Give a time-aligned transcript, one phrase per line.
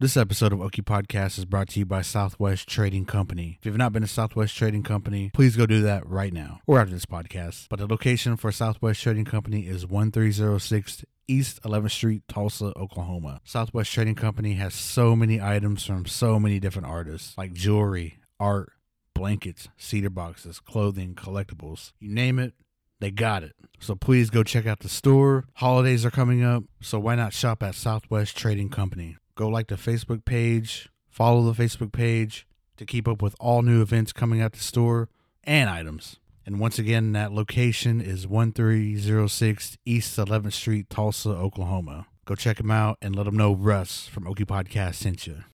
[0.00, 3.58] This episode of Okie Podcast is brought to you by Southwest Trading Company.
[3.58, 6.78] If you've not been to Southwest Trading Company, please go do that right now or
[6.78, 7.66] after this podcast.
[7.68, 13.40] But the location for Southwest Trading Company is 1306 East 11th Street, Tulsa, Oklahoma.
[13.42, 18.70] Southwest Trading Company has so many items from so many different artists like jewelry, art,
[19.14, 21.90] blankets, cedar boxes, clothing, collectibles.
[21.98, 22.54] You name it,
[23.00, 23.56] they got it.
[23.80, 25.46] So please go check out the store.
[25.54, 29.16] Holidays are coming up, so why not shop at Southwest Trading Company?
[29.38, 32.44] Go like the Facebook page, follow the Facebook page
[32.76, 35.10] to keep up with all new events coming at the store
[35.44, 36.16] and items.
[36.44, 42.08] And once again, that location is 1306 East 11th Street, Tulsa, Oklahoma.
[42.24, 45.44] Go check them out and let them know Russ from Okie Podcast sent you.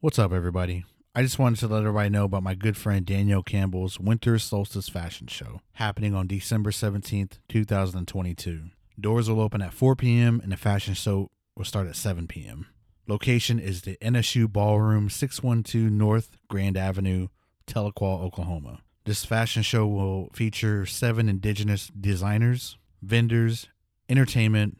[0.00, 0.84] What's up, everybody?
[1.14, 4.90] I just wanted to let everybody know about my good friend Danielle Campbell's Winter Solstice
[4.90, 8.64] Fashion Show happening on December 17th, 2022.
[9.00, 10.38] Doors will open at 4 p.m.
[10.42, 12.66] and the fashion show will start at 7 p.m.
[13.06, 17.28] Location is the NSU Ballroom, 612 North Grand Avenue,
[17.66, 18.80] Tahlequah, Oklahoma.
[19.04, 23.68] This fashion show will feature seven indigenous designers, vendors,
[24.08, 24.78] entertainment,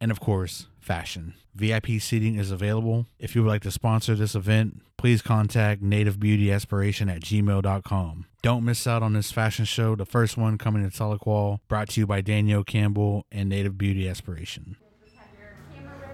[0.00, 1.34] and of course, fashion.
[1.54, 3.06] VIP seating is available.
[3.18, 8.26] If you would like to sponsor this event, please contact Native Beauty Aspiration at gmail.com.
[8.42, 12.00] Don't miss out on this fashion show, the first one coming to Tahlequah, brought to
[12.00, 14.76] you by Danielle Campbell and Native Beauty Aspiration.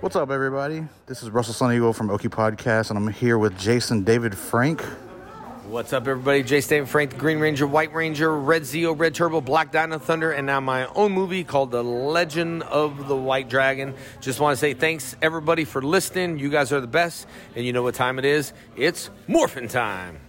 [0.00, 0.84] What's up, everybody?
[1.06, 4.80] This is Russell Sun Eagle from Okie Podcast, and I'm here with Jason David Frank.
[5.66, 6.44] What's up, everybody?
[6.44, 10.30] Jason David Frank, the Green Ranger, White Ranger, Red Zeo, Red Turbo, Black Dino Thunder,
[10.30, 13.92] and now my own movie called The Legend of the White Dragon.
[14.20, 16.38] Just want to say thanks, everybody, for listening.
[16.38, 17.26] You guys are the best,
[17.56, 18.52] and you know what time it is?
[18.76, 20.20] It's morphin' time.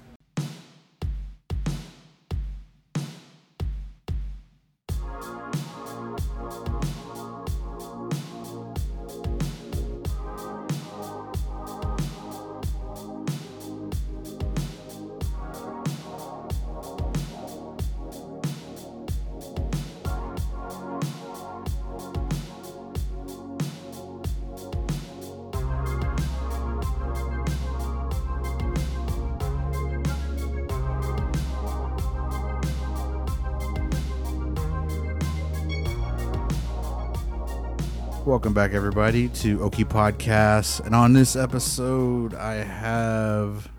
[38.49, 40.83] Welcome back, everybody, to Okie Podcast.
[40.83, 43.69] And on this episode, I have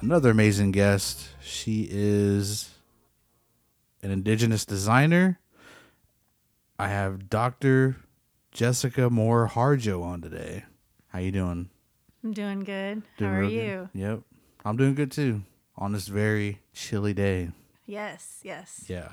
[0.00, 1.28] another amazing guest.
[1.40, 2.74] She is
[4.02, 5.38] an indigenous designer.
[6.76, 7.98] I have Dr.
[8.50, 10.64] Jessica Moore Harjo on today.
[11.10, 11.70] How you doing?
[12.24, 13.02] I'm doing good.
[13.16, 13.88] Doing How are you?
[13.92, 14.00] good?
[14.00, 14.20] Yep.
[14.64, 15.42] I'm doing good too.
[15.76, 17.52] On this very chilly day.
[17.86, 18.86] Yes, yes.
[18.88, 19.10] Yeah.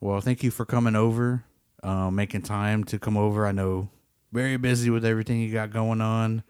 [0.00, 1.44] Well, thank you for coming over,
[1.82, 3.46] uh, making time to come over.
[3.46, 3.88] I know
[4.32, 6.42] very busy with everything you got going on,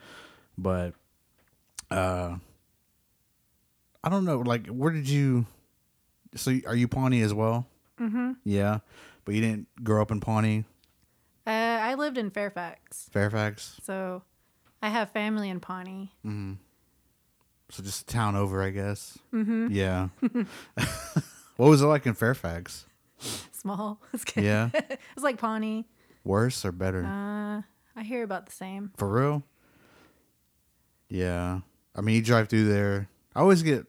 [0.56, 0.94] but
[1.90, 2.36] uh,
[4.02, 4.38] I don't know.
[4.38, 5.46] Like, where did you?
[6.34, 7.66] So, are you Pawnee as well?
[8.00, 8.32] Mm-hmm.
[8.44, 8.78] Yeah,
[9.24, 10.64] but you didn't grow up in Pawnee,
[11.46, 13.80] Uh, I lived in Fairfax, Fairfax.
[13.82, 14.22] so
[14.82, 16.12] I have family in Pawnee.
[17.70, 19.18] So just a town over, I guess.
[19.34, 19.66] Mm-hmm.
[19.70, 20.08] Yeah.
[21.56, 22.86] what was it like in Fairfax?
[23.52, 24.00] Small.
[24.36, 25.86] Yeah, it's like Pawnee.
[26.24, 27.04] worse or better?
[27.04, 27.62] Uh,
[27.98, 28.92] I hear about the same.
[28.96, 29.42] For real?
[31.08, 31.60] Yeah.
[31.96, 33.08] I mean, you drive through there.
[33.34, 33.86] I always get,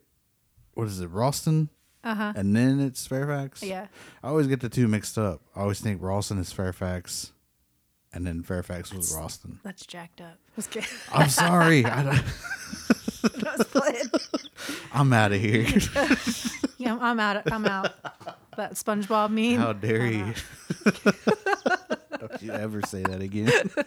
[0.74, 1.70] what is it, Ralston?
[2.04, 2.34] Uh huh.
[2.36, 3.62] And then it's Fairfax?
[3.62, 3.88] Yeah.
[4.24, 5.42] I always get the two mixed up.
[5.56, 7.34] I always think Ralston is Fairfax,
[8.14, 9.60] and then Fairfax was Ralston.
[9.64, 10.38] That's jacked up.
[10.72, 10.86] Good.
[11.14, 11.86] I'm sorry.
[11.86, 12.16] I, don't-
[13.46, 14.06] I was playing.
[14.94, 15.66] I'm out of here.
[16.78, 17.52] Yeah, I'm, I'm out.
[17.52, 17.94] I'm out.
[18.60, 19.58] That SpongeBob meme.
[19.58, 20.34] How dare you?
[22.20, 23.70] Don't you ever say that again.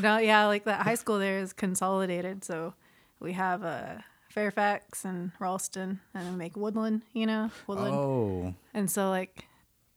[0.00, 2.74] No, yeah, like that high school there is consolidated, so
[3.20, 3.98] we have uh,
[4.28, 7.02] Fairfax and Ralston, and we make Woodland.
[7.12, 7.94] You know, Woodland.
[7.94, 8.54] Oh.
[8.74, 9.46] And so, like,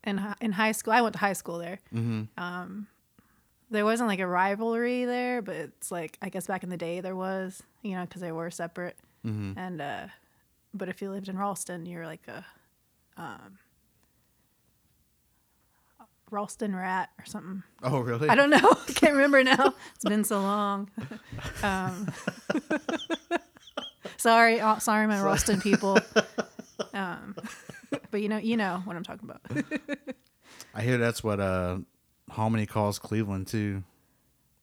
[0.03, 1.79] in in high school, I went to high school there.
[2.37, 2.87] Um,
[3.71, 7.01] there wasn't like a rivalry there, but it's like I guess back in the day
[7.01, 8.97] there was, you know, because they were separate.
[9.57, 10.07] And uh,
[10.73, 12.45] but if you lived in Ralston, you're like a
[13.17, 13.57] um,
[16.29, 17.63] Ralston rat or something.
[17.83, 18.27] Oh, really?
[18.29, 18.57] I don't know.
[18.61, 19.73] I can't remember now.
[19.95, 20.89] It's been so long.
[21.63, 22.07] Um,
[24.17, 25.97] sorry, uh, sorry, my Ralston people.
[26.93, 27.35] Um,
[28.11, 29.41] but you know, you know what I'm talking about.
[30.75, 31.79] I hear that's what uh,
[32.29, 33.83] Hominy calls Cleveland, too.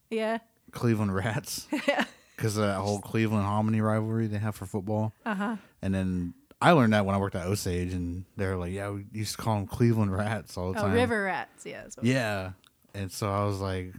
[0.09, 0.39] yeah.
[0.71, 1.67] Cleveland Rats.
[1.87, 2.05] yeah.
[2.35, 5.13] Because of that whole Cleveland Hominy rivalry they have for football.
[5.25, 5.55] Uh huh.
[5.81, 9.05] And then I learned that when I worked at Osage, and they're like, "Yeah, we
[9.11, 11.65] used to call them Cleveland Rats all the Oh, time." river rats.
[11.65, 11.83] Yeah.
[12.01, 12.51] Yeah,
[12.93, 13.93] and so I was like,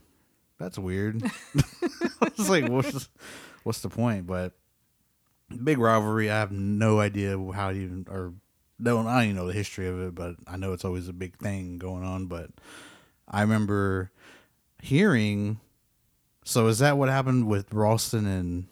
[0.59, 1.23] "That's weird."
[2.23, 3.09] I was like, what's
[3.63, 4.27] what's the point?
[4.27, 4.53] But
[5.63, 6.31] big rivalry.
[6.31, 8.33] I have no idea how it even or
[8.83, 11.13] don't I don't even know the history of it, but I know it's always a
[11.13, 12.27] big thing going on.
[12.27, 12.51] But
[13.29, 14.11] I remember
[14.83, 15.61] hearing.
[16.45, 18.67] So is that what happened with Ralston and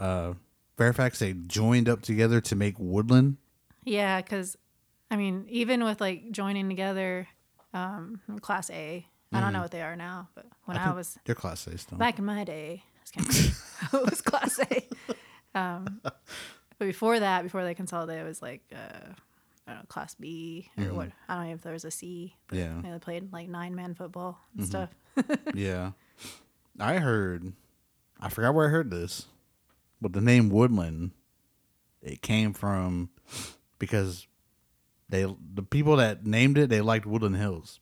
[0.00, 0.34] uh,
[0.80, 1.18] Fairfax?
[1.18, 3.36] They joined up together to make Woodland.
[3.84, 4.56] Yeah, because
[5.10, 7.28] I mean, even with like joining together,
[7.74, 11.18] um, Class A, I don't know what they are now, but when I, think was
[11.26, 11.98] They're Class A still.
[11.98, 14.88] back in my day, it was, kind of, it was Class A.
[15.58, 16.16] Um, but
[16.78, 19.10] before that, before they consolidated, it was like uh,
[19.66, 21.10] I don't know, Class B or what?
[21.28, 22.36] I don't know if there was a C.
[22.48, 22.80] But Yeah.
[22.82, 24.88] they played like nine man football and stuff.
[25.54, 25.90] Yeah.
[26.78, 27.52] I heard
[28.18, 29.26] I forgot where I heard this.
[30.00, 31.12] But the name Woodland
[32.02, 33.10] it came from
[33.78, 34.26] because
[35.08, 35.22] they
[35.54, 37.80] the people that named it they liked Woodland Hills.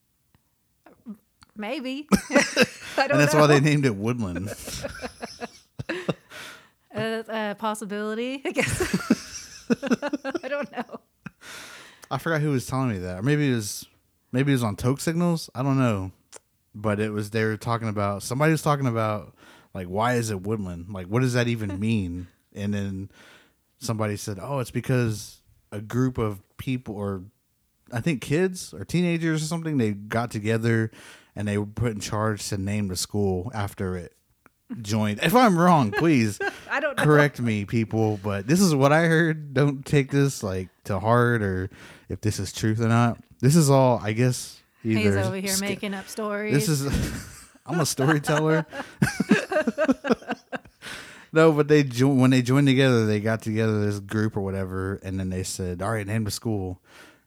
[1.56, 2.08] Maybe.
[3.00, 3.40] And that's know.
[3.40, 4.52] why they named it Woodland.
[6.94, 9.66] Uh, a possibility, I guess.
[10.42, 11.00] I don't know.
[12.10, 13.18] I forgot who was telling me that.
[13.18, 13.86] Or maybe it was
[14.32, 15.48] maybe it was on Toke Signals.
[15.54, 16.10] I don't know.
[16.74, 19.34] But it was they were talking about somebody was talking about
[19.74, 20.86] like why is it woodland?
[20.90, 22.28] Like what does that even mean?
[22.54, 23.10] And then
[23.78, 27.22] somebody said, "Oh, it's because a group of people or
[27.92, 30.90] I think kids or teenagers or something they got together
[31.34, 34.14] and they were put in charge to name the school after it
[34.82, 35.20] joined.
[35.22, 36.38] If I'm wrong, please
[36.70, 37.04] I don't know.
[37.04, 38.18] correct me, people.
[38.22, 39.54] But this is what I heard.
[39.54, 41.70] Don't take this like to heart or
[42.08, 43.18] if this is truth or not.
[43.40, 44.60] This is all, I guess.
[44.84, 46.52] Either He's over here making up stories.
[46.52, 47.34] This is.
[47.68, 48.66] I'm a storyteller.
[51.32, 54.98] no, but they jo- when they joined together, they got together this group or whatever,
[55.02, 56.80] and then they said, "All right, name the school."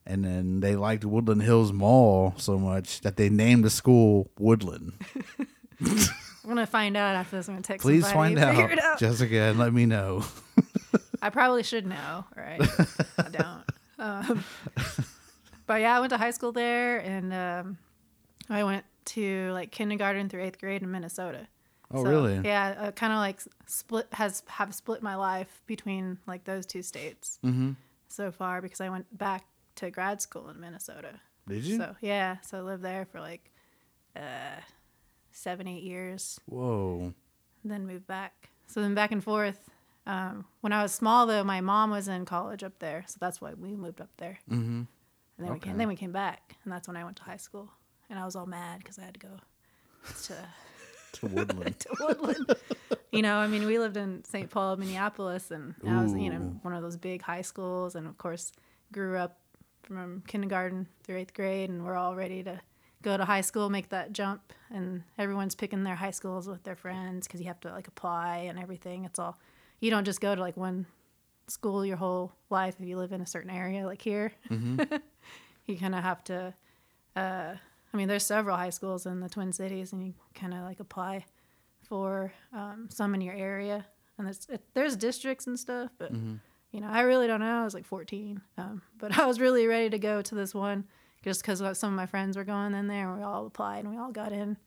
[0.05, 4.93] And then they liked Woodland Hills Mall so much that they named the school Woodland.
[5.79, 7.47] I'm gonna find out after this.
[7.47, 7.83] I'm gonna text.
[7.85, 8.99] Please find out, out.
[8.99, 10.23] Jessica, and let me know.
[11.21, 12.59] I probably should know, right?
[13.17, 13.63] I don't.
[13.99, 14.43] Um,
[15.67, 17.77] but yeah, I went to high school there, and um,
[18.49, 18.83] I went
[19.15, 21.47] to like kindergarten through eighth grade in Minnesota.
[21.93, 22.39] Oh, So, really?
[22.43, 26.81] Yeah, uh, kind of like split has have split my life between like those two
[26.83, 27.71] states Mm-hmm.
[28.07, 31.19] so far because I went back to grad school in Minnesota.
[31.47, 31.77] Did you?
[31.77, 33.51] So yeah, so I lived there for like
[34.15, 34.61] uh,
[35.31, 36.39] seven eight years.
[36.45, 37.13] Whoa.
[37.63, 38.49] then moved back.
[38.67, 39.69] So then back and forth.
[40.07, 43.39] Um, when I was small, though, my mom was in college up there, so that's
[43.39, 44.39] why we moved up there.
[44.49, 44.81] Mm-hmm.
[45.37, 47.37] And then we came, then we came back, and that's when I went to high
[47.37, 47.69] school.
[48.11, 49.29] And I was all mad because I had to go
[50.23, 50.33] to,
[51.13, 51.79] To Woodland.
[51.79, 52.55] to Woodland.
[53.11, 54.49] you know, I mean, we lived in St.
[54.49, 58.17] Paul, Minneapolis, and I was, you know, one of those big high schools, and of
[58.17, 58.51] course,
[58.91, 59.39] grew up
[59.83, 62.59] from kindergarten through eighth grade, and we're all ready to
[63.01, 66.75] go to high school, make that jump, and everyone's picking their high schools with their
[66.75, 69.05] friends because you have to like apply and everything.
[69.05, 69.37] It's all
[69.79, 70.85] you don't just go to like one
[71.47, 74.33] school your whole life if you live in a certain area like here.
[74.49, 76.53] you kind of have to.
[77.15, 77.55] Uh,
[77.93, 80.79] I mean, there's several high schools in the Twin Cities, and you kind of like
[80.79, 81.25] apply
[81.87, 83.85] for um, some in your area.
[84.17, 86.11] And there's it, there's districts and stuff, but
[86.71, 87.61] you know, I really don't know.
[87.61, 90.85] I was like 14, um, but I was really ready to go to this one
[91.23, 93.93] just because some of my friends were going in there, and we all applied and
[93.93, 94.57] we all got in,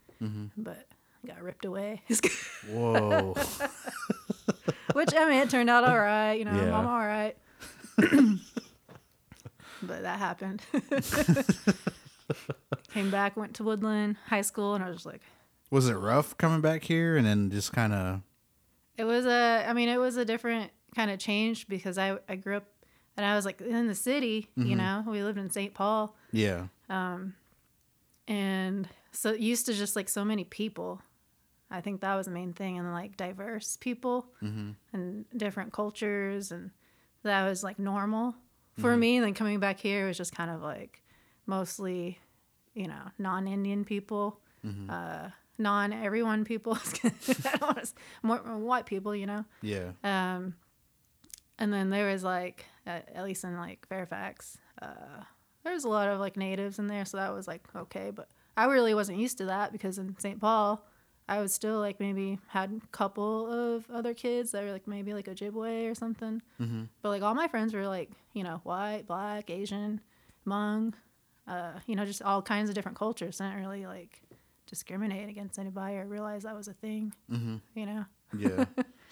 [0.57, 0.87] but
[1.27, 2.03] got ripped away.
[2.69, 3.35] Whoa.
[4.93, 6.35] Which I mean, it turned out all right.
[6.35, 6.79] You know, Yeah.
[6.79, 7.37] I'm all right.
[9.83, 10.63] but that happened.
[12.93, 15.23] Came back, went to Woodland High School, and I was just like,
[15.71, 18.23] Was it rough coming back here and then just kind of?
[18.97, 19.65] it was a.
[19.67, 22.65] I mean, it was a different kind of change because I I grew up
[23.17, 24.49] and I was like in the city.
[24.57, 24.77] You mm-hmm.
[24.77, 25.75] know, we lived in St.
[25.75, 26.67] Paul, Yeah.
[26.89, 27.35] Um,
[28.27, 31.03] and so used to just like so many people.
[31.71, 34.73] I think that was the main thing, and like diverse people mm-hmm.
[34.93, 36.71] and different cultures, and
[37.23, 38.37] that was like normal
[38.79, 39.01] for mm-hmm.
[39.01, 39.17] me.
[39.17, 41.03] And then coming back here was just kind of like
[41.47, 42.19] mostly,
[42.75, 44.41] you know, non-Indian people,
[44.91, 46.79] uh, non-everyone people.
[47.05, 47.11] I
[47.59, 49.45] don't want to more white people, you know.
[49.63, 49.91] Yeah.
[50.03, 50.55] Um,
[51.59, 55.23] and then there was like, at, at least in like Fairfax, uh,
[55.63, 58.11] there was a lot of like natives in there, so that was like okay.
[58.15, 60.41] But I really wasn't used to that because in St.
[60.41, 60.85] Paul,
[61.29, 65.15] I was still like maybe had a couple of other kids that were like maybe
[65.15, 66.43] like Ojibwe or something.
[67.03, 70.01] But like all my friends were like you know white, black, Asian,
[70.47, 70.93] Hmong,
[71.47, 73.41] uh, you know just all kinds of different cultures.
[73.41, 74.21] I didn't really like
[74.67, 77.13] discriminate against anybody or realize that was a thing.
[77.29, 78.05] You know.
[78.37, 78.65] Yeah.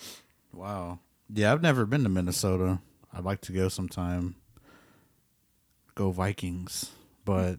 [0.53, 0.99] wow.
[1.33, 2.81] Yeah, I've never been to Minnesota.
[3.13, 4.37] I'd like to go sometime.
[5.95, 6.91] Go Vikings.
[7.25, 7.57] But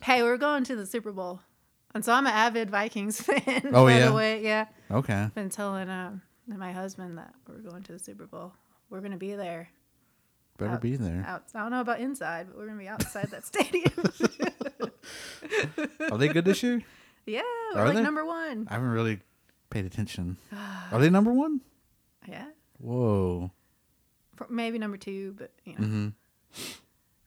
[0.00, 1.40] Hey, we're going to the Super Bowl
[1.94, 3.70] And so I'm an avid Vikings fan.
[3.72, 4.06] Oh, by yeah?
[4.08, 4.66] the way, yeah.
[4.90, 5.14] Okay.
[5.14, 8.52] I've Been telling um, my husband that we're going to the Super Bowl.
[8.90, 9.68] We're gonna be there.
[10.62, 11.24] Better Out- be there.
[11.26, 13.92] Out, I don't know about inside, but we're gonna be outside that stadium.
[16.10, 16.82] Are they good this year?
[17.26, 17.42] yeah,
[17.74, 18.02] we're Are like they?
[18.02, 18.66] number one.
[18.70, 19.20] I haven't really
[19.70, 20.36] paid attention.
[20.92, 21.60] Are they number one?
[22.28, 22.46] Yeah,
[22.78, 23.50] Whoa.
[24.48, 26.08] Maybe number two, but you know, hmm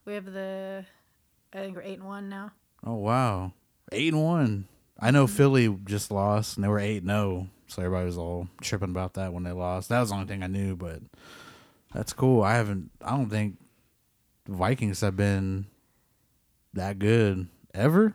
[0.06, 0.86] we have the.
[1.54, 2.52] I think we're eight and one now.
[2.86, 3.54] Oh wow.
[3.92, 4.68] Eight and one.
[5.00, 8.48] I know Philly just lost and they were eight and zero, so everybody was all
[8.62, 9.90] tripping about that when they lost.
[9.90, 11.00] That was the only thing I knew, but
[11.96, 12.44] that's cool.
[12.44, 12.92] I haven't.
[13.02, 13.58] I don't think
[14.48, 15.66] Vikings have been
[16.74, 18.14] that good ever.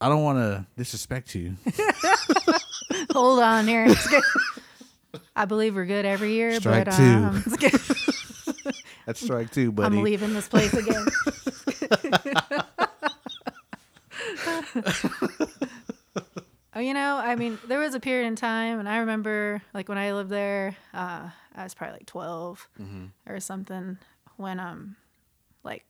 [0.00, 1.56] I don't want to disrespect you.
[3.12, 3.86] Hold on here.
[3.86, 4.22] It's good.
[5.34, 7.02] I believe we're good every year, Strike but two.
[7.02, 8.74] um, it's good.
[9.06, 9.96] That's strike two, buddy.
[9.96, 11.06] I'm leaving this place again.
[16.74, 19.88] oh, you know, I mean, there was a period in time, and I remember, like
[19.88, 21.30] when I lived there, uh,
[21.62, 22.68] I was probably like 12
[23.26, 23.98] or something
[24.36, 24.96] when um,
[25.64, 25.84] like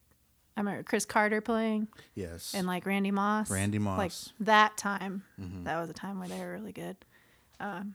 [0.56, 2.52] I remember Cris Carter playing yes.
[2.54, 3.50] and like Randy Moss.
[3.50, 3.98] Randy Moss.
[3.98, 4.12] Like
[4.46, 5.24] that time,
[5.64, 6.96] that was a time where they were really good.
[7.58, 7.94] Um,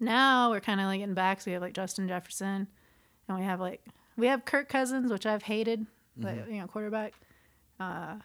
[0.00, 1.40] now we're kind of like getting back.
[1.40, 2.66] So we have like Justin Jefferson,
[3.28, 3.82] and we have like
[4.16, 5.86] we have Kirk Cousins, which I've hated,
[6.18, 7.14] like you know quarterback.
[7.78, 8.16] Uh,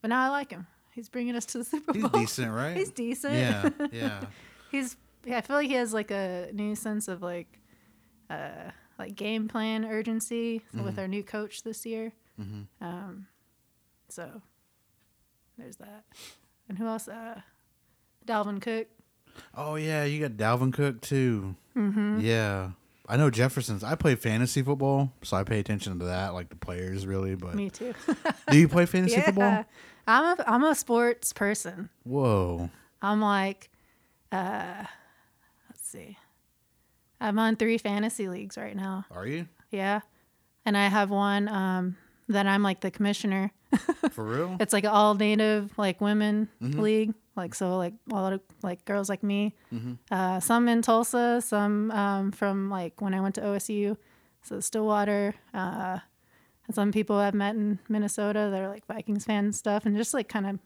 [0.00, 0.66] but now I like him.
[0.92, 2.02] He's bringing us to the Super Bowl.
[2.02, 2.20] He's Bowl.
[2.20, 2.76] decent, right?
[2.76, 3.34] He's decent.
[3.34, 4.24] Yeah, yeah.
[4.70, 5.38] He's yeah.
[5.38, 7.58] I feel like he has like a new sense of like,
[8.30, 10.84] uh, like game plan urgency Mm-hmm.
[10.84, 12.12] with our new coach this year.
[12.80, 13.26] Um,
[14.08, 14.42] so
[15.56, 16.04] there's that.
[16.68, 17.06] And who else?
[17.08, 17.40] Uh,
[18.26, 18.88] Dalvin Cook.
[19.54, 21.54] Oh yeah, you got Dalvin Cook too.
[21.76, 22.20] Mm-hmm.
[22.20, 22.70] Yeah,
[23.08, 23.84] I know Jefferson's.
[23.84, 27.34] I play fantasy football, so I pay attention to that, like the players really.
[27.36, 27.94] But Me too.
[28.50, 29.64] do you play fantasy yeah, football?
[30.08, 31.88] I'm a I'm a sports person.
[32.04, 33.70] Whoa, I'm like,
[34.32, 34.84] uh,
[35.92, 36.16] see.
[37.20, 39.04] I'm on three fantasy leagues right now.
[39.10, 40.00] are you Yeah,
[40.64, 41.96] and I have one um,
[42.28, 43.52] that I'm like the commissioner.
[44.10, 44.56] for real?
[44.60, 46.80] It's like all native like women Mm-hmm.
[46.80, 47.14] league.
[47.36, 49.54] Like so like a lot of like girls like me.
[49.72, 49.92] Mm-hmm.
[50.10, 53.96] Uh, some in Tulsa, some um, from like when I went to OSU,
[54.42, 55.34] so Stillwater.
[55.54, 55.98] Uh,
[56.66, 59.96] and some people I've met in Minnesota that are like Vikings fans and stuff, and
[59.96, 60.58] just like kind of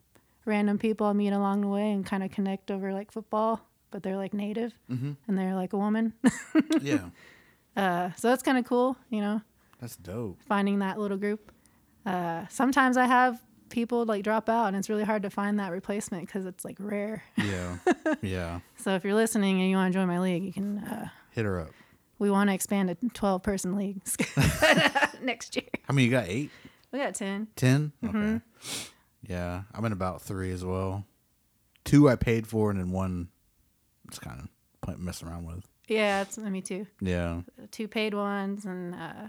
[0.45, 3.61] random people I meet along the way and kind of connect over like football,
[3.97, 5.13] but they're like native Mm-hmm.
[5.27, 6.13] and they're like a woman.
[6.83, 7.09] yeah,
[7.77, 9.41] uh, so that's kind of cool, you know
[9.81, 10.39] that's dope.
[10.43, 11.51] finding that little group.
[12.05, 15.73] Uh, sometimes I have people like drop out, and it's really hard to find that
[15.73, 17.23] replacement because it's like rare.
[17.39, 17.79] Yeah,
[18.23, 18.61] yeah.
[18.77, 20.79] So if you're listening and you want to join my league, you can.
[20.81, 21.71] Uh, Hit her up.
[22.19, 24.15] we want to expand to 12 person leagues
[25.23, 25.69] next year.
[25.89, 26.29] How many you got?
[26.29, 26.51] Eight,
[26.93, 27.49] We got 10.
[27.57, 27.93] ten?
[28.05, 28.17] Mm-hmm.
[28.37, 28.41] Okay.
[29.27, 31.05] Yeah, I'm in about three as well.
[31.85, 33.29] Two I paid for, and then one
[34.09, 34.41] just kind
[34.89, 35.67] of messing around with.
[35.89, 36.87] Yeah, it's me too.
[37.01, 39.29] Yeah, Two paid ones and uh,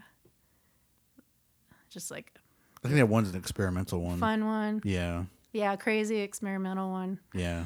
[1.90, 2.32] just like
[2.84, 4.18] I think that one's an experimental one.
[4.20, 4.82] fun one.
[4.84, 7.20] Yeah, Yeah, crazy experimental one.
[7.34, 7.66] yeah.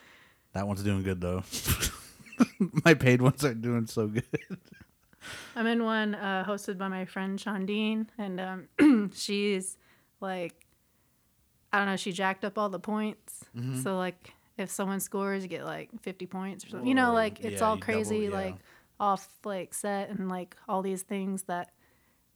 [0.52, 1.42] that one's doing good though.
[2.84, 4.24] My paid ones aren't doing so good.
[5.56, 9.76] I'm in one uh, hosted by my friend Shondine, and um, she's
[10.20, 10.54] like,
[11.72, 13.44] I don't know, she jacked up all the points.
[13.82, 16.88] So like, if someone scores, you get like 50 points or something.
[16.88, 18.30] You know, like it's Yeah, all you double, crazy, yeah.
[18.30, 18.54] like
[18.98, 21.70] off like set and like all these things that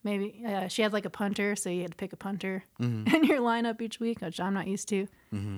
[0.03, 3.15] maybe uh, she had like a punter, so you had to pick a punter Mm-hmm.
[3.15, 5.07] in your lineup each week, which I'm not used to.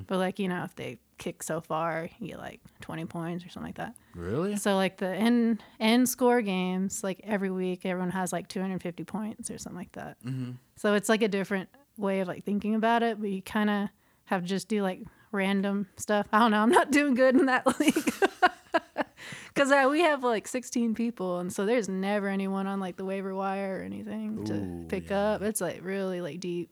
[0.07, 3.49] But like you know, if they kick so far, you get like 20 points or
[3.49, 3.95] something like that.
[4.14, 4.57] Really?
[4.57, 9.50] So like the end end score games, like every week, everyone has like 250 points
[9.50, 10.23] or something like that.
[10.25, 10.52] Mm-hmm.
[10.76, 13.88] So it's like a different way of like thinking about it, but you kind of
[14.25, 16.26] have to just do like random stuff.
[16.32, 16.60] I don't know.
[16.62, 17.94] I'm not doing good in that league
[19.48, 23.04] because uh, we have like 16 people, and so there's never anyone on like the
[23.04, 25.32] waiver wire or anything to Ooh, pick yeah.
[25.34, 25.42] up.
[25.42, 26.70] It's like really like deep.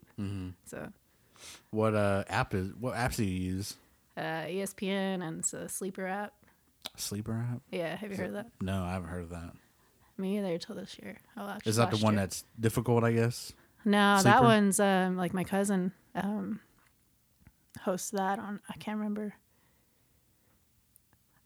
[0.66, 0.88] So
[1.70, 2.70] What uh app is?
[2.78, 3.76] What apps do you use?
[4.16, 6.34] uh, ESPN and it's a sleeper app.
[6.96, 7.62] Sleeper app?
[7.70, 8.48] Yeah, have you heard of that?
[8.60, 9.52] No, I haven't heard of that.
[10.18, 11.16] Me either till this year.
[11.38, 12.22] Oh, actually Is that the one year.
[12.22, 13.02] that's difficult?
[13.04, 13.52] I guess.
[13.86, 14.34] No, Sleeper?
[14.36, 16.60] that one's um like my cousin um
[17.82, 19.34] hosts that on I can't remember.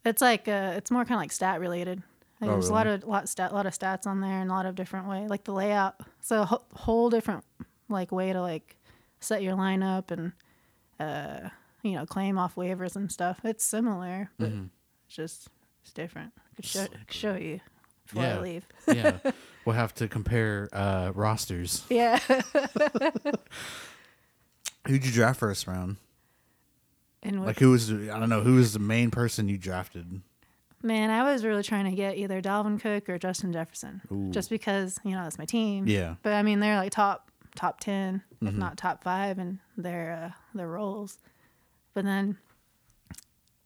[0.05, 2.03] It's like uh it's more kind of like stat related.
[2.41, 4.55] Like Oh, there's a lot of lot stat lot of stats on there and a
[4.55, 5.95] lot of different way like the layout.
[6.21, 7.45] So a whole, whole different
[7.89, 8.77] like way to like
[9.21, 10.33] set your lineup and
[11.01, 11.49] uh
[11.83, 13.41] you know claim off waivers and stuff.
[13.45, 14.67] It's similar, but Mm-hmm.
[15.07, 15.49] it's just
[15.83, 16.33] it's different.
[16.37, 17.61] I could show, I could show you
[18.07, 18.37] before Yeah.
[18.37, 18.67] I leave.
[18.89, 19.19] yeah,
[19.65, 21.83] we'll have to compare uh rosters.
[21.89, 22.19] Yeah.
[24.87, 25.97] Who'd you draft first round?
[27.25, 30.21] And Like who was I don't know who was the main person you drafted?
[30.83, 34.31] man, I was really trying to get either Dalvin Cook or Justin Jefferson, Ooh.
[34.31, 35.87] just because you know that's my team.
[35.89, 36.17] Yeah.
[36.23, 38.47] But I mean, they're like top top 10 Mm-hmm.
[38.49, 41.17] if not top five, in their uh, their roles.
[41.95, 42.37] But then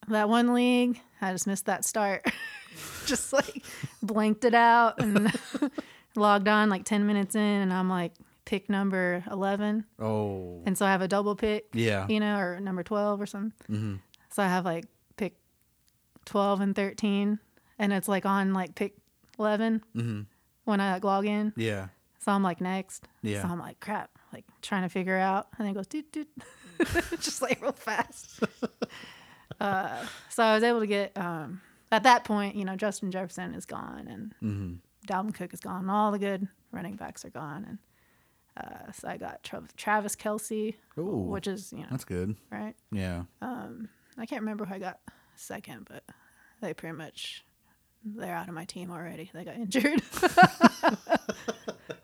[0.09, 2.25] that one league, I just missed that start.
[3.07, 3.65] just like
[4.03, 5.33] blanked it out and
[6.15, 8.13] logged on like ten minutes in, and I'm like
[8.49, 10.63] pick number eleven, Oh.
[10.65, 11.67] and so I have a double pick.
[11.75, 12.07] Yeah.
[12.09, 13.53] You know, or number twelve or something.
[13.77, 13.95] Mm-hmm.
[14.31, 14.87] So I have like
[15.19, 15.35] pick
[16.25, 17.41] twelve and thirteen,
[17.79, 18.95] and it's like on like pick
[19.39, 20.21] 11 Mm-hmm.
[20.65, 21.53] when I like log in.
[21.57, 21.89] Yeah.
[22.21, 23.07] So I'm like next.
[23.23, 23.43] Yeah.
[23.43, 26.29] So I'm like crap, like trying to figure out, and then it goes doot doot,
[27.21, 28.41] just like real fast.
[29.61, 31.61] uh, so I was able to get um,
[31.93, 34.75] at that point, you know, Justin Jefferson is gone, and Mm-hmm.
[35.07, 35.89] Dalvin Cook is gone.
[35.89, 37.79] All the good running backs are gone, and
[38.59, 41.27] uh, so I got Tra- Travis Kelce, Ooh.
[41.29, 42.35] which is you know That's good.
[42.51, 42.75] right.
[42.91, 43.23] Yeah.
[44.21, 44.99] I can't remember who I got
[45.37, 46.03] second, but
[46.61, 47.45] they pretty much
[48.05, 49.31] they're out of my team already.
[49.33, 50.03] They got injured.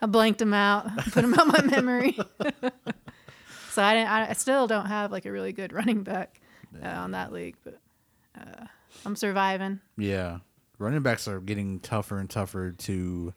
[0.00, 2.16] I blanked them out, put them out my memory.
[3.70, 4.10] so I didn't.
[4.10, 6.40] I, I still don't have like a really good running back
[6.82, 7.80] uh, on that league, but
[8.38, 8.66] uh,
[9.04, 9.80] I'm surviving.
[9.96, 10.38] Yeah.
[10.78, 13.32] Running backs are getting tougher and tougher to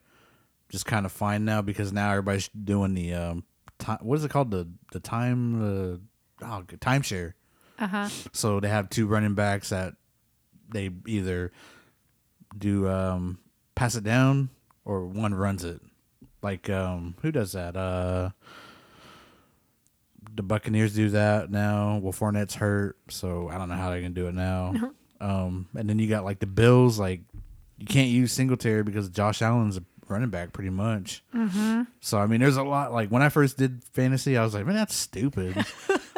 [0.70, 3.44] just kind of fine now because now everybody's doing the um
[3.80, 5.98] time what is it called the the time uh
[6.46, 7.34] oh, timeshare.
[7.80, 8.10] Uh huh.
[8.34, 9.94] So they have two running backs that
[10.70, 11.52] they either
[12.58, 13.40] do um
[13.76, 14.50] pass it down
[14.86, 15.82] or one runs it.
[16.42, 17.76] Like um who does that?
[17.76, 18.32] Uh
[20.36, 21.98] the Buccaneers do that now.
[21.98, 24.74] Well Fournette's hurt, so I don't know how they're gonna do it now.
[25.22, 27.22] um and then you got like the Bills, like
[27.78, 31.24] you can't use Singletary because Josh Allen's a running back pretty much.
[31.34, 31.84] Mm-hmm.
[32.00, 34.66] So I mean there's a lot like when I first did fantasy, I was like,
[34.66, 35.56] man, that's stupid.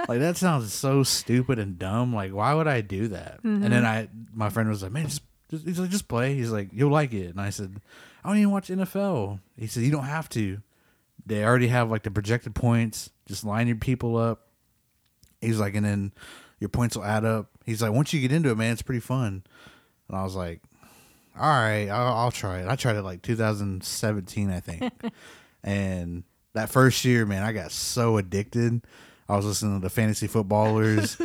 [0.08, 2.14] like that sounds so stupid and dumb.
[2.14, 3.40] Like why would I do that?
[3.44, 6.36] And then I my friend was like, man, just just, he's like, just play.
[6.36, 7.30] He's like, you'll like it.
[7.30, 7.82] And I said,
[8.24, 9.40] I don't even watch NFL.
[9.58, 10.62] He said, you don't have to.
[11.26, 13.10] They already have like the projected points.
[13.26, 14.48] Just line your people up.
[15.42, 16.14] He's like, and then
[16.60, 17.50] your points will add up.
[17.66, 19.44] He's like, once you get into it, man, it's pretty fun.
[20.08, 20.62] And I was like,
[21.40, 22.68] all right, I'll, I'll try it.
[22.68, 24.94] I tried it like 2017, I think.
[25.64, 26.24] and
[26.54, 28.82] that first year, man, I got so addicted.
[29.30, 31.16] I was listening to the fantasy footballers.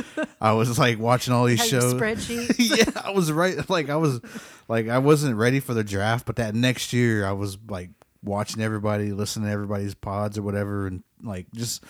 [0.41, 1.95] I was like watching all these Had shows.
[1.95, 2.55] spreadsheet.
[2.59, 3.69] yeah, I was right.
[3.71, 4.21] Like I was,
[4.69, 7.91] like I wasn't ready for the draft, but that next year I was like
[8.23, 11.83] watching everybody, listening to everybody's pods or whatever, and like just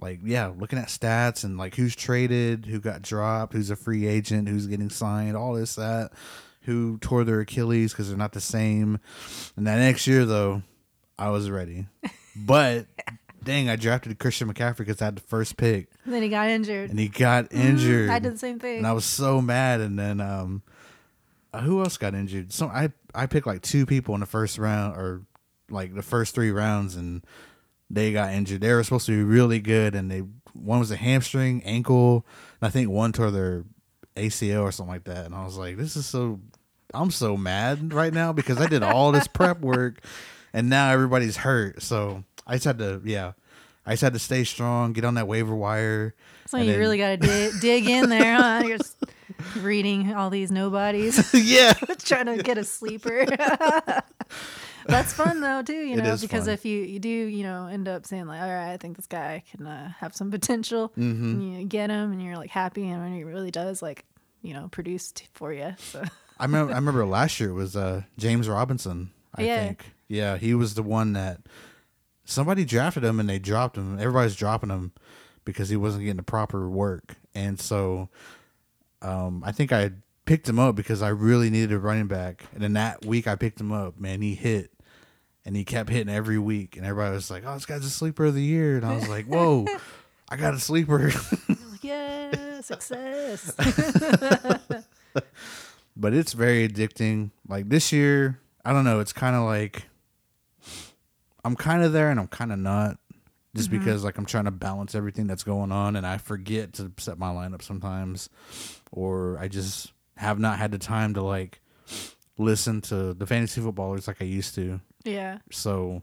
[0.00, 4.06] like yeah, looking at stats and like who's traded, who got dropped, who's a free
[4.06, 6.12] agent, who's getting signed, all this that,
[6.68, 9.00] who tore their Achilles because they're not the same.
[9.56, 10.62] And that next year though,
[11.18, 11.86] I was ready,
[12.36, 12.86] but.
[13.42, 16.90] Dang, I drafted Christian McCaffrey because I had the first pick, then he got injured.
[16.90, 18.10] and he got injured.
[18.10, 18.78] I did the same thing.
[18.78, 19.80] and I was so mad.
[19.80, 20.62] And then um,
[21.54, 22.52] uh, who else got injured?
[22.52, 25.22] So I I picked like two people in the first round or
[25.70, 27.24] like the first three rounds, and
[27.88, 28.60] they got injured.
[28.60, 32.26] They were supposed to be really good, and they one was a hamstring, ankle,
[32.60, 33.64] and I think one tore their
[34.16, 35.24] ACL or something like that.
[35.24, 36.40] And I was like, this is so.
[36.94, 40.00] I'm so mad right now because I did all this prep work,
[40.52, 41.82] and now everybody's hurt.
[41.82, 43.32] So I just had to, yeah,
[43.86, 46.14] I just had to stay strong, get on that waiver wire.
[46.46, 48.62] so you then- really got to dig, dig in there, huh?
[48.66, 48.96] You're just
[49.58, 51.32] reading all these nobodies.
[51.34, 53.26] yeah, trying to get a sleeper.
[54.86, 56.54] That's fun though too, you know, because fun.
[56.54, 59.06] if you you do you know end up saying like, all right, I think this
[59.06, 61.24] guy can uh, have some potential, Mm-hmm.
[61.24, 64.06] and you get him, and you're like happy, and when he really does like
[64.40, 65.74] you know produce t- for you.
[65.78, 66.02] So
[66.38, 66.72] I remember.
[66.72, 69.10] I remember last year it was uh, James Robinson.
[69.34, 69.64] I Yeah.
[69.66, 69.84] think.
[70.08, 71.40] Yeah, he was the one that
[72.24, 73.98] somebody drafted him and they dropped him.
[73.98, 74.92] Everybody's dropping him
[75.44, 78.08] because he wasn't getting the proper work, and so
[79.02, 79.90] um, I think I
[80.24, 82.44] picked him up because I really needed a running back.
[82.52, 83.98] And then that week I picked him up.
[83.98, 84.70] Man, he hit.
[85.44, 88.26] And he kept hitting every week, and everybody was like, "Oh, this guy's a sleeper
[88.26, 89.64] of the year." And I was like, "Whoa,
[90.28, 91.10] I got a sleeper."
[91.80, 93.54] yeah, success.
[95.98, 97.32] but it's very addicting.
[97.46, 99.00] Like this year, I don't know.
[99.00, 99.84] It's kind of like
[101.44, 102.98] I'm kind of there and I'm kind of not,
[103.54, 103.78] just mm-hmm.
[103.78, 107.18] because like I'm trying to balance everything that's going on, and I forget to set
[107.18, 108.30] my lineup sometimes,
[108.92, 111.60] or I just have not had the time to like
[112.38, 114.80] listen to the fantasy footballers like I used to.
[115.04, 116.02] yeah, So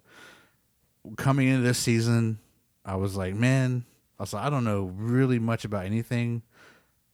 [1.16, 2.40] coming into this season,
[2.84, 3.86] I was like, man,
[4.20, 6.42] I was like, I don't know really much about anything,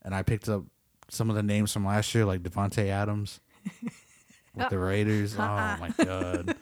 [0.02, 0.64] and I picked up
[1.12, 3.40] some of the names from last year, like Davante Adams
[4.54, 5.34] with the Raiders.
[5.38, 6.56] Oh my god.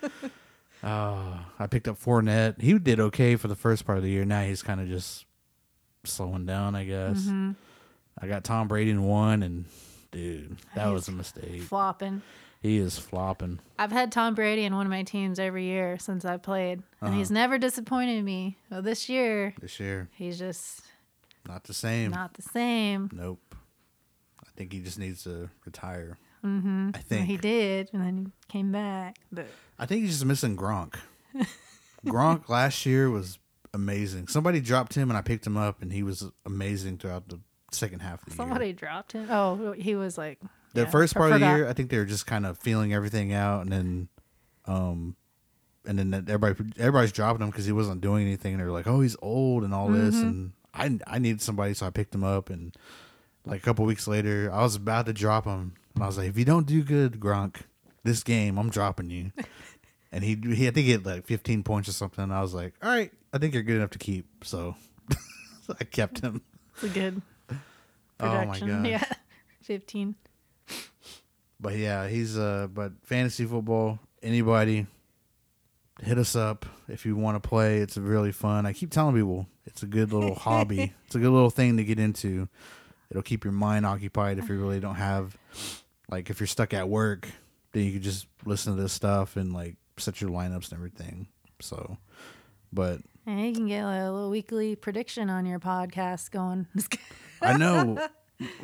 [0.83, 2.61] Oh, I picked up Fournette.
[2.61, 4.25] He did okay for the first part of the year.
[4.25, 5.25] Now he's kind of just
[6.05, 7.29] slowing down, I guess.
[8.19, 9.65] I got Tom Brady in one, and
[10.11, 11.63] dude, that He's was a mistake.
[11.63, 12.23] Flopping.
[12.61, 13.61] He is flopping.
[13.79, 17.11] I've had Tom Brady in one of my teams every year since I played, and
[17.11, 17.13] Uh-huh.
[17.17, 18.59] he's never disappointed me.
[18.71, 20.83] Well, this year This year, he's just
[21.49, 22.11] not the same.
[22.11, 23.09] not the same.
[23.15, 23.50] Nope.
[24.61, 26.19] I think he just needs to retire.
[26.45, 26.91] Mm-hmm.
[26.95, 29.17] I think he did, and then he came back.
[29.33, 29.47] But
[29.79, 30.97] I think he's just missing Gronk.
[32.07, 33.39] Gronk last year was
[33.73, 34.29] amazing.
[34.29, 37.41] Somebody dropped him and I picked him up and he was amazing throughout the
[37.73, 38.37] second half of the year.
[38.37, 38.75] somebody year.
[38.75, 39.29] dropped him.
[39.31, 40.41] Oh, he was like
[40.75, 42.93] The yeah, first part of the year, I think they were just kind of feeling
[42.93, 44.09] everything out and then
[44.67, 45.17] um
[45.87, 49.01] and then everybody everybody's dropping him because he wasn't doing anything and they're like, "Oh,
[49.01, 50.29] he's old and all this." Mm-hmm.
[50.29, 52.51] And I I needed somebody, so I picked him up.
[52.51, 52.75] And
[53.47, 56.29] like a couple weeks later, I was about to drop him, and I was like,
[56.29, 57.57] "If you don't do good, Gronk,
[58.05, 59.33] this game, I'm dropping you."
[60.13, 62.23] and he he I think he had like 15 points or something.
[62.25, 64.75] And I was like, "All right, I think you're good enough to keep." So,
[65.67, 66.43] so I kept him.
[66.75, 67.55] It's a good Oh
[68.21, 68.83] my production.
[68.83, 68.91] gosh.
[68.91, 69.05] Yeah,
[69.63, 70.15] fifteen.
[71.59, 74.87] But yeah, he's uh but fantasy football, anybody
[76.03, 77.79] hit us up if you want to play.
[77.79, 78.65] It's really fun.
[78.65, 80.95] I keep telling people it's a good little hobby.
[81.07, 82.49] It's a good little thing to get into.
[83.11, 85.37] It'll keep your mind occupied if you really don't have
[86.11, 87.29] like if you're stuck at work,
[87.73, 91.27] then you can just listen to this stuff and like set your lineups and everything.
[91.61, 91.99] So
[92.73, 96.67] but And you can get a little weekly prediction on your podcast going.
[97.43, 97.99] I know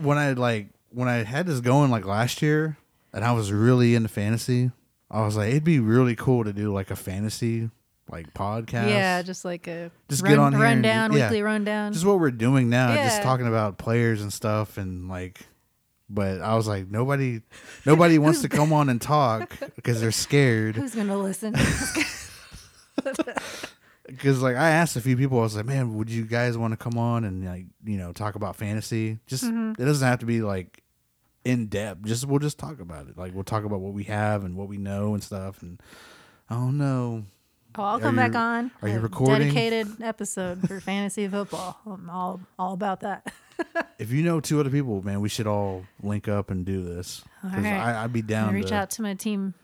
[0.01, 2.79] when I like when I had this going like last year
[3.13, 4.71] and I was really into fantasy,
[5.11, 7.71] I was like, it'd be really cool to do like a fantasy
[8.11, 8.89] like podcast.
[8.89, 11.25] yeah, just like a Just run, get on here and rundown, yeah.
[11.27, 11.93] weekly rundown.
[11.93, 15.41] just what we're doing now, just talking about players and stuff and like
[16.09, 17.41] but I was like nobody
[17.85, 21.53] nobody wants to come on and talk because they're scared Who's gonna listen?
[24.07, 26.73] because like I asked a few people I was like man would you guys want
[26.73, 29.83] to come on and like you know talk about fantasy just Mm-hmm.
[29.83, 30.83] it doesn't have to be like
[31.45, 34.45] in depth just we'll just talk about it like we'll talk about what we have
[34.45, 35.81] and what we know and stuff and
[36.49, 37.25] I don't know
[37.79, 38.71] Oh, I'll come back on.
[38.81, 39.49] are you A recording?
[39.49, 41.79] Dedicated episode for fantasy football.
[41.87, 43.33] I'm all all about that.
[43.99, 47.23] if you know two other people man we should all link up and do this
[47.43, 47.65] All because.
[47.65, 49.55] I I'd be down reach to out to my team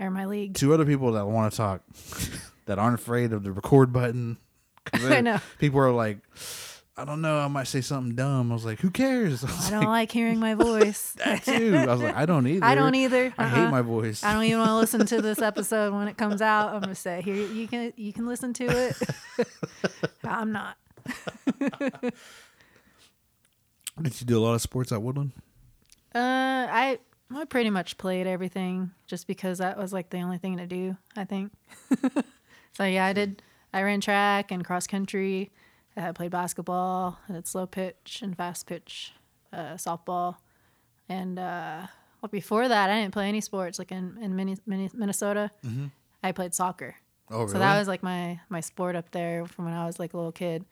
[0.00, 0.54] or my league.
[0.54, 1.82] two other people that want to talk
[2.66, 4.36] that aren't afraid of the record button.
[4.92, 5.38] I know.
[5.58, 6.18] people are like
[6.98, 9.84] I don't know I might say something dumb I was like who cares I don't
[9.84, 11.12] like hearing my voice.
[11.24, 11.76] that too.
[11.78, 12.64] I was like, I don't either.
[12.64, 13.32] I don't either.
[13.38, 13.70] I hate Uh-uh.
[13.70, 14.24] my voice.
[14.24, 16.74] I don't even want to listen to this episode when it comes out.
[16.74, 18.96] I'm gonna say here you can you can listen to it.
[20.24, 20.76] I'm not.
[24.00, 25.32] Did you do a lot of sports at Woodland?
[26.14, 26.18] Uh,
[26.70, 26.98] I
[27.34, 30.96] I pretty much played everything just because that was like the only thing to do.
[31.16, 31.52] I think.
[32.72, 33.42] so yeah, I did.
[33.72, 35.50] I ran track and cross country.
[35.98, 37.18] I played basketball.
[37.28, 39.12] I did slow pitch and fast pitch,
[39.52, 40.36] uh, softball,
[41.08, 41.86] and uh,
[42.22, 43.78] well, before that, I didn't play any sports.
[43.78, 45.50] Like in in Mini, Mini, Minnesota,
[46.22, 46.96] I played soccer.
[47.30, 47.52] Oh, really?
[47.52, 50.16] So that was like my my sport up there from when I was like a
[50.16, 50.64] little kid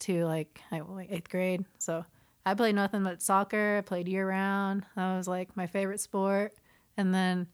[0.00, 1.64] to like like eighth grade.
[1.78, 2.04] So
[2.44, 3.78] I played nothing but soccer.
[3.78, 4.84] I played year round.
[4.96, 6.52] That was like my favorite sport.
[6.96, 7.46] And then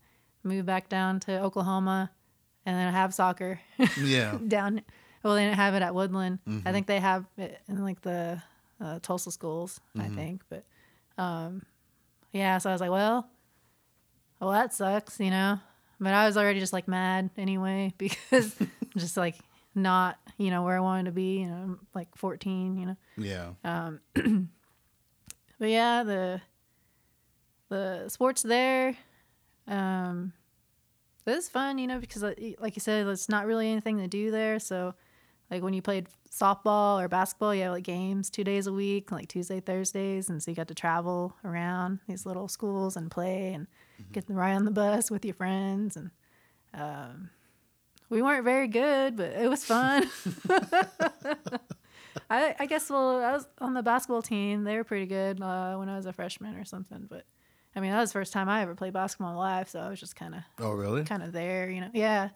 [0.42, 2.10] moved back down to Oklahoma,
[2.64, 3.60] and then I have soccer
[4.02, 4.38] yeah.
[4.48, 4.82] down.
[5.26, 6.38] Well, they didn't have it at Woodland.
[6.48, 6.68] Mm-hmm.
[6.68, 8.40] I think they have it in like the
[8.80, 9.80] uh, Tulsa schools.
[9.94, 10.14] I Mm-hmm.
[10.16, 10.64] think, but
[11.18, 11.62] um,
[12.32, 12.58] yeah.
[12.58, 13.28] So I was like, well,
[14.40, 15.58] well, that sucks, you know.
[15.98, 18.54] But I was already just like mad anyway because
[18.96, 19.36] just like
[19.74, 21.40] not, you know, where I wanted to be.
[21.40, 22.96] You know, I'm like 14, you know.
[23.16, 23.90] Yeah.
[25.58, 26.40] But yeah, the
[27.70, 28.94] the sports there,
[29.66, 30.32] um,
[31.24, 34.06] it was fun, you know, because like like you said, it's not really anything to
[34.06, 34.58] do there.
[34.58, 34.94] So,
[35.50, 39.10] like when you played softball or basketball, you had like games two days a week,
[39.12, 43.52] like Tuesday, Thursdays, and so you got to travel around these little schools and play
[43.52, 43.66] and
[44.12, 46.10] get to ride on the bus with your friends and.
[46.74, 47.30] Um,
[48.08, 50.08] we weren't very good, but it was fun.
[52.30, 54.64] I, I guess well, I was on the basketball team.
[54.64, 57.06] They were pretty good uh, when I was a freshman or something.
[57.08, 57.24] But
[57.74, 59.80] I mean, that was the first time I ever played basketball in my life, so
[59.80, 61.04] I was just kind of Oh, really?
[61.04, 61.90] kind of there, you know.
[61.92, 62.30] Yeah.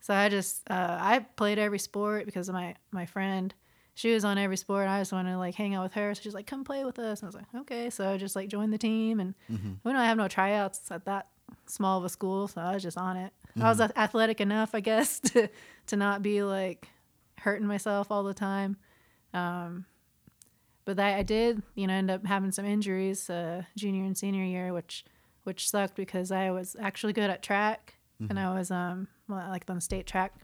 [0.00, 3.52] So I just uh, I played every sport because of my my friend.
[3.94, 4.86] She was on every sport.
[4.88, 6.14] I just wanted to like hang out with her.
[6.14, 8.36] So she's like, "Come play with us." And I was like, "Okay." So I just
[8.36, 9.34] like joined the team, and
[9.82, 11.26] we don't have no tryouts at that
[11.66, 13.32] small of a school, so I was just on it.
[13.60, 15.48] I was athletic enough, I guess, to
[15.88, 16.86] to not be like
[17.38, 18.76] hurting myself all the time.
[19.34, 19.84] Um,
[20.84, 24.44] but that I did, you know, end up having some injuries uh, junior and senior
[24.44, 25.04] year, which
[25.44, 27.94] which sucked because I was actually good at track
[28.30, 30.34] and I was um like the state track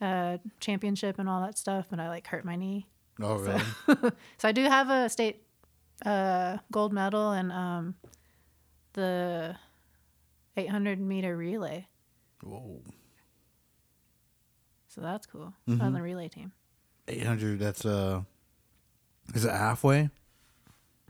[0.00, 2.86] uh, championship and all that stuff, and I like hurt my knee.
[3.20, 3.62] Oh, really?
[4.38, 5.44] So I do have a state
[6.04, 7.94] uh, gold medal and um,
[8.94, 9.56] the
[10.56, 11.86] 800 meter relay.
[12.42, 12.80] Whoa.
[14.88, 15.54] So that's cool.
[15.66, 16.52] Was on the relay team.
[17.08, 18.22] 800, that's uh
[19.34, 20.10] is it halfway?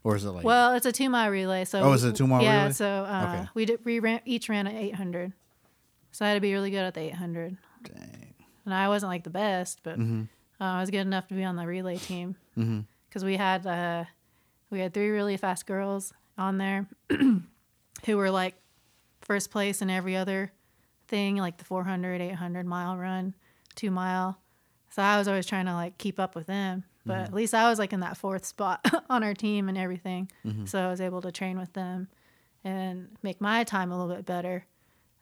[0.05, 1.65] Or is it like Well, it's a two mile relay.
[1.65, 2.73] So Oh, is it a two-mile yeah, relay?
[2.73, 3.49] so uh, Okay.
[3.55, 5.33] we did we ran each ran at 800.
[6.13, 7.57] So I had to be really good at the 800.
[7.85, 8.35] Dang.
[8.65, 10.23] and I wasn't like the best, but Mm-hmm.
[10.61, 12.37] uh, I was good enough to be on the relay team
[13.09, 14.05] because we had uh,
[14.71, 16.87] we had three really fast girls on there
[18.05, 18.55] who were like
[19.21, 20.53] first place in every other
[21.09, 23.35] thing, like the 400, 800 mile run,
[23.75, 24.39] two mile.
[24.91, 27.25] So I was always trying to like keep up with them, but Mm-hmm.
[27.25, 30.31] at least I was like in that fourth spot on our team and everything.
[30.47, 30.67] Mm-hmm.
[30.67, 32.09] So I was able to train with them
[32.65, 34.65] and make my time a little bit better.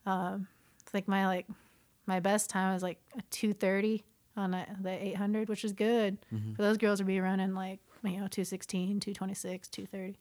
[0.06, 0.48] Um,
[0.90, 1.46] it's like my like
[2.06, 4.04] my best time was like a 230
[4.36, 6.18] on a, the 800 which is good.
[6.34, 6.54] Mm-hmm.
[6.54, 10.18] for those girls to be running like you know 216 226 230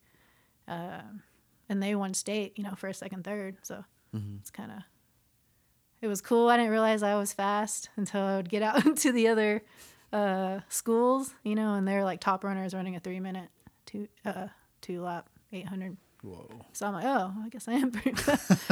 [0.68, 1.24] um,
[1.70, 3.58] and they won state you know first second third.
[3.64, 3.84] So
[4.16, 4.38] Mm-hmm.
[4.42, 4.78] it's kind of
[6.02, 6.50] it was cool.
[6.50, 9.62] I didn't realize i was fast until i would get out into the other
[10.12, 13.50] uh, schools you know and they're like top runners running a three minute
[13.86, 14.48] two uh,
[14.82, 16.66] two lap 800 Whoa.
[16.74, 18.22] so I'm like, oh, I guess I am pretty.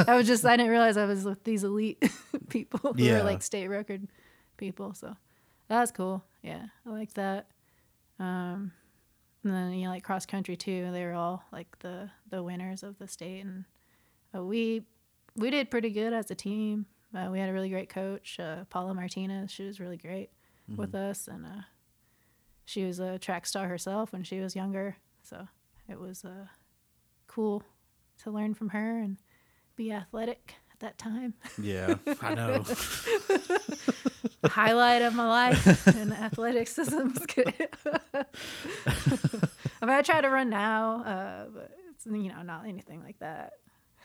[0.06, 2.02] I was just, I didn't realize I was with these elite
[2.48, 3.18] people who Yeah.
[3.18, 4.06] were like state record
[4.58, 4.92] people.
[4.94, 5.16] So
[5.68, 6.22] that was cool.
[6.42, 7.48] Yeah, I like that.
[8.18, 8.72] Um,
[9.44, 10.90] and then you know, like cross country too.
[10.92, 13.64] They were all like the the winners of the state, and
[14.34, 14.82] uh, we
[15.36, 16.86] we did pretty good as a team.
[17.16, 19.50] Uh, we had a really great coach, uh, Paula Martinez.
[19.50, 20.30] She was really great
[20.76, 21.62] with us, and uh,
[22.66, 24.96] she was a track star herself when she was younger.
[25.22, 25.48] So
[25.88, 26.46] it was uh,
[27.38, 27.62] cool
[28.20, 29.16] to learn from her and
[29.76, 31.34] be athletic at that time.
[31.56, 32.64] Yeah, I know.
[34.44, 36.96] Highlight of my life in athleticism.
[38.10, 38.24] I
[39.82, 43.52] mean, I try to run now, uh, but it's you know not anything like that.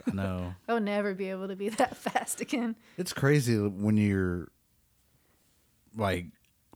[0.08, 0.54] I know.
[0.67, 2.76] I would never be able to be that fast again.
[3.00, 4.52] It's crazy when you're
[5.98, 6.28] like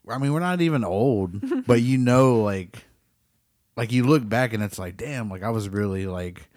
[0.10, 2.84] I mean, we're not even old, but you know like
[3.78, 6.50] like you look back and it's like, damn, like I was really like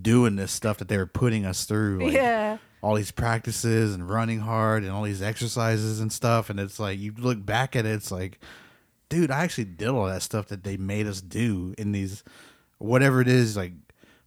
[0.00, 2.04] doing this stuff that they were putting us through.
[2.04, 6.60] Like, yeah, all these practices and running hard and all these exercises and stuff and
[6.60, 8.38] it's like you look back at it it's like
[9.08, 12.22] dude i actually did all that stuff that they made us do in these
[12.78, 13.72] whatever it is like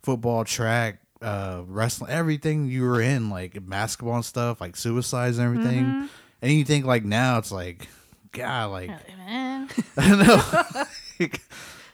[0.03, 5.45] football track uh wrestling everything you were in like basketball and stuff like suicides and
[5.45, 6.09] everything
[6.41, 7.87] and you think like now it's like
[8.31, 8.89] god like.
[9.97, 10.87] I
[11.19, 11.27] know.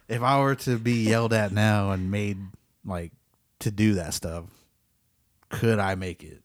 [0.08, 2.38] If I were to be yelled at now and made
[2.86, 3.12] like
[3.60, 4.46] to do that stuff,
[5.50, 6.42] could I make it?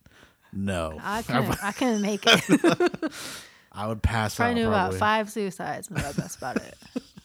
[0.52, 0.98] No.
[1.00, 1.64] I couldn't.
[1.64, 3.12] I couldn't make it.
[3.72, 4.56] I would pass Probably out.
[4.56, 6.76] knew about five suicides, and that's about it.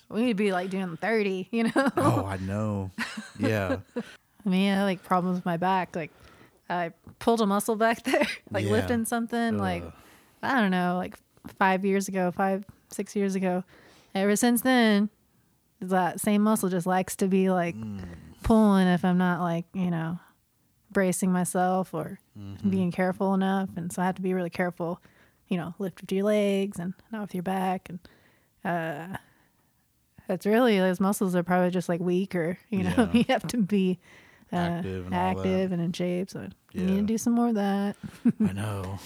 [0.10, 1.90] We need to be like doing thirty, you know.
[1.98, 2.92] Oh, I know.
[3.38, 3.78] Yeah.
[4.46, 5.94] I mean, I had like problems with my back.
[5.96, 6.12] Like,
[6.70, 8.72] I pulled a muscle back there, like Yeah.
[8.72, 9.58] lifting something.
[9.58, 9.84] Like,
[10.42, 11.16] I don't know, like
[11.60, 13.66] five years ago, five, six years ago.
[14.16, 15.10] Ever since then,
[15.82, 18.02] that same muscle just likes to be like Mm.
[18.44, 20.20] pulling if I'm not like, you know,
[20.92, 22.70] bracing myself or Mm-hmm.
[22.70, 23.70] being careful enough.
[23.76, 25.02] And so I have to be really careful,
[25.48, 27.90] you know, lift with your legs and not with your back.
[27.90, 28.00] And
[28.64, 29.18] uh,
[30.30, 33.14] it's really, those muscles are probably just like weaker, you know, Yeah.
[33.14, 34.00] you have to be
[34.54, 36.30] uh, Active and active and in shape.
[36.30, 37.96] So you need to do some more of that.
[38.40, 39.00] I know.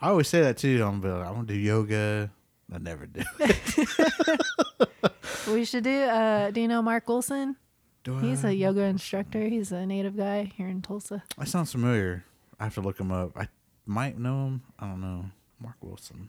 [0.00, 0.84] I always say that too.
[0.84, 2.30] I'm like, I want to do yoga.
[2.72, 3.22] I never do.
[5.50, 6.02] We should do.
[6.02, 7.56] Uh, do you know Mark Wilson?
[8.04, 8.50] do He's I?
[8.50, 9.40] a yoga instructor.
[9.48, 11.22] He's a native guy here in Tulsa.
[11.38, 12.24] That sounds familiar.
[12.60, 13.32] I have to look him up.
[13.36, 13.48] I
[13.86, 14.62] might know him.
[14.78, 15.26] I don't know.
[15.60, 16.28] Mark Wilson.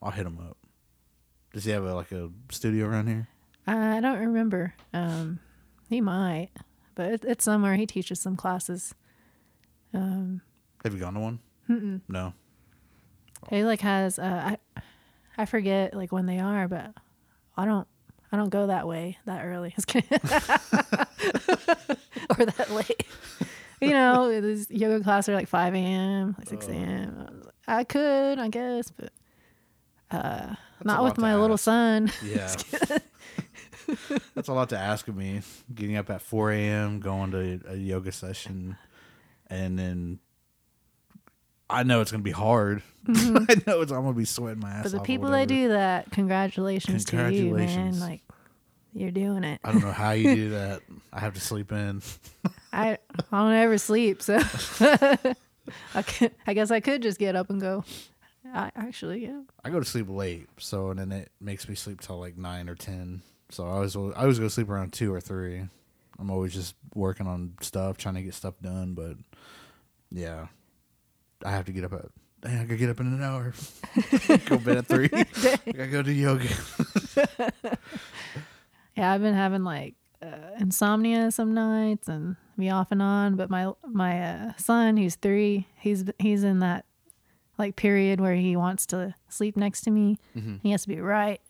[0.00, 0.56] I'll hit him up.
[1.52, 3.28] Does he have a, like a studio around here?
[3.66, 4.74] I don't remember.
[4.92, 5.38] Um,
[5.88, 6.50] he might,
[6.94, 7.76] but it, it's somewhere.
[7.76, 8.94] He teaches some classes.
[9.94, 10.40] Um,
[10.82, 11.38] Have you gone to one?
[11.68, 12.00] Mm-mm.
[12.08, 12.32] No.
[13.50, 14.18] he like has.
[14.18, 14.82] Uh, I
[15.38, 16.92] I forget like when they are, but
[17.56, 17.86] I don't.
[18.32, 19.74] I don't go that way that early.
[22.38, 23.04] Or that late.
[23.80, 27.42] You know, these yoga classes are like 5 a.m., like 6 a.m.
[27.66, 29.12] I, could, I guess, but
[30.10, 32.10] uh, not with my little son.
[32.24, 32.54] Yeah.
[34.34, 35.42] That's a lot to ask of me.
[35.74, 38.76] Getting up at 4 a.m., going to a yoga session,
[39.48, 40.20] and then
[41.72, 42.82] I know it's going to be hard.
[43.08, 44.82] I know it's, I'm going to be sweating my ass Mm-hmm.
[44.82, 47.98] But the people that do that, congratulations, to you, man.
[47.98, 48.20] Like
[48.92, 49.60] you're doing it.
[49.64, 50.82] I don't know how you do that.
[51.12, 52.02] I have to sleep in.
[52.72, 52.98] I
[53.30, 54.38] I don't ever sleep, so
[55.94, 57.84] I can, I guess I could just get up and go.
[58.54, 59.40] I actually, yeah.
[59.64, 62.68] I go to sleep late, so and then it makes me sleep till like nine
[62.68, 63.22] or ten.
[63.50, 65.62] So I was I always go to sleep around two or three.
[66.18, 68.94] I'm always just working on stuff, trying to get stuff done.
[68.94, 69.16] But
[70.10, 70.46] yeah,
[71.44, 72.06] I have to get up at.
[72.42, 73.52] Dang, I could get up in an hour.
[74.46, 75.08] go bed at three.
[75.12, 76.48] I gotta go do yoga.
[78.94, 83.36] Yeah, I've been having like uh, insomnia some nights and be off and on.
[83.36, 86.84] But my my uh, son, who's three, he's he's in that
[87.56, 90.18] like period where he wants to sleep next to me.
[90.62, 91.40] He has to be right,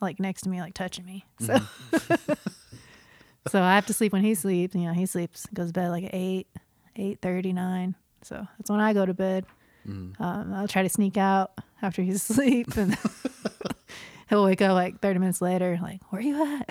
[0.00, 1.24] like next to me, like touching me.
[1.40, 1.58] So
[3.48, 4.74] so I have to sleep when he sleeps.
[4.74, 6.46] You know, he sleeps goes to bed like at eight,
[6.94, 7.96] eight thirty nine.
[8.22, 9.44] So that's when I go to bed.
[10.20, 12.96] Um, I'll try to sneak out after he's asleep and.
[14.28, 16.70] He'll wake up like 30 minutes later, like, where are you at?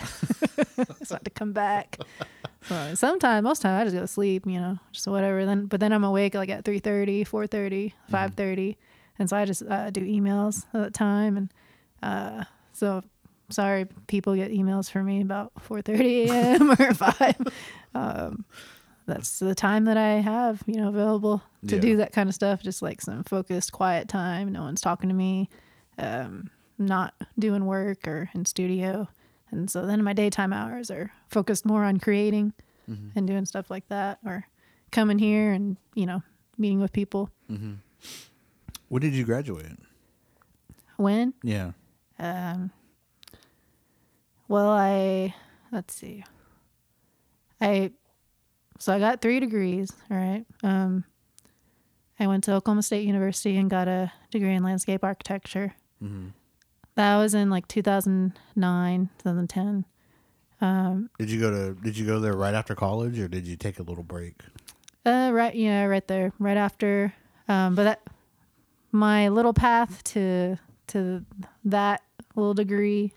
[1.04, 2.00] so I have to come back.
[2.68, 5.46] So sometimes, most time I just go to sleep, you know, just whatever.
[5.46, 8.78] Then, but then I'm awake like at 3.30, 4.30, 5.30.
[9.20, 11.38] And so I just uh, do emails at that time.
[11.38, 11.54] And
[12.02, 13.04] uh, so
[13.50, 16.72] sorry, people get emails from me about 4.30 a.m.
[16.72, 17.36] or 5.
[17.94, 18.46] Um,
[19.06, 21.82] that's the time that I have, you know, available to Yeah.
[21.82, 22.62] do that kind of stuff.
[22.62, 24.52] Just like some focused, quiet time.
[24.52, 25.50] No one's talking to me.
[25.98, 29.08] Um, not doing work or in studio.
[29.52, 32.54] And so then my daytime hours are focused more on creating
[33.16, 34.48] and doing stuff like that or
[34.92, 36.24] coming here and, you know,
[36.58, 37.30] meeting with people.
[37.48, 39.78] When did you graduate?
[40.98, 41.34] When?
[41.44, 41.72] Yeah.
[42.20, 42.72] Um,
[44.50, 45.34] well, I,
[45.72, 46.24] let's see.
[47.62, 47.92] I,
[48.82, 50.44] so I got three degrees, all right.
[50.64, 51.04] Um,
[52.20, 55.76] I went to Oklahoma State University and got a degree in landscape architecture.
[56.96, 59.86] That was in like 2009, 2010.
[61.20, 61.74] Did you go to?
[61.82, 64.42] Did you go there right after college, or did you take a little break?
[65.06, 67.14] Uh, right, yeah, right there, right after.
[67.48, 68.02] Um, but that
[68.92, 71.24] my little path to to
[71.66, 72.02] that
[72.36, 73.14] little degree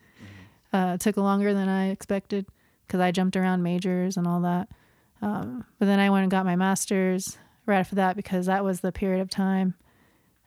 [0.72, 2.46] uh, took longer than I expected
[2.86, 4.68] because I jumped around majors and all that.
[5.20, 8.80] Um, but then I went and got my master's right after that because that was
[8.80, 9.74] the period of time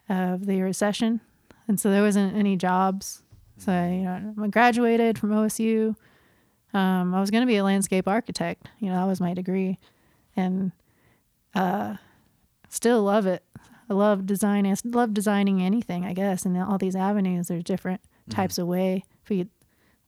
[0.10, 1.21] of the recession,
[1.67, 3.23] and so there wasn't any jobs.
[3.57, 5.95] So you know, I graduated from OSU.
[6.73, 8.69] Um, I was going to be a landscape architect.
[8.79, 9.77] You know, that was my degree
[10.36, 10.71] and
[11.53, 11.95] uh,
[12.69, 13.43] still love it.
[13.89, 14.65] I love design.
[14.65, 17.47] I love designing anything, I guess, and all these avenues.
[17.47, 19.49] There's different types of way for you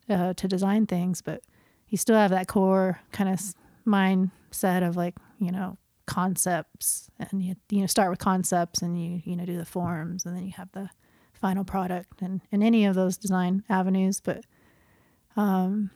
[0.09, 1.41] uh, to design things, but
[1.89, 3.41] you still have that core kind of
[3.85, 9.21] mindset of like you know concepts, and you you know start with concepts, and you
[9.23, 10.89] you know do the forms, and then you have the
[11.33, 14.21] final product, and in any of those design avenues.
[14.21, 14.43] But
[15.35, 15.91] um,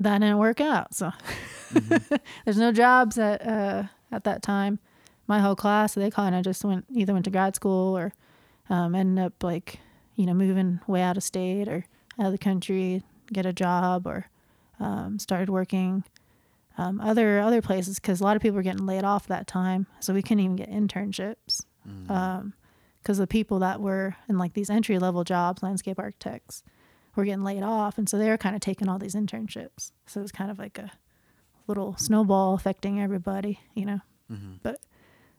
[0.00, 0.94] that didn't work out.
[0.94, 1.12] So
[2.44, 4.78] there's no jobs at uh, at that time.
[5.26, 8.12] My whole class, they kind of just went either went to grad school or
[8.68, 9.78] um, ended up like
[10.16, 11.86] you know moving way out of state or
[12.18, 14.26] out of the country, get a job or
[14.84, 16.04] um, started working
[16.76, 19.86] um, other other places because a lot of people were getting laid off that time,
[20.00, 21.64] so we couldn't even get internships
[23.02, 26.62] because the people that were in like these entry level jobs, landscape architects,
[27.14, 29.92] were getting laid off, and so they were kind of taking all these internships.
[30.06, 30.90] So it was kind of like a
[31.66, 34.00] little snowball affecting everybody, you know.
[34.62, 34.78] But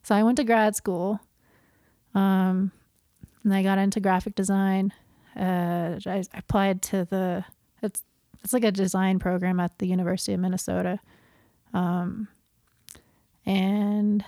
[0.04, 1.20] so I went to grad school,
[2.14, 2.72] um,
[3.44, 4.94] and I got into graphic design.
[5.36, 7.44] Uh, I applied to the
[8.46, 11.00] it's like a design program at the University of Minnesota,
[11.74, 12.28] um,
[13.44, 14.24] and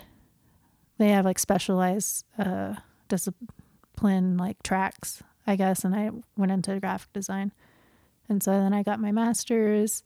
[0.98, 2.74] they have like specialized uh,
[3.10, 5.86] discipline like tracks, I guess.
[5.86, 7.52] And I went into graphic design,
[8.28, 10.02] and so then I got my master's,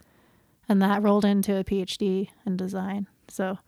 [0.67, 3.07] and that rolled into a PhD in design.
[3.29, 3.59] So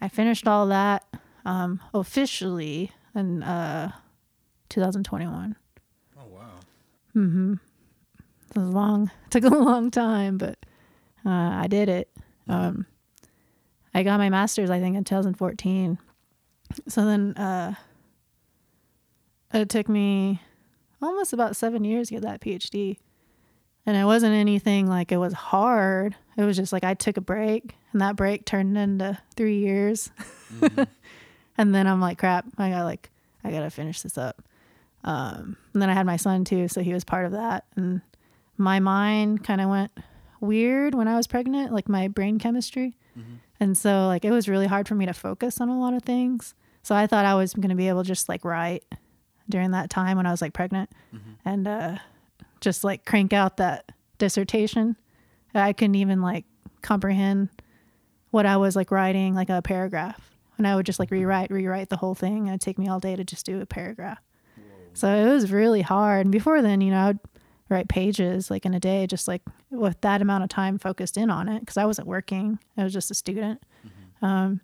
[0.00, 1.04] I finished all that
[1.44, 3.92] um, officially in uh,
[4.68, 5.54] 2021.
[6.18, 6.42] Oh wow.
[8.54, 10.58] It was long, took a long time, but
[11.24, 12.08] uh, I did it.
[12.48, 12.86] Um,
[13.94, 15.98] I got my master's, I think, in 2014.
[16.88, 17.74] So then uh,
[19.52, 20.40] it took me
[21.00, 22.98] almost about seven years to get that PhD.
[23.84, 26.14] And it wasn't anything like it was hard.
[26.36, 30.10] It was just like I took a break, and that break turned into three years.
[31.58, 33.10] and then I'm like, crap, I got like,
[33.42, 34.42] I gotta finish this up.
[35.04, 37.64] Um, and then I had my son too, so he was part of that.
[37.74, 38.02] And
[38.56, 39.92] my mind kind of went
[40.40, 42.96] weird when I was pregnant, like my brain chemistry.
[43.18, 43.34] Mm-hmm.
[43.60, 46.02] And so like it was really hard for me to focus on a lot of
[46.02, 46.54] things.
[46.82, 48.84] So I thought I was going to be able to just like write
[49.48, 51.32] during that time when I was like pregnant mm-hmm.
[51.44, 51.98] and uh
[52.60, 54.96] just like crank out that dissertation.
[55.54, 56.44] I couldn't even like
[56.80, 57.50] comprehend
[58.30, 60.30] what I was like writing like a paragraph.
[60.58, 61.26] And I would just like mm-hmm.
[61.26, 62.46] rewrite, rewrite the whole thing.
[62.46, 64.18] It'd take me all day to just do a paragraph.
[64.94, 66.26] So it was really hard.
[66.26, 67.18] And before then, you know, I would
[67.72, 71.30] write pages like in a day, just like with that amount of time focused in
[71.30, 72.58] on it because I wasn't working.
[72.76, 73.62] I was just a student.
[74.20, 74.60] Um,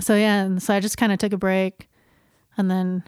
[0.00, 1.88] so yeah, and so I just kind of took a break,
[2.56, 3.02] and then,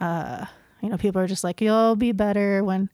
[0.00, 0.46] uh,
[0.82, 2.90] you know, people are just like, "You'll be better when,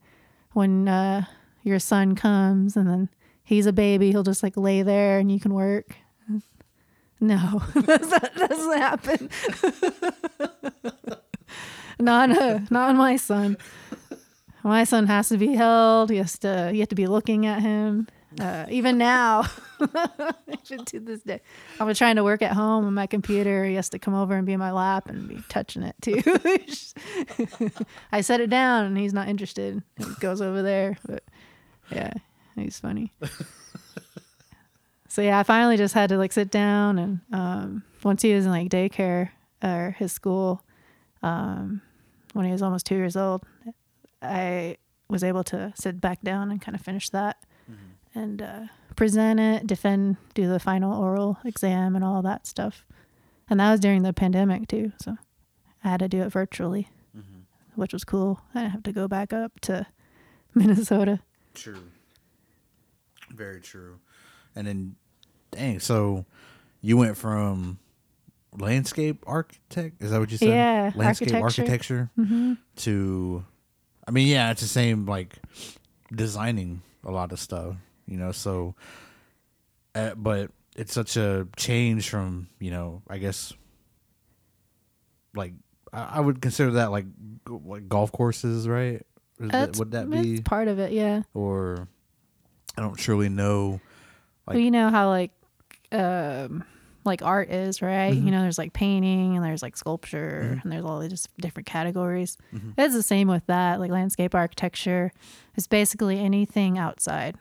[0.52, 1.24] when uh,
[1.62, 3.08] your son comes," and then
[3.44, 4.10] he's a baby.
[4.10, 5.96] He'll just like lay there and you can work.
[7.18, 9.30] No, that doesn't happen.
[11.98, 13.56] not uh, not on my son.
[14.66, 16.10] My son has to be held.
[16.10, 16.70] He has to.
[16.72, 18.08] You have to be looking at him.
[18.40, 19.44] Uh, even now,
[20.64, 21.40] even to this day,
[21.78, 23.64] I'm trying to work at home on my computer.
[23.64, 26.20] He has to come over and be in my lap and be touching it too.
[28.12, 29.82] I set it down and he's not interested.
[29.96, 31.22] He goes over there, but
[31.90, 32.12] yeah,
[32.56, 33.14] he's funny.
[35.08, 38.44] so yeah, I finally just had to like sit down and um, once he was
[38.44, 39.30] in like daycare
[39.62, 40.60] or his school,
[41.22, 41.80] um,
[42.32, 43.44] when he was almost two years old,
[44.22, 44.76] I
[45.08, 47.36] was able to sit back down and kind of finish that
[47.70, 48.18] mm-hmm.
[48.18, 48.60] and uh,
[48.96, 52.84] present it, defend, do the final oral exam and all that stuff.
[53.48, 55.16] And that was during the pandemic too, so
[55.84, 57.40] I had to do it virtually, mm-hmm.
[57.80, 58.40] which was cool.
[58.54, 59.86] I didn't have to go back up to
[60.54, 61.20] Minnesota.
[61.54, 61.84] True.
[63.30, 63.98] Very true.
[64.56, 64.96] And then,
[65.50, 66.24] dang, so
[66.80, 67.78] you went from
[68.58, 70.02] landscape architect?
[70.02, 70.48] Is that what you said?
[70.48, 71.42] Yeah, landscape architecture.
[71.62, 72.52] architecture mm-hmm.
[72.76, 73.44] to,
[74.06, 75.34] I mean, yeah, it's the same like
[76.14, 77.74] designing a lot of stuff,
[78.06, 78.32] you know.
[78.32, 78.74] So,
[79.94, 83.52] uh, but it's such a change from you know, I guess,
[85.34, 85.52] like
[85.92, 87.06] I, I would consider that like
[87.48, 89.02] g- like golf courses, right?
[89.38, 90.92] Is that, would that be part of it?
[90.92, 91.22] Yeah.
[91.34, 91.88] or
[92.78, 93.80] I don't truly know.
[94.46, 95.32] Like- well, you know how like
[95.92, 96.64] um
[97.06, 98.12] like art is, right?
[98.12, 98.26] Mm-hmm.
[98.26, 101.66] You know, there's like painting and there's like sculpture and there's all these just different
[101.66, 102.36] categories.
[102.54, 102.72] Mm-hmm.
[102.78, 103.80] It's the same with that.
[103.80, 105.12] Like landscape architecture
[105.56, 107.36] is basically anything outside.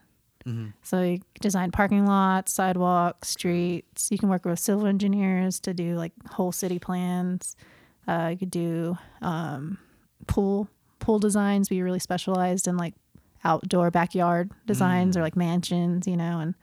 [0.45, 0.67] Mm-hmm.
[0.83, 4.09] So you design parking lots, sidewalks, streets.
[4.11, 7.55] You can work with civil engineers to do like whole city plans.
[8.07, 9.79] Uh, you could do um,
[10.27, 11.69] pool pool designs.
[11.69, 12.93] Be really specialized in like
[13.43, 16.55] outdoor backyard designs or like mansions, you know, and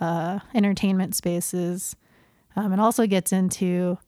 [0.00, 1.96] uh, entertainment spaces.
[2.58, 3.98] Um, it also gets into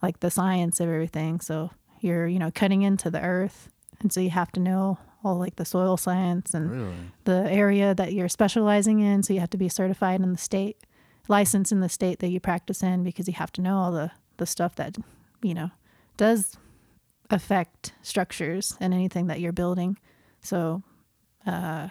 [0.00, 1.40] like the science of everything.
[1.40, 1.70] So
[2.00, 3.68] you're you know cutting into the earth,
[4.00, 6.94] and so you have to know all like the soil science and Really?
[7.24, 9.22] the area that you're specializing in.
[9.22, 10.78] So you have to be certified in the state,
[11.28, 14.10] licensed in the state that you practice in, because you have to know all the
[14.38, 14.96] the stuff that
[15.42, 15.70] you know
[16.16, 16.56] does
[17.30, 19.98] affect structures and anything that you're building.
[20.40, 20.82] So,
[21.46, 21.88] uh,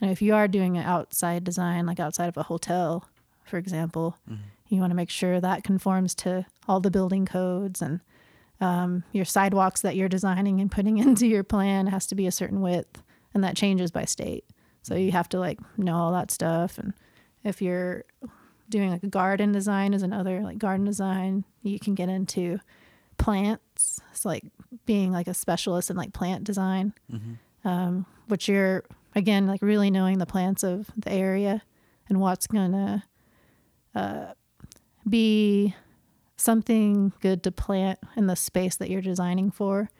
[0.00, 3.08] and if you are doing an outside design, like outside of a hotel,
[3.44, 4.16] for example,
[4.70, 8.00] you want to make sure that conforms to all the building codes and
[8.60, 12.32] um, your sidewalks that you're designing and putting into your plan has to be a
[12.32, 13.02] certain width,
[13.34, 14.44] and that changes by state.
[14.82, 16.78] So you have to like know all that stuff.
[16.78, 16.94] And
[17.44, 18.04] if you're
[18.68, 22.60] doing like a garden design is another like garden design, you can get into
[23.18, 24.00] plants.
[24.12, 24.44] It's like
[24.86, 26.94] being like a specialist in like plant design,
[27.64, 28.84] um, which you're
[29.16, 31.62] again like really knowing the plants of the area
[32.08, 33.04] and what's gonna
[33.94, 34.26] uh,
[35.10, 35.74] be
[36.36, 39.90] something good to plant in the space that you're designing for.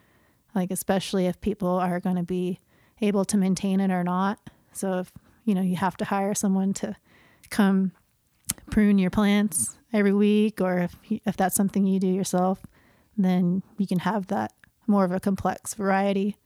[0.55, 2.59] Like especially if people are going to be
[3.01, 4.39] able to maintain it or not.
[4.73, 5.13] So if
[5.45, 6.97] you know you have to hire someone to
[7.51, 7.93] come
[8.71, 12.65] prune your plants every week, or if if that's something you do yourself,
[13.17, 14.53] then you can have that
[14.87, 16.37] more of a complex variety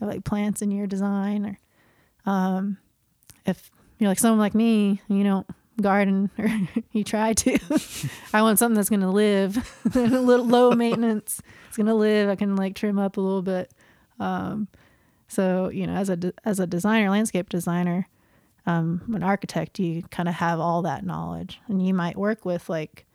[0.00, 1.46] of like plants in your design.
[1.46, 2.78] Or um,
[3.46, 5.46] if you're like someone like me, you don't
[5.80, 6.48] garden or
[6.92, 7.58] you try to.
[8.32, 9.56] I want something that's gonna live,
[9.94, 11.40] a little low maintenance.
[11.68, 12.28] It's gonna live.
[12.28, 13.72] I can like trim up a little bit.
[14.20, 14.68] Um,
[15.28, 18.08] so you know, as a de- as a designer, landscape designer,
[18.66, 22.68] um, an architect, you kind of have all that knowledge, and you might work with
[22.68, 23.06] like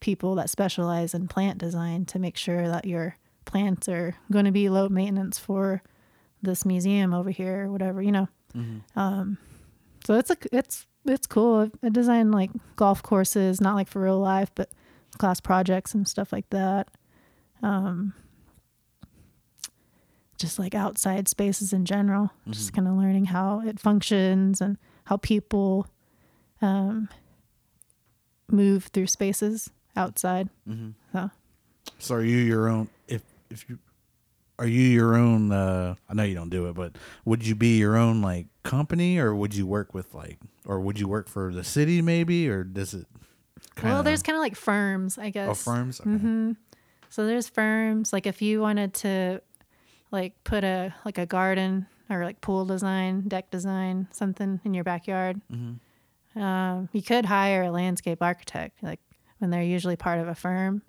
[0.00, 4.50] people that specialize in plant design to make sure that your plants are going to
[4.50, 5.82] be low maintenance for
[6.42, 8.28] this museum over here or whatever, you know.
[8.96, 9.38] Um,
[10.04, 11.70] so it's a it's it's cool.
[11.82, 14.70] I design like golf courses, not like for real life, but
[15.18, 16.88] class projects and stuff like that.
[17.62, 18.14] Um,
[20.38, 25.18] just like outside spaces in general, just kind of learning how it functions and how
[25.18, 25.86] people
[26.62, 27.08] um,
[28.50, 30.48] move through spaces outside.
[31.12, 31.30] So
[31.98, 32.88] So are you your own?
[33.08, 33.78] If if you
[34.60, 35.50] are you your own?
[35.50, 39.18] uh I know you don't do it, but would you be your own like company,
[39.18, 42.62] or would you work with like, or would you work for the city maybe, or
[42.62, 43.06] does it?
[43.76, 45.48] Kinda, well, there's kind of like firms, I guess.
[45.50, 46.00] oh firms.
[46.00, 46.54] Okay.
[47.08, 49.40] So there's firms like if you wanted to
[50.12, 54.84] like put a like a garden or like pool design, deck design, something in your
[54.84, 55.40] backyard.
[56.36, 59.00] Um, you could hire a landscape architect, like
[59.38, 60.82] when they're usually part of a firm,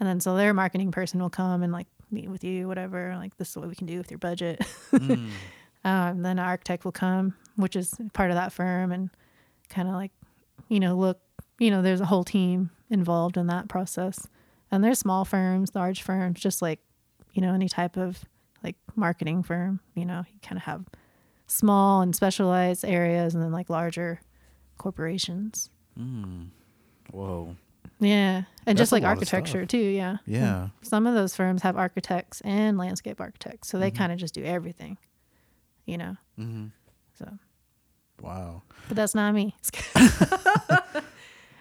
[0.00, 3.14] and then so their marketing person will come and like meet with you, whatever.
[3.16, 4.64] Like this is what we can do with your budget.
[4.92, 5.32] um,
[5.84, 9.10] then an architect will come, which is part of that firm, and
[9.68, 10.12] kind of like,
[10.68, 11.20] you know, look,
[11.58, 14.26] you know, there's a whole team involved in that process,
[14.70, 16.80] and there's small firms, large firms, just like,
[17.32, 18.24] you know, any type of
[18.62, 19.80] like marketing firm.
[19.94, 20.84] You know, you kind of have
[21.46, 24.20] small and specialized areas, and then like larger
[24.78, 25.70] corporations.
[27.10, 27.56] Whoa.
[28.00, 29.78] Yeah, and That's just like architecture too.
[29.78, 30.18] Yeah.
[30.26, 30.68] Yeah.
[30.82, 33.98] Some of those firms have architects and landscape architects, so they Mm-hmm.
[33.98, 34.98] kind of just do everything,
[35.84, 36.16] you know.
[36.38, 36.66] Mm-hmm.
[37.18, 37.28] So,
[38.20, 38.62] Wow.
[38.86, 39.54] but that's not me.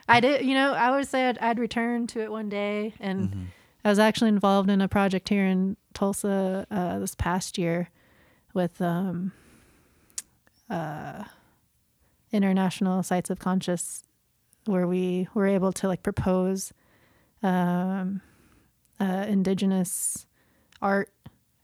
[0.10, 3.30] I did, you know, I would say I'd, I'd return to it one day, and
[3.30, 3.44] Mm-hmm.
[3.86, 7.90] I was actually involved in a project here in Tulsa uh, this past year
[8.54, 9.32] with um,
[10.70, 11.24] uh,
[12.34, 14.04] International Sites of Conscience,
[14.68, 16.74] where we were able to like propose
[17.44, 18.22] um,
[19.00, 20.26] uh, indigenous
[20.82, 21.10] art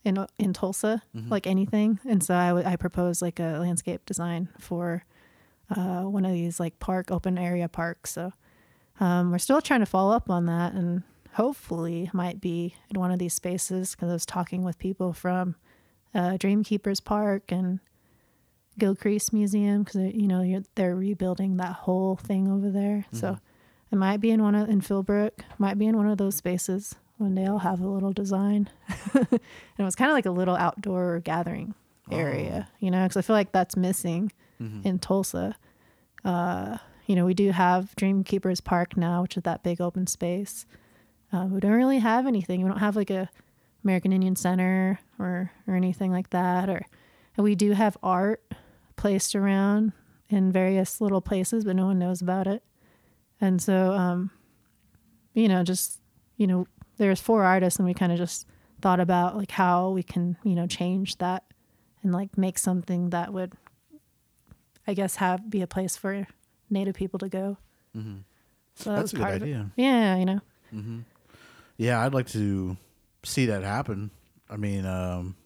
[0.04, 1.98] in in Tulsa, like anything.
[2.06, 5.04] And so I, w- I proposed like a landscape design for
[5.74, 8.12] uh, one of these like park open area parks.
[8.12, 8.32] So
[9.00, 11.02] um, we're still trying to follow up on that, and
[11.32, 15.56] hopefully might be in one of these spaces because I was talking with people from
[16.14, 17.80] uh, Dreamkeepers Park and
[18.78, 23.06] Gilcrease Museum because you know you're, they're rebuilding that whole thing over there.
[23.12, 23.38] So
[23.92, 26.94] it might be in one of in Philbrook, might be in one of those spaces.
[27.18, 28.68] One day I'll have a little design,
[29.14, 29.28] and
[29.78, 31.74] it was kind of like a little outdoor gathering
[32.10, 34.32] area, you know, because I feel like that's missing
[34.84, 35.56] in Tulsa.
[36.24, 40.66] Uh, you know, we do have Dreamkeepers Park now, which is that big open space.
[41.32, 42.62] Um, we don't really have anything.
[42.62, 43.30] We don't have like a
[43.84, 46.68] American Indian Center or or anything like that.
[46.68, 46.84] Or
[47.36, 48.42] and we do have art
[48.96, 49.92] placed around
[50.28, 52.62] in various little places, but no one knows about it.
[53.40, 54.30] And so, um,
[55.34, 56.00] you know, just
[56.36, 56.66] you know,
[56.96, 58.46] there's four artists, and we kind of just
[58.80, 61.44] thought about like how we can you know change that
[62.02, 63.54] and like make something that would,
[64.86, 66.26] I guess, have be a place for
[66.70, 67.58] Native people to go.
[68.76, 69.70] So that That's a good idea.
[69.76, 70.40] Yeah, you know.
[71.76, 72.76] Yeah, I'd like to
[73.24, 74.10] see that happen.
[74.50, 75.36] I mean, um,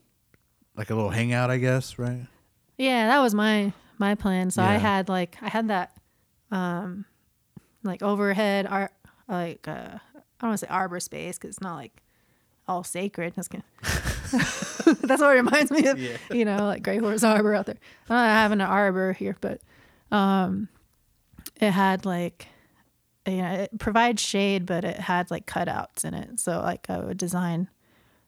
[0.77, 2.27] like a little hangout, I guess, right?
[2.79, 4.51] Yeah, that was my my plan.
[4.51, 5.93] So I had like I had that
[6.51, 7.05] um
[7.83, 8.93] like overhead art
[9.29, 12.03] like uh I don't want to say arbor space because it's not like
[12.67, 13.35] all sacred.
[13.35, 13.65] That's gonna
[15.03, 15.99] that's what it reminds me of.
[16.31, 17.79] You know, like Gray Horse Arbor out there.
[18.09, 19.61] I'm not having an arbor here, but
[20.13, 20.69] um
[21.61, 22.47] it had like
[23.27, 26.39] you know it provides shade, but it had like cutouts in it.
[26.39, 27.69] So like I would design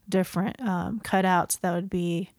[0.09, 2.31] different um, cutouts that would be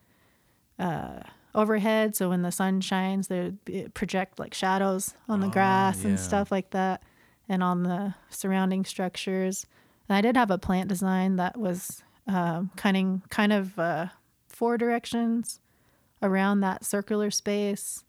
[0.77, 1.21] uh,
[1.53, 2.15] overhead.
[2.15, 3.53] So when the sun shines, they
[3.93, 6.09] project like shadows on the grass yeah.
[6.09, 7.03] and stuff like that,
[7.49, 9.65] and on the surrounding structures.
[10.07, 14.07] And I did have a plant design that was um, kind of kind of uh,
[14.47, 15.59] four directions
[16.21, 18.03] around that circular space.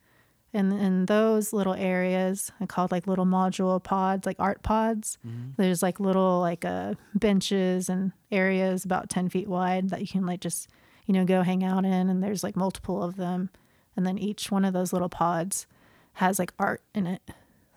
[0.55, 5.16] And in those little areas, I called like little module pods, like art pods.
[5.57, 10.26] There's like little like uh, benches and areas about 10 feet wide that you can
[10.26, 10.68] like just,
[11.07, 12.09] you know, go hang out in.
[12.09, 13.50] And there's like multiple of them.
[13.96, 15.66] And then each one of those little pods
[16.14, 17.22] has like art in it.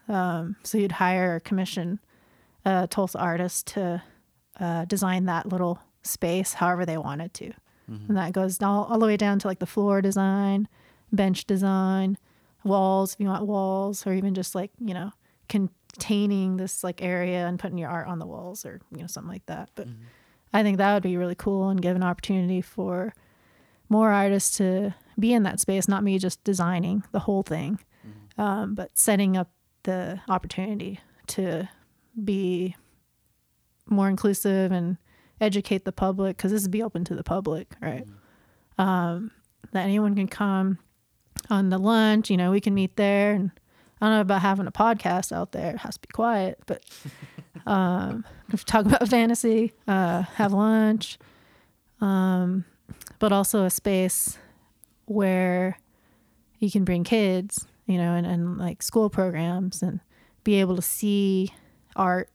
[0.07, 1.99] Um, so you'd hire or commission
[2.63, 4.01] a Tulsa artist to
[4.59, 7.51] uh, design that little space however they wanted to.
[8.09, 10.67] And that goes all, all the way down to like the floor design,
[11.11, 12.17] bench design,
[12.63, 15.11] walls if you want walls, or even just like, you know,
[15.49, 19.32] containing this like area and putting your art on the walls or, you know, something
[19.32, 19.69] like that.
[19.76, 19.88] But
[20.56, 23.14] I think that would be really cool and give an opportunity for
[23.89, 27.80] more artists to be in that space, not me just designing the whole thing,
[28.38, 29.51] um, but setting up
[29.84, 31.68] the opportunity to
[32.24, 32.74] be
[33.89, 34.95] more inclusive and
[35.41, 38.08] educate the public because this would be open to the public, right?
[38.78, 39.32] Um,
[39.74, 40.80] that anyone can come
[41.49, 43.34] on the lunch, you know, we can meet there.
[43.34, 43.51] And
[43.99, 46.82] I don't know about having a podcast out there, it has to be quiet, but
[47.66, 48.26] um,
[48.66, 51.18] talk about fantasy, uh, have lunch,
[52.01, 52.66] um,
[53.20, 54.38] but also a space
[55.05, 55.78] where
[56.59, 59.99] you can bring kids, you know, and, and like school programs and
[60.43, 61.53] be able to see
[61.95, 62.30] art,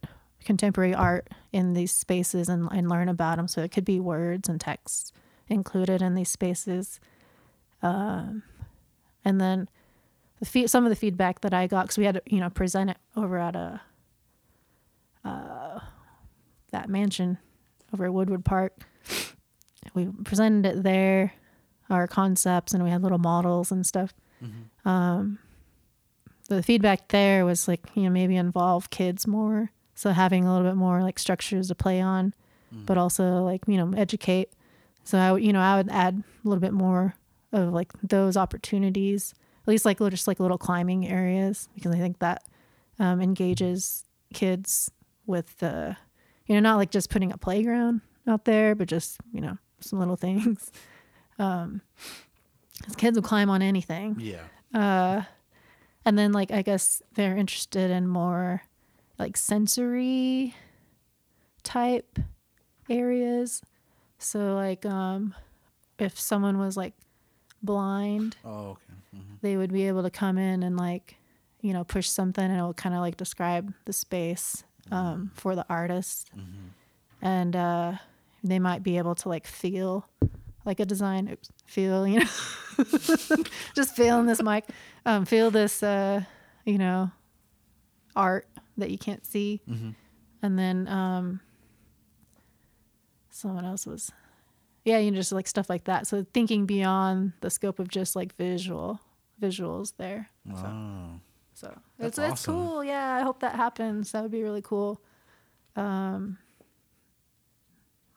[0.44, 3.48] contemporary art in these spaces and, and learn about them.
[3.48, 5.12] So it could be words and texts
[5.48, 7.00] included in these spaces.
[7.82, 8.42] Um,
[9.24, 9.68] and then
[10.38, 12.50] the fe- some of the feedback that I got, because we had to, you know,
[12.50, 13.80] present it over at a,
[15.24, 15.80] uh,
[16.72, 17.38] that mansion
[17.92, 18.72] over at Woodward Park.
[19.94, 21.32] We presented it there.
[21.88, 24.14] our concepts and we had little models and stuff.
[24.84, 25.38] Um,
[26.48, 30.66] the feedback there was like you know maybe involve kids more, so having a little
[30.68, 32.32] bit more like structures to play on,
[32.86, 34.50] but also like you know educate.
[35.04, 37.14] So I would you know I would add a little bit more
[37.52, 42.20] of like those opportunities, at least like just like little climbing areas because I think
[42.20, 42.44] that
[42.98, 44.90] um, engages kids
[45.30, 45.96] with the
[46.46, 49.98] you know not like just putting a playground out there, but just you know some
[49.98, 50.70] little things.
[51.38, 51.80] Um,
[52.84, 54.44] 'cause kids will climb on anything Yeah.
[54.74, 55.22] uh
[56.06, 58.62] and then like i guess they're interested in more
[59.18, 60.54] like sensory
[61.62, 62.18] type
[62.88, 63.62] areas
[64.18, 65.34] so like um
[65.98, 66.94] if someone was like
[67.62, 68.94] blind Oh, okay.
[69.16, 69.40] Mhm.
[69.42, 71.16] they would be able to come in and like
[71.60, 75.54] you know push something and it will kind of like describe the space um for
[75.54, 76.30] the artist.
[77.22, 77.92] And uh
[78.42, 80.06] they might be able to like feel
[80.64, 82.26] like a design oops, feel you know
[83.74, 84.64] just feeling this mic
[85.06, 86.22] um feel this uh
[86.64, 87.10] you know
[88.16, 88.46] art
[88.78, 89.60] that you can't see.
[90.42, 91.40] And then um
[93.30, 94.10] someone else was
[94.84, 96.06] yeah you know just like stuff like that.
[96.06, 99.00] So thinking beyond the scope of just like visual
[99.40, 100.28] visuals there.
[100.50, 100.56] Oh.
[100.56, 101.20] so
[101.60, 102.82] That's it's it's cool.
[102.84, 104.12] Yeah i hope that happens.
[104.12, 105.00] That would be really cool.
[105.76, 106.38] Um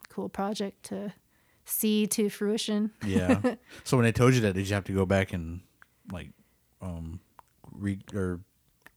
[0.10, 1.14] cool project to
[1.66, 2.91] see to fruition.
[3.06, 3.56] Yeah.
[3.84, 5.62] so when they told you that, did you have to go back and
[6.12, 6.30] like
[6.82, 7.20] um
[7.72, 8.41] re or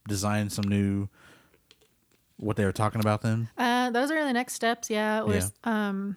[0.07, 1.07] design some new
[2.37, 3.49] what they were talking about then?
[3.57, 4.89] Uh, those are the next steps.
[4.89, 6.15] Yeah, we're, um,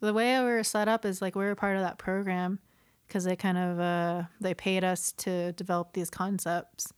[0.00, 2.60] the way we were set up is like we were part of that program
[3.06, 6.92] because they kind of uh, they paid us to develop these concepts,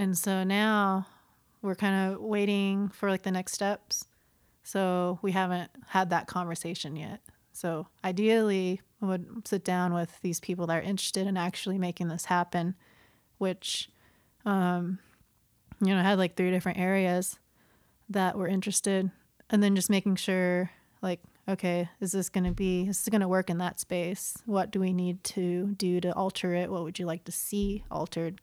[0.00, 1.06] and so now
[1.60, 4.06] we're kind of waiting for like the next steps.
[4.62, 7.20] So we haven't had that conversation yet.
[7.52, 12.08] So ideally, I would sit down with these people that are interested in actually making
[12.08, 12.76] this happen,
[13.36, 13.90] which,
[14.46, 15.00] um,
[15.82, 17.38] you know, I had like three different areas
[18.08, 19.10] that were interested
[19.50, 20.70] and then just making sure
[21.02, 24.36] like okay is this going to be is this going to work in that space
[24.46, 27.82] what do we need to do to alter it what would you like to see
[27.90, 28.40] altered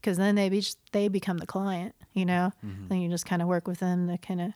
[0.00, 2.52] because then they be they become the client you know?
[2.64, 2.88] Mm-hmm.
[2.88, 4.52] Then you just kind of work with them to kind of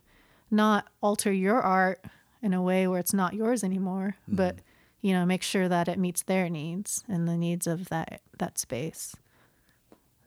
[0.51, 2.03] not alter your art
[2.41, 4.35] in a way where it's not yours anymore mm-hmm.
[4.35, 4.57] but
[5.01, 8.57] you know make sure that it meets their needs and the needs of that that
[8.57, 9.15] space.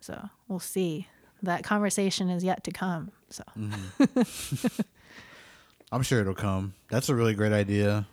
[0.00, 1.08] So we'll see.
[1.42, 3.44] That conversation is yet to come so.
[3.56, 4.82] Mm-hmm.
[5.92, 6.74] I'm sure it'll come.
[6.90, 8.06] That's a really great idea,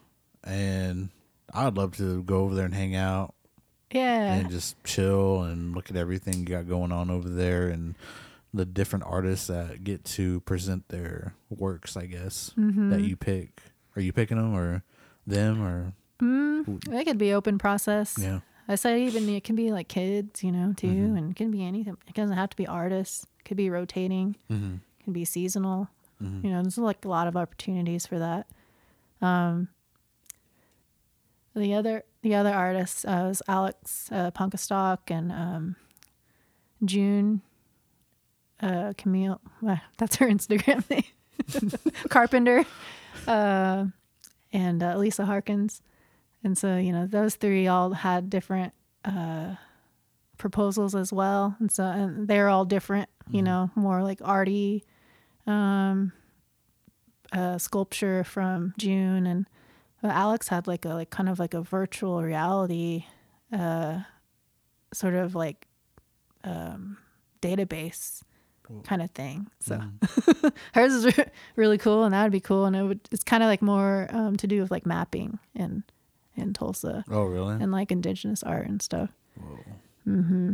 [0.43, 1.09] and
[1.53, 3.35] I'd love to go over there and hang out
[3.91, 7.95] yeah and just chill and look at everything you got going on over there and
[8.53, 11.97] the different artists that get to present their works.
[11.97, 12.89] I guess Mm-hmm.
[12.91, 13.61] that you pick.
[13.95, 14.83] Are you picking them or
[15.27, 18.15] them or It could be open process.
[18.19, 18.39] yeah?
[18.67, 21.17] I said even it can be like kids, you know, too, Mm-hmm.
[21.17, 21.97] and it can be anything.
[22.07, 23.25] It doesn't have to be artists.
[23.39, 24.37] It could be rotating.
[24.51, 24.75] Mm-hmm.
[24.99, 25.89] It can be seasonal.
[26.21, 28.47] You know, there's like a lot of opportunities for that.
[29.21, 29.67] Um,
[31.55, 35.75] the other the other artists uh, was Alex uh, Punkastock and um,
[36.83, 37.41] June
[38.61, 39.39] uh, Camille.
[39.65, 41.71] uh, that's her Instagram name.
[42.09, 42.65] Carpenter
[43.27, 43.85] uh,
[44.51, 45.81] and uh, Lisa Harkins.
[46.43, 49.55] And so, you know, those three all had different uh,
[50.37, 51.55] proposals as well.
[51.59, 54.83] And so, and they're all different, you know, more like arty,
[55.47, 56.11] um,
[57.31, 59.25] uh, sculpture from June.
[59.25, 59.47] And
[60.05, 63.05] uh, Alex had like a, like kind of like a virtual reality,
[63.51, 63.99] uh,
[64.93, 65.67] sort of like,
[66.43, 66.97] um,
[67.41, 68.21] database
[68.83, 69.47] kind of thing.
[69.59, 69.79] So
[70.73, 71.25] hers is re-
[71.55, 72.65] really cool and that would be cool.
[72.65, 75.83] And it would, it's kind of like more, um, to do with like mapping in,
[76.35, 77.55] in Tulsa Oh, really?
[77.55, 79.09] and like indigenous art and stuff.
[80.03, 80.53] hmm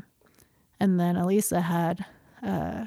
[0.80, 2.06] And then Elisa had,
[2.44, 2.86] uh,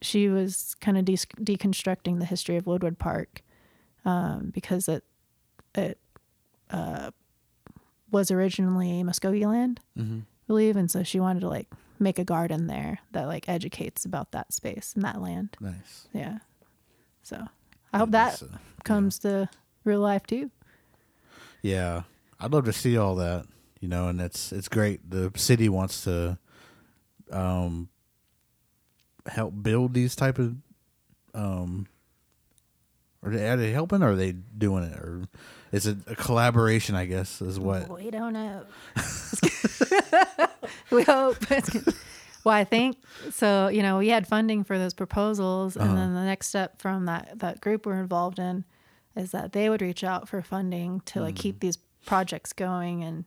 [0.00, 3.42] she was kind of de- deconstructing the history of Woodward Park
[4.04, 5.04] um, because it
[5.74, 5.98] it
[6.70, 7.10] uh,
[8.10, 10.20] was originally Muskogee land, mm-hmm.
[10.20, 11.68] I believe, and so she wanted to like
[11.98, 15.56] make a garden there that like educates about that space and that land.
[15.60, 16.08] Nice.
[16.12, 16.38] Yeah.
[17.22, 17.46] So
[17.92, 19.48] I hope that Elisa, comes to
[19.84, 20.50] real life too.
[21.62, 22.02] Yeah,
[22.40, 23.46] I'd love to see all that.
[23.80, 25.10] You know, and it's it's great.
[25.10, 26.38] The city wants to
[27.30, 27.88] um
[29.26, 30.56] help build these type of
[31.34, 31.86] um.
[33.24, 34.98] Are they, are they helping or are they doing it?
[34.98, 35.22] Or
[35.70, 37.88] is it a collaboration, I guess, is what?
[37.88, 38.64] We don't know.
[40.90, 41.36] we hope.
[42.44, 42.96] well, I think
[43.30, 43.68] so.
[43.68, 46.20] You know, we had funding for those proposals, and then uh-huh.
[46.20, 48.64] the next step from that that group we're involved in
[49.16, 51.42] is that they would reach out for funding to like mm-hmm.
[51.42, 53.24] keep these projects going and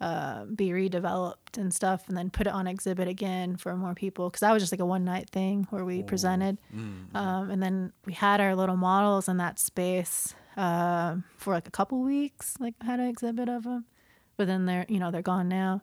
[0.00, 4.28] uh, be redeveloped and stuff, and then put it on exhibit again for more people.
[4.28, 6.58] Because that was just like a one night thing where we presented,
[7.14, 11.70] um, and then we had our little models in that space uh, for like a
[11.70, 12.54] couple weeks.
[12.60, 13.84] Like had an exhibit of them,
[14.36, 15.82] but then they're you know they're gone now,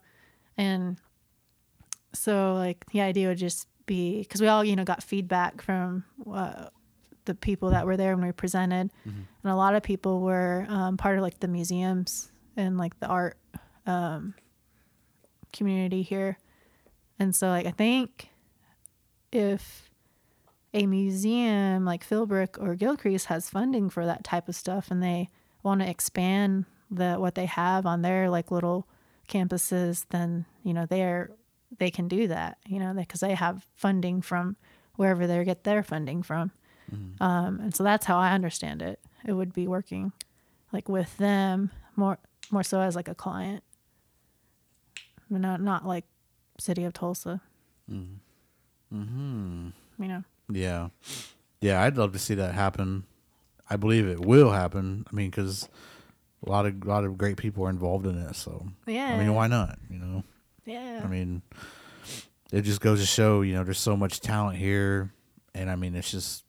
[0.58, 0.98] and
[2.14, 6.04] so like the idea would just be because we all you know got feedback from
[6.32, 6.66] uh,
[7.26, 8.92] the people that were there when we presented.
[9.44, 13.08] And a lot of people were um, part of like the museums and like the
[13.08, 13.38] art
[13.86, 14.34] um,
[15.54, 16.38] community here.
[17.20, 18.30] And so like i think
[19.32, 19.92] if
[20.74, 25.30] a museum like philbrook or gilcrease has funding for that type of stuff and they
[25.64, 28.88] want to expand the what they have on their like little
[29.30, 31.30] campuses then you know they're
[31.78, 34.56] they can do that you know because they have funding from
[34.96, 36.52] wherever they get their funding from.
[37.22, 39.00] Um, and so that's how i understand it.
[39.26, 40.12] It would be working
[40.74, 42.18] like with them more
[42.50, 43.64] more so as like a client
[45.40, 46.06] not not like
[46.60, 47.42] city of tulsa
[48.94, 49.70] Mm-hmm.
[50.00, 50.90] you know Yeah,
[51.62, 51.82] yeah.
[51.84, 53.04] I'd love to see that happen.
[53.70, 55.06] I believe it will happen.
[55.12, 55.70] I mean, because
[56.46, 58.36] a lot of a lot of great people are involved in it.
[58.36, 59.80] So yeah I mean, why not?
[59.90, 60.24] You know,
[60.66, 61.42] yeah I mean,
[62.52, 65.12] it just goes to show, you know, there's so much talent here,
[65.56, 66.44] and I mean, it's just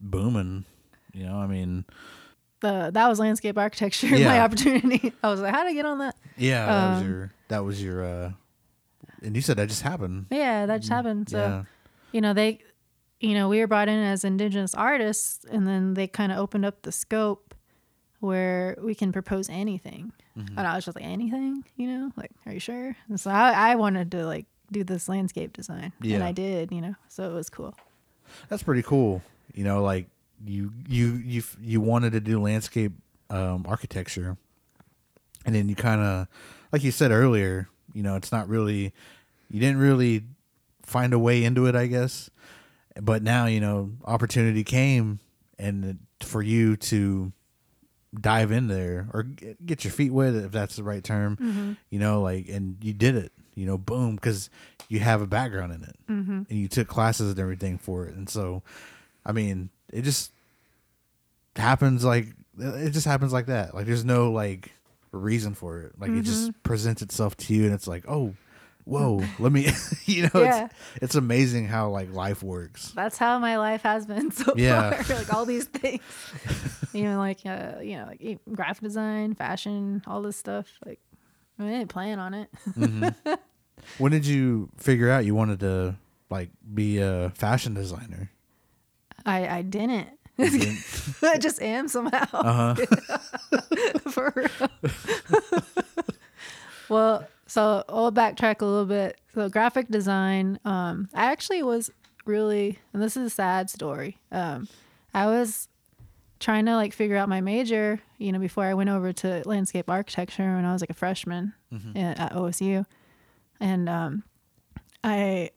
[0.00, 0.64] booming.
[1.12, 1.84] You know, I mean,
[2.60, 5.98] the that was landscape architecture my opportunity i was like how would i get on
[5.98, 8.32] that yeah, that was Um, your that was your, uh
[9.22, 10.26] and you said that just happened.
[10.30, 11.28] yeah that just happened.
[11.28, 11.64] So yeah,
[12.12, 12.60] you know they
[13.20, 16.64] you know we were brought in as indigenous artists and then they kind of opened
[16.64, 17.54] up the scope
[18.20, 20.12] where we can propose anything.
[20.36, 20.58] Mm-hmm.
[20.58, 21.64] and i was just like anything?
[21.76, 22.12] You know?
[22.16, 22.94] Like are you sure?
[23.08, 26.80] And so i, I wanted to like do this landscape design and i did you
[26.80, 26.94] know?
[27.08, 27.74] So it was cool.
[28.48, 29.22] That's pretty cool.
[29.54, 30.08] You know, like
[30.44, 32.92] you you you you wanted to do landscape
[33.30, 34.36] um, architecture,
[35.46, 36.28] and then you kind of,
[36.72, 38.92] like you said earlier, you know, it's not really,
[39.50, 40.24] you didn't really
[40.82, 42.30] find a way into it, I guess.
[43.00, 45.20] But now you know, opportunity came,
[45.58, 47.32] and for you to
[48.18, 52.22] dive in there or get, your feet wet, if that's the right term, you know,
[52.22, 54.48] like, and you did it, you know, boom, because
[54.88, 56.42] you have a background in it, mm-hmm.
[56.48, 58.62] and you took classes and everything for it, and so,
[59.26, 60.32] I mean, it just
[61.56, 63.74] happens like it just happens like that.
[63.74, 64.72] Like, there's no like
[65.16, 65.92] reason for it.
[65.98, 68.34] Like, it just presents itself to you, and it's like, oh.
[68.88, 69.66] Whoa, let me,
[70.04, 70.66] you know, Yeah.
[70.66, 72.92] it's, it's amazing how like life works.
[72.92, 75.02] that's how my life has been so Yeah.
[75.02, 76.00] far like all these things
[76.94, 81.00] even like uh you know like graphic design fashion all this stuff like
[81.58, 82.48] i didn't plan on it
[83.98, 85.96] When did you figure out you wanted to
[86.30, 88.30] like be a fashion designer?
[89.24, 90.08] I I didn't.
[91.22, 92.26] I just am somehow.
[92.32, 93.18] Uh huh.
[94.10, 94.92] For real.
[96.88, 99.18] well, so I'll backtrack a little bit.
[99.34, 101.90] So graphic design, um, I actually was
[102.26, 104.18] really, and this is a sad story.
[104.30, 104.68] Um,
[105.14, 105.68] I was
[106.38, 109.88] trying to like figure out my major, you know, before I went over to landscape
[109.88, 111.54] architecture when I was like a freshman
[111.94, 112.84] at, at OSU,
[113.60, 114.22] and um,
[115.02, 115.50] I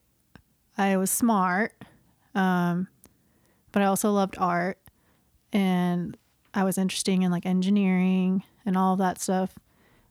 [0.78, 1.74] I was smart,
[2.36, 2.88] um,
[3.72, 4.80] but I also loved art,
[5.52, 6.18] and
[6.54, 9.56] I was interested in like engineering and all of that stuff.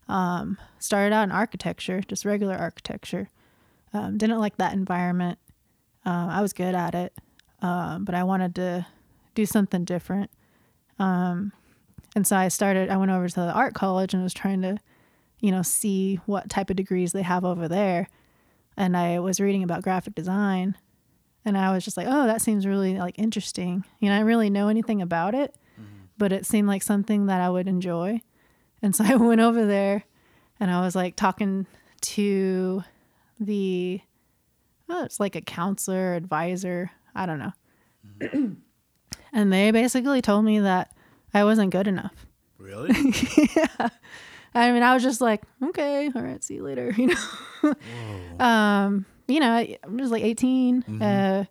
[0.09, 3.29] Um, started out in architecture, just regular architecture.
[3.93, 5.39] Um, didn't like that environment.
[6.05, 7.13] Uh, I was good at it,
[7.61, 8.87] um, but I wanted to
[9.35, 10.31] do something different.
[10.99, 11.53] Um,
[12.17, 12.91] and so I started.
[12.91, 14.79] I went over to the art college and was trying to,
[15.41, 18.09] you know, see what type of degrees they have over there.
[18.77, 20.77] And I was reading about graphic design,
[21.45, 23.85] and I was just like, oh, that seems really like interesting.
[24.01, 25.55] You know, I really know anything about it,
[26.17, 28.21] but it seemed like something that I would enjoy.
[28.83, 30.05] And so I went over there
[30.61, 31.67] and I was like talking
[32.01, 32.83] to
[33.41, 34.01] the,
[34.89, 37.53] oh, it's like a counselor, advisor, I don't know.
[39.33, 40.95] and they basically told me that
[41.33, 42.27] I wasn't good enough.
[42.59, 42.91] Really?
[43.57, 43.89] yeah.
[44.55, 47.15] I mean, I was just like, okay, all right, see you later, you
[47.63, 47.75] know.
[48.45, 51.45] um, you know, I I was like 18 uh,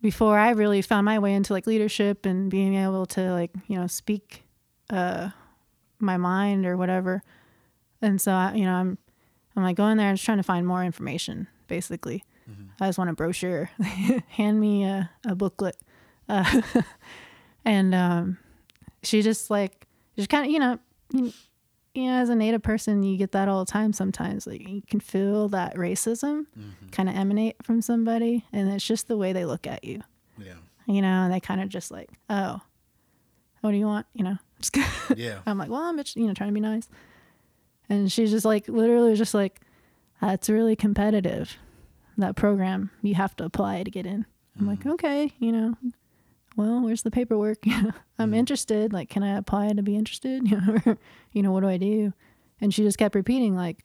[0.00, 3.78] before I really found my way into like leadership and being able to like, you
[3.78, 4.44] know, speak
[4.88, 5.30] uh,
[5.98, 7.22] my mind or whatever.
[8.00, 8.98] And so, I, you know, I'm,
[9.54, 12.24] I'm like going there and just trying to find more information, basically.
[12.80, 13.70] I just want a brochure.
[14.28, 15.76] Hand me a, a booklet.
[16.28, 16.62] Uh,
[17.64, 18.38] and um,
[19.02, 19.86] she just like,
[20.16, 20.78] just kind of, you know,
[22.00, 24.46] you, know, as a native person, you get that all the time sometimes.
[24.46, 26.88] Like you can feel that racism mm-hmm.
[26.90, 30.02] kind of emanate from somebody, and it's just the way they look at you,
[30.38, 30.54] yeah.
[30.86, 32.60] you know, and they kind of just like, oh,
[33.60, 34.06] what do you want?
[34.14, 34.76] You know, just
[35.16, 35.40] Yeah.
[35.46, 36.88] I'm like, well, I'm just, you know, trying to be nice.
[37.88, 39.60] And she's just like, literally, just like,
[40.20, 41.56] that's really competitive.
[42.16, 44.26] That program, you have to apply to get in.
[44.58, 44.90] I'm like, mm-hmm.
[44.92, 45.76] okay, you know,
[46.60, 47.58] well, where's the paperwork?
[48.18, 48.92] I'm interested.
[48.92, 50.42] Like, can I apply to be interested?
[50.50, 50.96] You know,
[51.32, 52.12] you know, what do I do?
[52.60, 53.84] And she just kept repeating, like,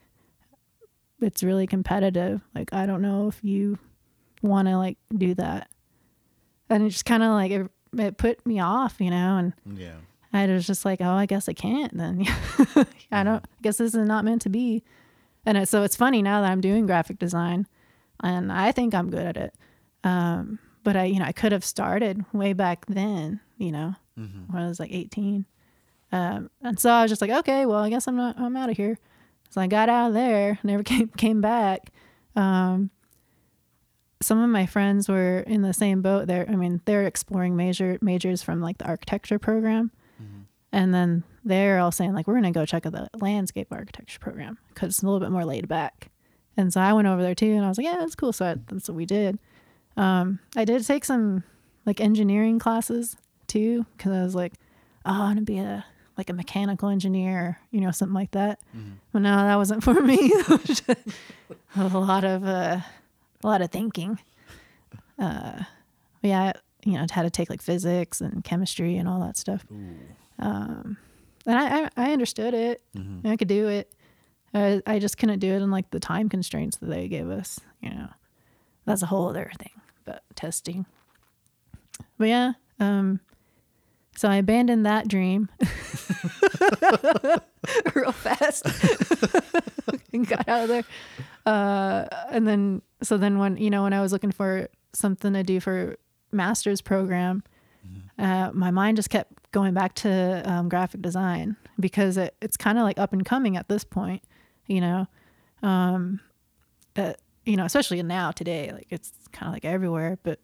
[1.21, 2.41] it's really competitive.
[2.53, 3.79] Like, I don't know if you
[4.41, 5.69] want to like do that.
[6.69, 9.95] And it just kind of like it, it put me off, you know, and Yeah.
[10.33, 12.25] I was just like, oh, I guess I can't then.
[13.11, 14.83] I don't, I guess this is not meant to be.
[15.45, 17.67] And it, so it's funny now that I'm doing graphic design
[18.21, 19.53] and I think I'm good at it.
[20.03, 23.95] Um, but I, you know, I could have started way back then, you know,
[24.49, 25.45] when I was like 18.
[26.13, 28.69] Um, and so I was just like, okay, well, I guess I'm not, I'm out
[28.69, 28.97] of here.
[29.49, 31.91] So I got out of there, never came, came back.
[32.37, 32.91] Um,
[34.21, 36.45] some of my friends were in the same boat there.
[36.47, 39.91] I mean, they're exploring major majors from like the architecture program.
[40.71, 44.19] And then they're all saying like, we're going to go check out the landscape architecture
[44.19, 46.11] program because it's a little bit more laid back.
[46.57, 48.31] And so I went over there too, and I was like, yeah, that's cool.
[48.31, 49.39] So I, that's what we did.
[49.97, 51.43] Um, I did take some
[51.85, 53.15] like engineering classes
[53.47, 54.53] too because I was like,
[55.05, 55.85] oh, I want to be a
[56.17, 58.59] like a mechanical engineer, you know, something like that.
[59.11, 60.31] But no, that wasn't for me.
[61.75, 62.79] a lot of uh,
[63.43, 64.19] a lot of thinking.
[65.19, 65.63] Uh,
[66.21, 69.65] yeah, you know, had to take like physics and chemistry and all that stuff.
[70.39, 70.97] Um,
[71.45, 72.81] and I, I, I understood it.
[73.23, 73.91] and I could do it.
[74.53, 77.59] Uh, I just couldn't do it in like the time constraints that they gave us.
[77.81, 78.07] You know,
[78.85, 79.71] that's a whole other thing.
[80.35, 80.85] Testing.
[82.17, 83.19] But yeah, um,
[84.15, 85.49] so I abandoned that dream
[87.93, 88.65] real fast
[90.13, 90.83] and got out of there.
[91.45, 95.43] Uh, and then, so then when, you know, when I was looking for something to
[95.43, 95.97] do for
[96.31, 97.43] master's program,
[98.17, 102.77] uh, my mind just kept going back to um, graphic design because it, it's kind
[102.77, 104.23] of like up and coming at this point,
[104.67, 105.07] you know.
[105.61, 106.21] Um,
[106.95, 107.13] uh,
[107.45, 110.17] you know, especially now today, like it's kind of like everywhere.
[110.23, 110.39] But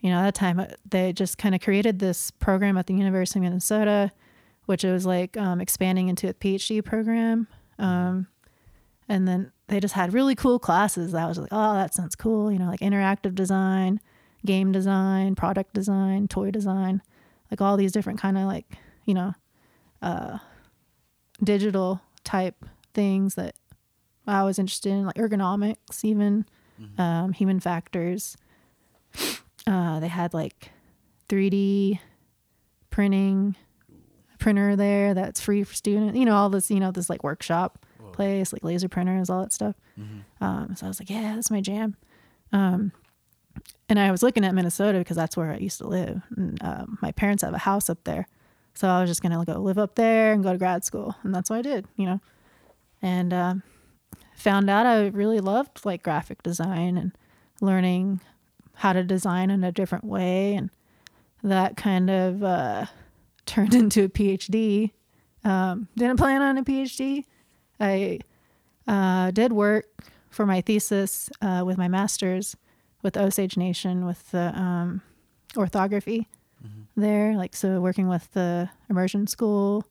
[0.00, 2.94] you know, at that time uh, they just kind of created this program at the
[2.94, 4.10] University of Minnesota,
[4.66, 7.46] which it was like um, expanding into a PhD program.
[7.78, 8.26] Um,
[9.08, 11.12] and then they just had really cool classes.
[11.12, 12.52] That was like, oh, that sounds cool.
[12.52, 14.00] You know, like interactive design,
[14.44, 17.02] game design, product design, toy design,
[17.50, 18.66] like all these different kind of like,
[19.04, 19.34] you know,
[20.00, 20.38] uh,
[21.42, 22.64] digital type
[22.94, 23.54] things that
[24.26, 26.46] I was interested in, like ergonomics, even
[26.98, 28.36] um, human factors.
[29.66, 30.70] Uh, they had like
[31.28, 31.98] 3D
[32.90, 33.54] printing
[34.38, 36.18] printer there that's free for students.
[36.18, 39.52] You know, all this, you know, this like workshop place, like laser printers, all that
[39.52, 39.76] stuff.
[40.40, 41.96] Um, so I was like, yeah, that's my jam.
[42.52, 42.92] Um,
[43.88, 46.20] and I was looking at Minnesota because that's where I used to live.
[46.36, 48.26] And, um, my parents have a house up there.
[48.74, 51.14] So I was just going to go live up there and go to grad school.
[51.22, 52.20] And that's what I did, you know.
[53.02, 53.62] And um,
[54.42, 57.12] found out I really loved like graphic design and
[57.60, 58.20] learning
[58.74, 60.54] how to design in a different way.
[60.54, 60.70] And
[61.42, 62.86] that kind of uh,
[63.46, 64.90] turned into a PhD.
[65.44, 67.24] Um, didn't plan on a PhD.
[67.80, 68.20] I
[68.86, 69.86] uh, did work
[70.30, 72.56] for my thesis uh, with my master's
[73.02, 75.02] with Osage Nation with the um,
[75.56, 76.28] orthography
[76.96, 79.84] there, like so working with the immersion school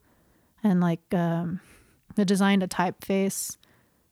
[0.64, 1.60] and like um,
[2.18, 3.58] I designed a typeface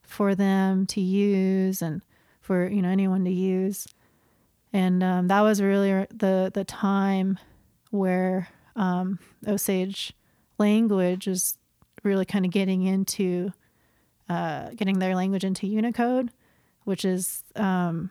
[0.10, 2.02] for them to use and
[2.42, 3.88] for you know anyone to use,
[4.74, 7.38] and um, that was really the the time
[7.92, 10.14] where um, Osage
[10.58, 11.58] language is
[12.04, 13.54] really kind of getting into
[14.28, 16.32] uh, getting their language into Unicode,
[16.86, 18.10] which is um,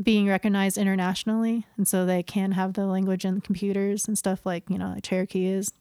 [0.00, 4.62] being recognized internationally, and so they can have the language in computers and stuff like
[4.70, 5.72] you know like Cherokee is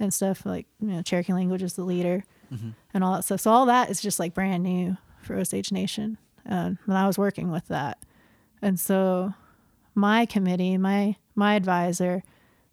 [0.00, 2.24] and stuff like you know Cherokee language is the leader
[2.94, 3.40] and all that stuff.
[3.40, 7.18] So all that is just like brand new for Osage Nation, and when I was
[7.18, 7.98] working with that,
[8.60, 9.34] and so
[9.94, 12.22] my committee, my my advisor,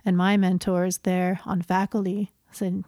[0.06, 2.84] and my mentors there on faculty said,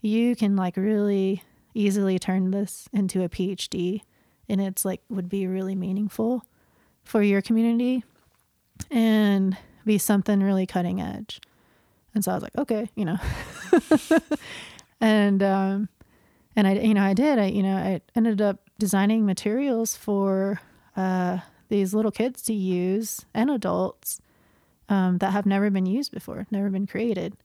[0.00, 1.42] you can like really
[1.74, 4.02] easily turn this into a PhD,
[4.48, 6.44] and it's like would be really meaningful
[7.04, 8.04] for your community
[8.90, 11.40] and be something really cutting edge.
[12.14, 13.18] And so I was like, okay, you know.
[15.00, 15.88] and um
[16.56, 17.38] and I you know, I did.
[17.38, 20.60] I you know, I ended up designing materials for
[20.96, 21.38] uh
[21.68, 24.20] these little kids to use and adults
[24.88, 27.36] um, that have never been used before, never been created.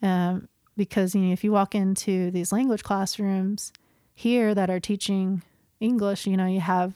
[0.00, 3.72] Um, because you know, if you walk into these language classrooms
[4.14, 5.42] here that are teaching
[5.80, 6.94] English, you know, you have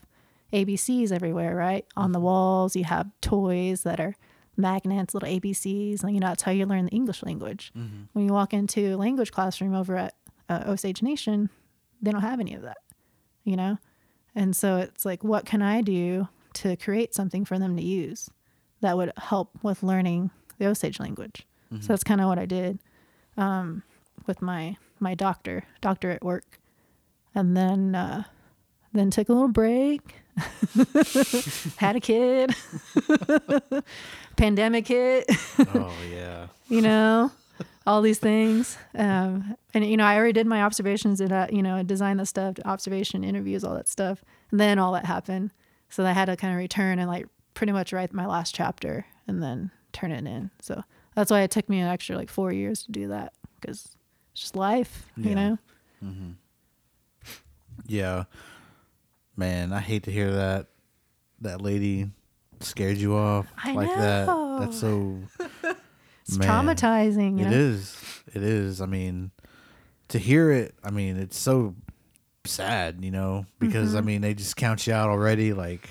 [0.53, 1.85] ABCs everywhere, right?
[1.97, 4.15] On the walls, you have toys that are
[4.57, 7.73] magnets, little ABCs, and you know that's how you learn the English language.
[8.13, 10.15] When you walk into a language classroom over at
[10.53, 11.51] uh, Osage Nation,
[12.01, 12.79] they don't have any of that,
[13.45, 13.79] you know?
[14.35, 18.31] And so it's like, what can I do to create something for them to use
[18.81, 21.47] that would help with learning the Osage language?
[21.81, 22.79] So that's kind of what I did
[23.39, 23.83] um,
[24.27, 26.61] with my my doctor doctorate work,
[27.35, 28.25] and then uh,
[28.93, 30.17] then took a little break.
[31.79, 32.55] had a kid.
[34.37, 35.25] Pandemic hit.
[35.75, 36.49] oh yeah.
[36.69, 37.33] you know,
[37.87, 38.77] all these things.
[38.95, 42.21] Um, and you know, I already did my observations and uh, you know, I designed
[42.21, 44.25] the stuff, observation, interviews, all that stuff.
[44.51, 45.51] And then all that happened,
[45.89, 49.07] so I had to kind of return and like pretty much write my last chapter
[49.27, 50.51] and then turn it in.
[50.61, 50.83] So
[51.15, 53.97] that's why it took me an extra like four years to do that because
[54.33, 55.29] it's just life, Yeah.
[55.29, 55.59] you know.
[57.87, 58.25] Yeah.
[59.37, 60.67] Man, I hate to hear that.
[61.41, 62.11] That lady
[62.61, 64.27] scared you off I like that.
[64.61, 65.19] That's so.
[66.23, 67.39] It's Man, traumatizing.
[67.39, 67.57] You It know?
[67.57, 67.97] is.
[68.35, 68.81] It is.
[68.81, 69.31] I mean,
[70.09, 71.75] to hear it, I mean, it's so
[72.45, 74.07] sad, you know, because I Mm-hmm.
[74.07, 75.53] mean, they just count you out already.
[75.53, 75.89] Like,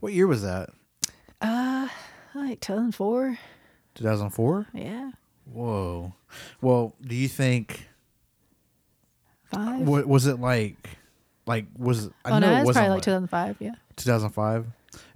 [0.00, 0.70] what year was that?
[1.40, 1.88] Uh,
[2.34, 3.38] like 2004.
[3.94, 4.66] 2004?
[4.74, 5.10] Yeah,
[5.52, 6.12] Whoa.
[6.60, 7.88] Well, do you think
[9.44, 9.80] five.
[9.86, 10.76] what was it like?
[11.46, 13.56] Like was I oh know no, it wasn't probably like 2005.
[13.60, 13.70] Yeah.
[13.96, 14.66] 2005.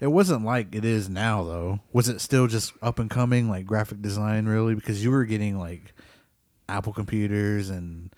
[0.01, 1.81] It wasn't like it is now though.
[1.93, 5.59] Was it still just up and coming like graphic design really because you were getting
[5.59, 5.95] like
[6.69, 8.11] Apple computers and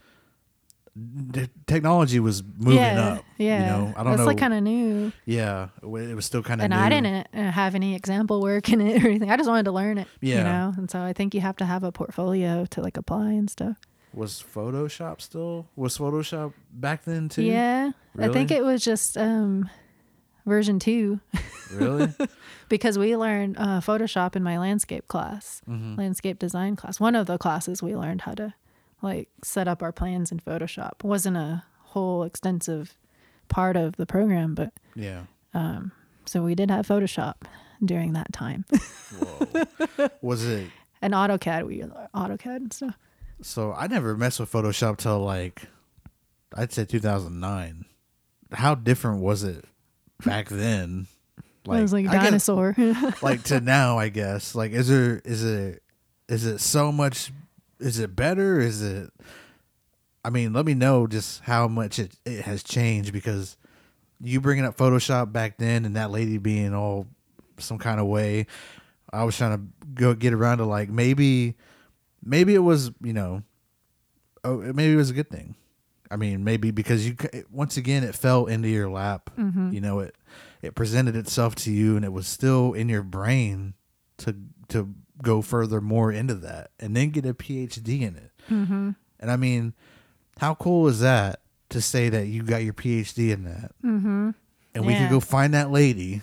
[0.95, 3.25] the technology was moving yeah, up.
[3.39, 3.61] Yeah.
[3.61, 4.27] You know, I don't That's know.
[4.27, 5.13] like kind of new.
[5.25, 8.81] yeah, it was still kind of and I didn't uh, have any example work in
[8.81, 9.31] it or anything.
[9.31, 10.07] I just wanted to learn it.
[10.21, 10.39] Yeah.
[10.39, 13.31] You know, and so I think you have to have a portfolio to like apply
[13.33, 13.79] and stuff.
[14.13, 15.67] Was Photoshop still?
[15.77, 17.43] Was Photoshop back then too?
[17.43, 17.93] Yeah.
[18.19, 19.71] I think it was just um
[20.47, 21.21] version 2
[21.73, 22.09] Really?
[22.69, 25.97] because we learned uh, Photoshop in my landscape class, Mm-hmm.
[25.97, 27.01] landscape design class.
[27.01, 28.55] One of the classes we learned how to
[29.01, 30.93] like set up our plans in Photoshop.
[31.01, 32.97] It wasn't a whole extensive
[33.49, 35.23] part of the program, but yeah.
[36.25, 37.35] so we did have Photoshop
[37.85, 38.65] during that time.
[39.19, 40.09] Whoa.
[40.23, 40.71] was it
[41.03, 41.81] and AutoCAD, we
[42.15, 42.99] AutoCAD and stuff.
[43.43, 45.63] So I never messed with Photoshop till like
[46.55, 47.85] I'd say 2009.
[48.53, 49.65] How different was it
[50.25, 51.07] back then?
[51.65, 52.75] it was like a I guess- dinosaur.
[53.23, 54.55] like to now, I guess.
[54.55, 55.83] Like, is there is it
[56.29, 57.33] is it so much?
[57.79, 58.61] Is it better?
[58.61, 59.11] Is it?
[60.25, 63.57] I mean, let me know just how much it, it has changed because
[64.21, 67.07] you bringing up Photoshop back then and that lady being all
[67.59, 68.47] some kind of way.
[69.13, 69.65] I was trying to
[69.95, 71.57] go get around to like maybe
[72.25, 73.43] maybe it was you know
[74.45, 75.55] oh maybe it was a good thing.
[76.13, 77.17] I mean, maybe because you
[77.51, 79.31] once again it fell into your lap.
[79.37, 80.15] You know it
[80.61, 83.75] it presented itself to you, and it was still in your brain
[84.19, 84.37] to
[84.69, 88.31] to go further more into that, and then get a PhD in it.
[88.51, 88.91] Mm-hmm.
[89.21, 89.73] And I mean,
[90.39, 91.41] how cool is that
[91.71, 94.31] to say that you got your PhD in that, mm-hmm.
[94.75, 95.05] and we Yeah.
[95.05, 96.23] could go find that lady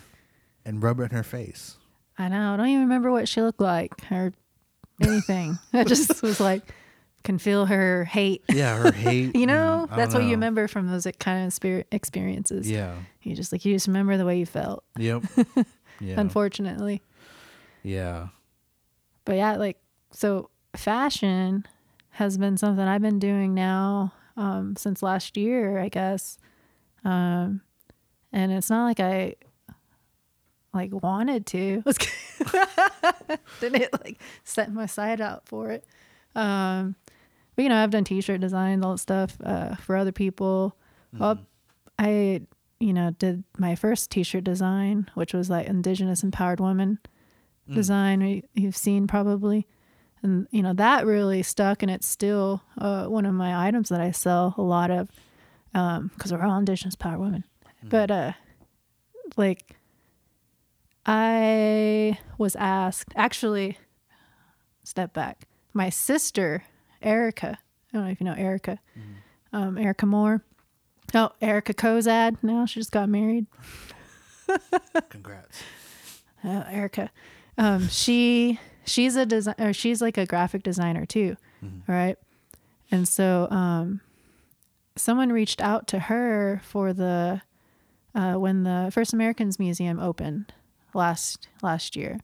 [0.64, 1.76] and rub it in her face.
[2.18, 2.52] I know.
[2.54, 4.32] I don't even remember what she looked like or
[5.00, 5.58] anything.
[5.72, 6.62] I just was like,
[7.22, 8.42] can feel her hate.
[8.48, 9.36] Yeah, her hate.
[9.36, 12.70] You know, and- that's don't what you remember from those kind of spirit experiences.
[12.70, 12.94] Yeah.
[13.22, 14.84] You just like you just remember the way you felt.
[14.98, 15.22] Yep.
[16.02, 16.18] Yeah.
[16.18, 17.02] Unfortunately,
[17.82, 18.28] yeah.
[19.26, 19.76] but yeah, like
[20.12, 21.66] so, fashion
[22.12, 26.38] has been something I've been doing now um, since last year, I guess.
[27.04, 27.60] Um,
[28.32, 29.34] and it's not like I
[30.72, 31.82] like wanted to.
[33.60, 35.84] Didn't it like set my side out for it.
[36.34, 36.96] Um,
[37.56, 40.76] but you know, I've done t-shirt designs, all that stuff uh, for other people.
[41.12, 41.38] Well,
[41.98, 42.42] I
[42.78, 46.98] you know did my first t-shirt design, which was like Indigenous empowered woman
[47.72, 48.42] design.
[48.54, 49.66] You've seen probably,
[50.22, 54.00] and you know that really stuck, and it's still uh, one of my items that
[54.00, 55.08] I sell a lot of
[55.72, 57.44] because we're all Indigenous empowered women.
[57.82, 58.32] But uh,
[59.36, 59.76] like
[61.06, 63.78] I was asked, actually,
[64.84, 65.46] step back.
[65.72, 66.64] My sister,
[67.02, 67.58] Erica,
[67.92, 68.78] I don't know if you know Erica,
[69.52, 70.42] um, Erica Moore.
[71.14, 72.36] Oh, Erica Kozad.
[72.42, 73.46] Now she just got married.
[75.08, 75.62] Congrats.
[76.44, 77.10] Uh, Erica,
[77.58, 81.36] um, she she's a design or she's like a graphic designer too,
[81.88, 82.16] right?
[82.90, 84.00] And so, um,
[84.96, 87.42] someone reached out to her for the
[88.14, 90.52] uh, when the First Americans Museum opened
[90.94, 92.20] last last year.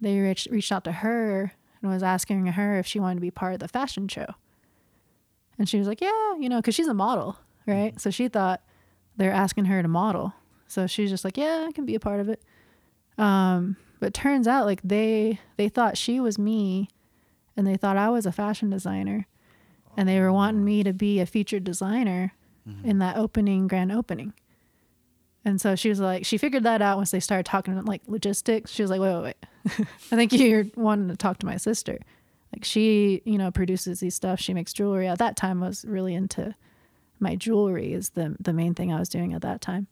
[0.00, 1.52] They reached reached out to her
[1.86, 4.26] and was asking her if she wanted to be part of the fashion show.
[5.58, 7.98] And she was like, "Yeah, you know, because she's a model, right?
[8.00, 8.62] So she thought
[9.16, 10.34] they're asking her to model.
[10.66, 12.42] So she's just like, "Yeah, I can be a part of it."
[13.18, 16.88] Um, but turns out like they they thought she was me,
[17.56, 19.26] and they thought I was a fashion designer.
[19.98, 22.32] and they were wanting me to be a featured designer
[22.84, 24.34] in that opening grand opening.
[25.46, 28.72] And so she was like, she figured that out once they started talking like logistics.
[28.72, 29.86] She was like, wait, wait, wait.
[30.10, 31.98] I think you're wanting to talk to my sister.
[32.52, 34.40] Like she, you know, produces these stuff.
[34.40, 35.06] She makes jewelry.
[35.06, 36.54] At that time, I was really into
[37.20, 39.86] my jewelry is the the main thing I was doing at that time.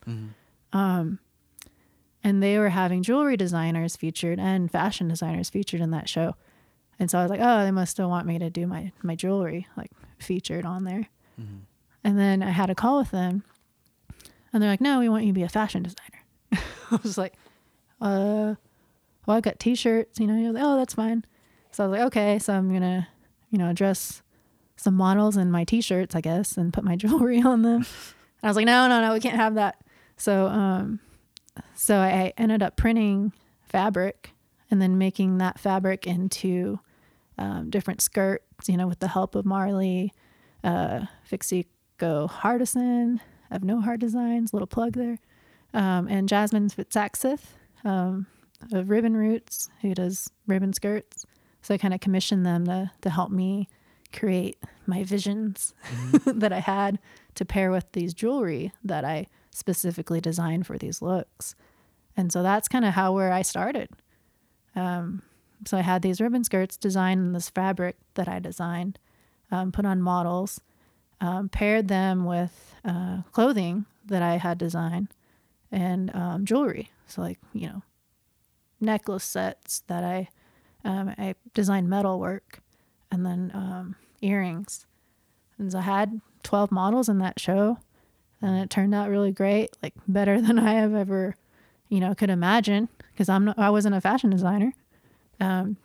[0.73, 1.21] Um,
[2.25, 6.35] and they were having jewelry designers featured and fashion designers featured in that show.
[6.99, 9.15] And so I was like, oh, they must still want me to do my my
[9.15, 11.07] jewelry like featured on there.
[12.03, 13.45] And then I had a call with them,
[14.55, 16.23] and they're like, no, we want you to be a fashion designer.
[16.93, 17.35] I was like,
[18.01, 18.55] uh,
[19.27, 20.37] well, I've got T-shirts, you know.
[20.37, 21.25] You're like, oh, that's fine.
[21.73, 23.09] So I was like, okay, so I'm gonna,
[23.51, 24.23] you know, dress
[24.77, 27.83] some models in my T-shirts, I guess, and put my jewelry on them.
[27.83, 29.83] And I was like, no, no, no, we can't have that.
[30.17, 31.01] So, um,
[31.75, 33.33] so I ended up printing
[33.69, 34.31] fabric
[34.71, 36.79] and then making that fabric into
[37.39, 40.13] um, different skirts, you know, with the help of Marley,
[40.63, 43.19] uh, Fixico Hardison
[43.55, 45.19] of No Hard Designs, little plug there,
[45.73, 47.43] um, and Jasmine Fitzaxith
[47.85, 48.27] um,
[48.73, 51.25] of Ribbon Roots, who does ribbon skirts.
[51.63, 53.69] So I kind of commissioned them to, to help me
[54.13, 55.75] create my visions
[56.27, 56.99] that I had
[57.35, 61.55] to pair with these jewelry that I specifically designed for these looks.
[62.17, 63.89] And so that's kind of how where I started.
[64.77, 65.23] Um,
[65.65, 68.99] so I had these ribbon skirts designed in this fabric that I designed,
[69.51, 70.61] um, put on models,
[71.21, 75.09] um, paired them with uh, clothing that I had designed,
[75.73, 76.91] and um, jewelry.
[77.07, 77.83] So like you know,
[78.81, 80.29] necklace sets that I
[80.85, 82.61] um, I designed metal work,
[83.11, 84.87] and then um, earrings.
[85.59, 87.79] And so I had twelve models in that show,
[88.43, 91.37] and it turned out really great, like better than I have ever,
[91.89, 92.89] you know, could imagine.
[93.13, 94.75] Because I'm not, I wasn't a fashion designer.
[95.41, 95.77] Um,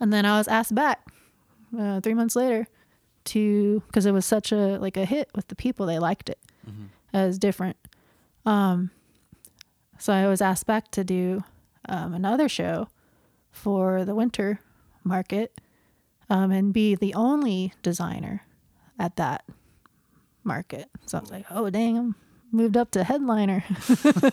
[0.00, 1.06] and then I was asked back
[1.78, 2.66] uh, three months later
[3.26, 5.86] to because it was such a like a hit with the people.
[5.86, 6.38] They liked it.
[7.14, 7.76] It was different.
[8.46, 8.90] Um,
[9.98, 11.44] so I was asked back to do
[11.88, 12.88] um, another show
[13.50, 14.60] for the winter
[15.04, 15.60] market
[16.30, 18.42] um, and be the only designer
[18.98, 19.44] at that
[20.44, 20.88] market.
[21.06, 22.14] So I was like, oh dang, I'm
[22.50, 23.64] moved up to headliner.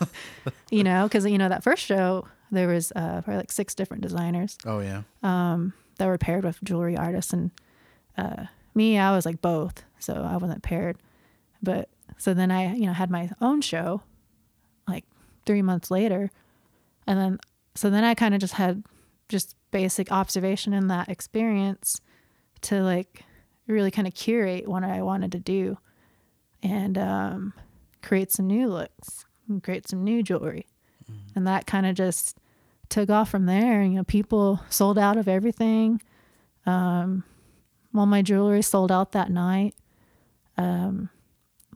[0.70, 4.02] you know, because you know that first show there was uh, probably like six different
[4.02, 5.02] designers Oh yeah.
[5.22, 7.50] um, that were paired with jewelry artists, and
[8.18, 10.96] uh, me, I was like both, so I wasn't paired.
[11.62, 14.02] But so then I, you know, had my own show,
[14.88, 15.04] like
[15.46, 16.30] three months later,
[17.06, 17.38] and then
[17.74, 18.84] so then I kind of just had
[19.28, 22.00] just basic observation in that experience
[22.62, 23.24] to like
[23.66, 25.78] really kind of curate what I wanted to do,
[26.62, 27.52] and um,
[28.02, 30.66] create some new looks, and create some new jewelry,
[31.34, 32.36] and that kind of just
[32.88, 33.80] took off from there.
[33.80, 36.02] And, You know, people sold out of everything.
[36.66, 37.24] Um,
[37.94, 39.74] all my jewelry sold out that night.
[40.56, 41.10] Um,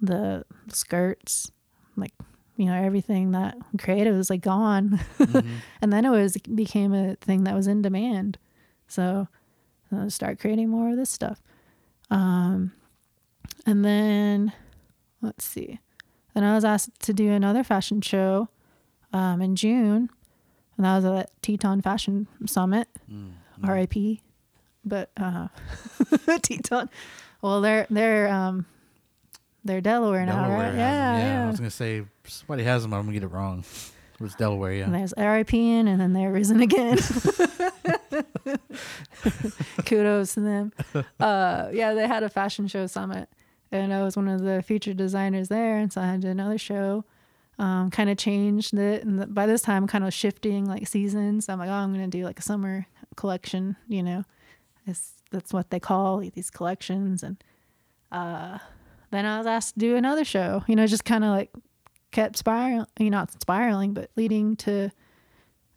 [0.00, 1.50] the skirts,
[1.96, 2.12] like
[2.56, 5.00] you know, everything that I created was like gone,
[5.80, 8.38] and then it was became a thing that was in demand.
[8.86, 9.28] So
[9.92, 11.42] I start creating more of this stuff.
[12.10, 12.72] Um,
[13.66, 14.52] and then
[15.22, 15.80] let's see.
[16.34, 18.48] Then I was asked to do another fashion show
[19.12, 20.10] um, in June,
[20.76, 22.88] and that was at Teton Fashion Summit,
[23.62, 24.20] RIP.
[24.84, 25.48] But uh,
[26.42, 26.90] Teton,
[27.42, 28.66] well, they're they're um,
[29.64, 30.58] they're Delaware now, Delaware.
[30.58, 30.66] right?
[30.66, 31.44] has Yeah, yeah.
[31.44, 32.90] I was gonna say somebody has them.
[32.90, 33.64] but I'm gonna get it wrong.
[34.14, 34.72] It was Delaware.
[34.72, 34.84] Yeah.
[34.84, 36.98] And there's RIP in, and then they're risen again.
[39.86, 40.72] Kudos to them.
[41.18, 43.28] Uh, yeah, they had a fashion show summit,
[43.72, 45.78] and I was one of the featured designers there.
[45.78, 47.04] And so I did another show,
[47.58, 49.04] um, kind of changed it.
[49.04, 51.48] And by this time, kind of shifting like seasons.
[51.48, 52.86] I'm like, oh, I'm going to do like a summer
[53.16, 54.24] collection, you know.
[54.86, 57.22] It's, that's what they call these collections.
[57.22, 57.42] And
[58.12, 58.58] uh,
[59.10, 61.50] then I was asked to do another show, you know, just kind of like
[62.10, 64.90] kept spiraling, you know, not spiraling, but leading to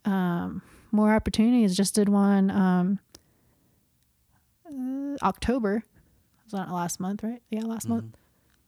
[0.04, 0.62] um,
[0.92, 1.76] more opportunities.
[1.76, 2.98] Just did one um,
[4.66, 5.82] uh, October.
[6.44, 7.42] Was that last month, right?
[7.50, 8.16] Yeah, last month.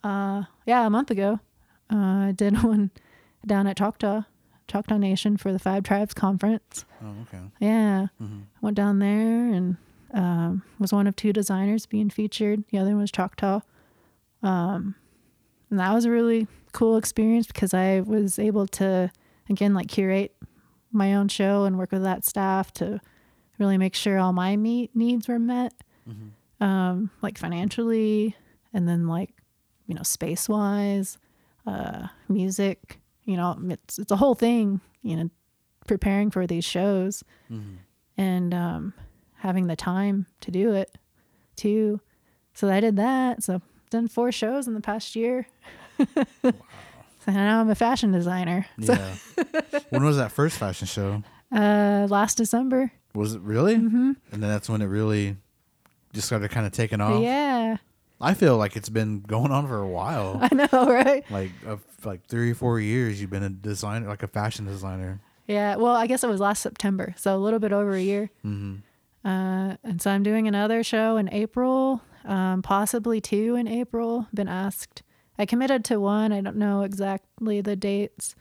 [0.03, 1.41] Uh, yeah, a month ago.
[1.93, 2.91] Uh, I did one
[3.47, 4.25] down at Choctaw,
[4.69, 6.85] Choctaw Nation for the Five Tribes Conference.
[7.03, 7.43] Oh okay.
[7.59, 8.09] Yeah,
[8.61, 9.77] went down there and
[10.13, 12.65] um, was one of two designers being featured.
[12.71, 13.61] The other one was Choctaw.
[14.43, 14.95] Um,
[15.71, 19.11] and that was a really cool experience because I was able to
[19.49, 20.35] again like curate
[20.93, 23.01] my own show and work with that staff to
[23.59, 25.75] really make sure all my meet needs were met,
[26.61, 28.35] um, like financially,
[28.73, 29.31] and then like
[29.87, 31.19] you know space wise,
[31.67, 32.99] uh, music.
[33.25, 34.81] You know, it's it's a whole thing.
[35.03, 35.31] You know,
[35.87, 37.23] preparing for these shows
[38.17, 38.95] and um,
[39.41, 40.97] having the time to do it
[41.57, 42.01] too.
[42.55, 43.43] So I did that.
[43.43, 43.61] So
[43.91, 45.47] done four shows in the past year.
[46.43, 46.53] so
[47.27, 48.67] now I'm a fashion designer.
[48.83, 49.81] So Yeah.
[49.91, 51.23] when was that first fashion show?
[51.53, 52.93] uh, last December.
[53.15, 53.77] Was it really?
[53.77, 54.13] Mm-hmm.
[54.33, 55.37] And then that's when it really
[56.13, 57.21] just started kind of taking off.
[57.23, 57.77] Yeah,
[58.21, 60.39] I feel like it's been going on for a while.
[60.43, 61.25] I know, right?
[61.31, 63.21] like uh, like three or four years.
[63.21, 65.21] You've been a designer, like a fashion designer.
[65.49, 65.75] Yeah.
[65.77, 68.31] Well, I guess it was last September, so a little bit over a year.
[68.45, 68.77] Mm-hmm.
[69.25, 74.27] Uh, and so I'm doing another show in April, um, possibly two in April.
[74.33, 75.03] Been asked.
[75.39, 76.33] I committed to one.
[76.33, 78.35] I don't know exactly the dates.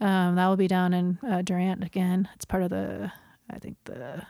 [0.00, 2.28] Um, that will be down in uh, Durant again.
[2.34, 3.12] It's part of the,
[3.50, 4.26] I think the,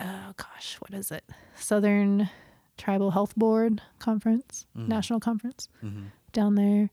[0.00, 1.24] oh gosh, what is it?
[1.56, 2.28] Southern
[2.76, 5.68] Tribal Health Board Conference, National Conference
[6.32, 6.90] down there.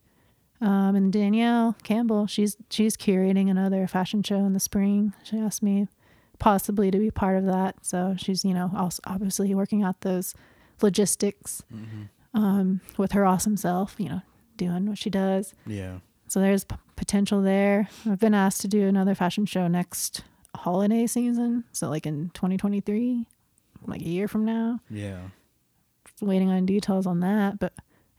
[0.61, 5.14] Um, and Danielle Campbell, she's she's curating another fashion show in the spring.
[5.23, 5.89] She asked me
[6.39, 7.76] possibly to be part of that.
[7.81, 10.34] So she's, you know, also obviously working out those
[10.81, 11.64] logistics
[12.34, 14.22] um, with her awesome self, you know,
[14.57, 15.53] doing what she does.
[15.65, 15.99] Yeah.
[16.27, 17.88] So there's p- potential there.
[18.10, 20.23] I've been asked to do another fashion show next
[20.55, 21.64] holiday season.
[21.72, 23.27] So like in 2023,
[23.85, 24.80] like a year from now.
[24.89, 25.22] Yeah.
[26.05, 27.60] Just waiting on details on that.
[27.60, 27.73] But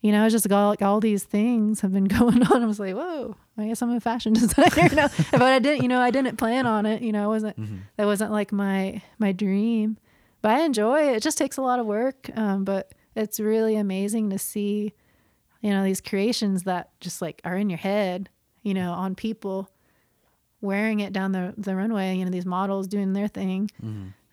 [0.05, 2.63] you know, it's just like all, like all these things have been going on.
[2.63, 5.09] I was like, whoa, I guess I'm a fashion designer now.
[5.33, 7.01] but I didn't, you know, I didn't plan on it.
[7.01, 7.57] You know, it wasn't
[7.97, 9.97] that wasn't like my my dream.
[10.43, 11.17] But I enjoy it.
[11.17, 12.29] It just takes a lot of work.
[12.37, 14.93] Um, but it's really amazing to see,
[15.63, 18.29] you know, these creations that just like are in your head,
[18.63, 19.71] you know, on people
[20.61, 23.71] wearing it down the, the runway, you know, these models doing their thing,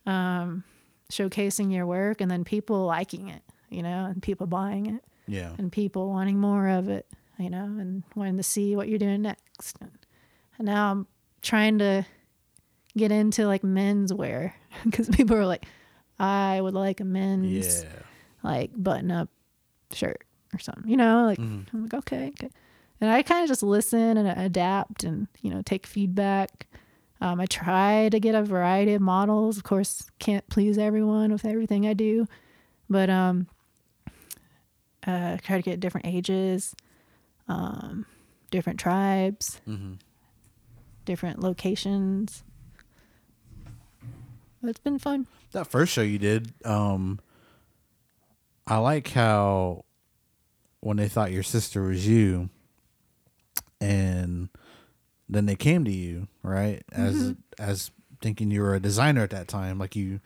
[0.06, 0.66] um,
[1.10, 5.54] showcasing your work and then people liking it, you know, and people buying it Yeah.
[5.58, 7.08] and people wanting more of it,
[7.40, 9.78] you know, and wanting to see what you're doing next.
[9.80, 11.08] And now I'm
[11.42, 12.06] trying to
[12.98, 14.54] get into like men's wear
[14.86, 15.66] because people are like,
[16.20, 17.90] I would like a men's Yeah.
[18.44, 19.30] like button up
[19.94, 22.50] shirt or something, you know, like I'm like, okay, okay.
[23.00, 26.68] And I kind of just listen and adapt and, you know, take feedback.
[27.20, 29.58] Um, I try to get a variety of models.
[29.58, 32.28] Of course, can't please everyone with everything I do,
[32.90, 33.48] but um,
[35.08, 36.76] uh, try to get different ages,
[37.48, 38.06] um,
[38.52, 39.94] different tribes, Mm-hmm.
[41.06, 42.44] different locations.
[44.64, 45.26] It's been fun.
[45.54, 47.20] That first show you did, um,
[48.68, 49.86] I like how
[50.82, 52.50] when they thought your sister was you,
[53.80, 54.50] and
[55.28, 56.84] then they came to you, right?
[56.92, 57.92] As as
[58.22, 60.20] thinking you were a designer at that time, like you,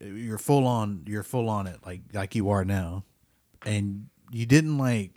[0.00, 3.04] you're full on, you're full on it, like like you are now,
[3.64, 5.10] and you didn't like,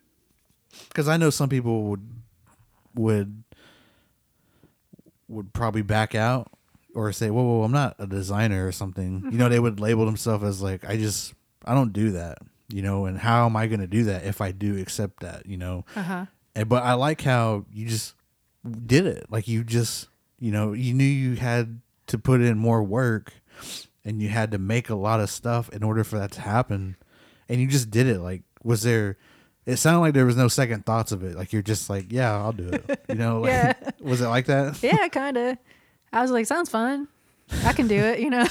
[0.89, 2.07] because I know some people would
[2.95, 3.43] would
[5.27, 6.51] would probably back out
[6.93, 10.05] or say, "Whoa, whoa, I'm not a designer or something." You know, they would label
[10.05, 11.33] themselves as like, "I just,
[11.65, 12.39] I don't do that."
[12.69, 15.45] You know, and how am I going to do that if I do accept that?
[15.45, 16.25] You know, Uh huh.
[16.55, 18.15] and, but I like how you just
[18.85, 19.25] did it.
[19.29, 20.07] Like you just,
[20.39, 23.33] you know, you knew you had to put in more work,
[24.03, 26.95] and you had to make a lot of stuff in order for that to happen,
[27.49, 28.19] and you just did it.
[28.19, 29.17] Like, was there?
[29.65, 31.35] It sounded like there was no second thoughts of it.
[31.35, 32.99] Like you're just like, yeah, I'll do it.
[33.09, 33.73] You know, like, Yeah.
[33.99, 34.81] was it like that?
[34.83, 35.57] yeah, kind of.
[36.13, 37.07] I was like, sounds fun.
[37.63, 38.45] I can do it, you know.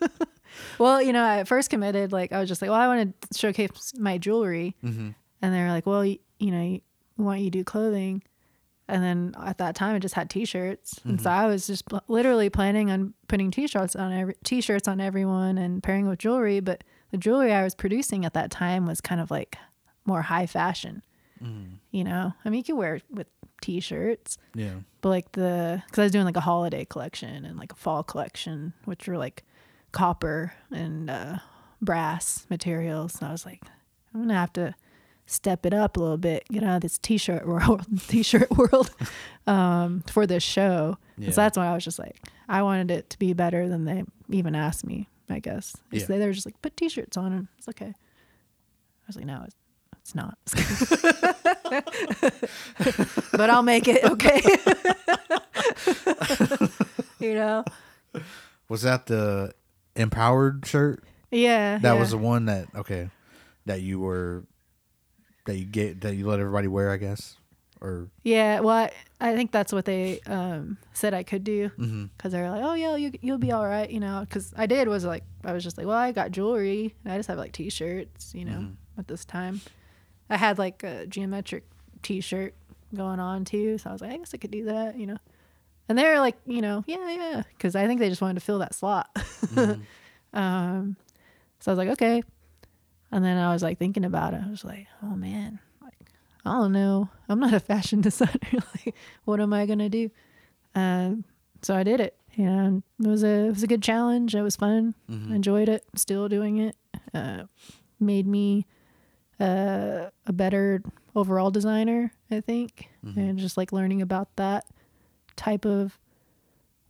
[0.78, 3.38] well, you know, I first committed, like, I was just like, well, I want to
[3.38, 4.76] showcase my jewelry.
[4.84, 5.10] Mm-hmm.
[5.42, 6.80] And they were like, well, you, you know, you,
[7.16, 8.22] we want you to do clothing.
[8.88, 12.02] And then at that time, I just had T-shirts, and so I was just pl-
[12.08, 16.60] literally planning on putting T-shirts on every T-shirts on everyone and pairing with jewelry.
[16.60, 19.56] But the jewelry I was producing at that time was kind of like
[20.04, 21.02] more high fashion.
[21.90, 23.26] You know, I mean, you can wear it with
[23.60, 24.74] T-shirts, Yeah.
[25.00, 28.04] but like the because I was doing like a holiday collection and like a fall
[28.04, 29.42] collection, which were like
[29.90, 31.38] copper and uh,
[31.80, 33.16] brass materials.
[33.20, 33.60] And I was like,
[34.14, 34.76] I'm gonna have to
[35.26, 38.94] step it up a little bit, get out of this t-shirt world, t-shirt world,
[39.48, 40.96] um, for this show.
[41.18, 41.30] Yeah.
[41.30, 44.04] So that's why I was just like, I wanted it to be better than they
[44.30, 45.08] even asked me.
[45.28, 46.04] I guess Yeah.
[46.06, 47.92] they they were just like, put t-shirts on, and it's okay.
[47.94, 49.56] I was like, no, it's,
[50.00, 50.38] it's not.
[53.32, 54.40] but I'll make it okay.
[57.20, 57.64] you know?
[58.68, 59.54] Was that the
[59.96, 61.04] empowered shirt?
[61.30, 61.78] Yeah.
[61.78, 62.00] That yeah.
[62.00, 63.10] was the one that okay,
[63.66, 64.44] that you were
[65.46, 67.36] that you get that you let everybody wear, I guess,
[67.82, 68.90] or Yeah, well, I,
[69.20, 72.30] I think that's what they um, said I could do because Mhm.
[72.30, 74.20] they were like, "Oh yeah, you you'll be all right," you know.
[74.20, 76.94] Because I did was like, I was just like, "Well, I got jewelry.
[77.04, 78.68] And I just have like T-shirts, you know."
[78.98, 79.60] At this time,
[80.30, 81.64] I had like a geometric
[82.02, 82.54] T-shirt
[82.94, 85.16] going on too, so I was like, I guess I could do that, you know.
[85.88, 88.58] And they're like, you know, yeah, yeah, because I think they just wanted to fill
[88.60, 89.10] that slot.
[90.32, 90.96] um,
[91.60, 92.22] So I was like, okay.
[93.10, 94.40] And then I was like thinking about it.
[94.46, 95.58] I was like, oh man,
[96.44, 97.08] I don't know.
[97.28, 98.38] I'm not a fashion designer.
[98.52, 98.94] like,
[99.24, 100.10] what am I gonna do?
[100.74, 101.24] Um,
[101.62, 102.16] so I did it.
[102.36, 104.34] And it was a it was a good challenge.
[104.34, 104.94] It was fun.
[105.08, 105.84] I enjoyed it.
[105.94, 106.76] Still doing it.
[107.12, 107.44] Uh,
[108.00, 108.66] made me
[109.38, 110.82] uh, a better
[111.14, 112.12] overall designer.
[112.30, 114.64] I think, and just like learning about that
[115.36, 115.98] type of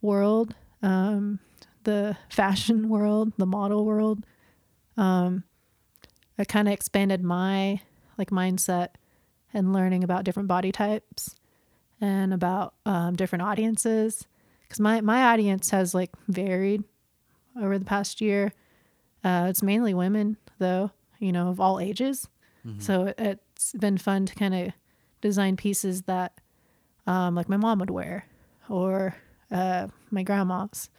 [0.01, 1.39] world, um,
[1.83, 4.25] the fashion world, the model world.
[4.95, 5.43] Um,
[6.37, 7.81] it kind of expanded my
[8.17, 8.89] like mindset
[9.53, 11.35] and learning about different body types
[12.01, 14.25] and about um, different audiences
[14.63, 16.83] because my my audience has like varied
[17.61, 18.51] over the past year.
[19.23, 22.27] Uh, it's mainly women though, you know, of all ages.
[22.79, 23.15] So it,
[23.55, 24.73] it's been fun to kind of
[25.21, 26.39] design pieces that
[27.07, 28.25] um, like my mom would wear
[28.69, 29.15] or
[29.51, 30.89] uh, my grandma's.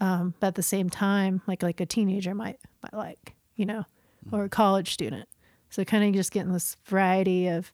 [0.00, 3.84] Um, but at the same time, like like a teenager might might like, you know,
[4.32, 5.28] or a college student.
[5.70, 7.72] So kind of just getting this variety of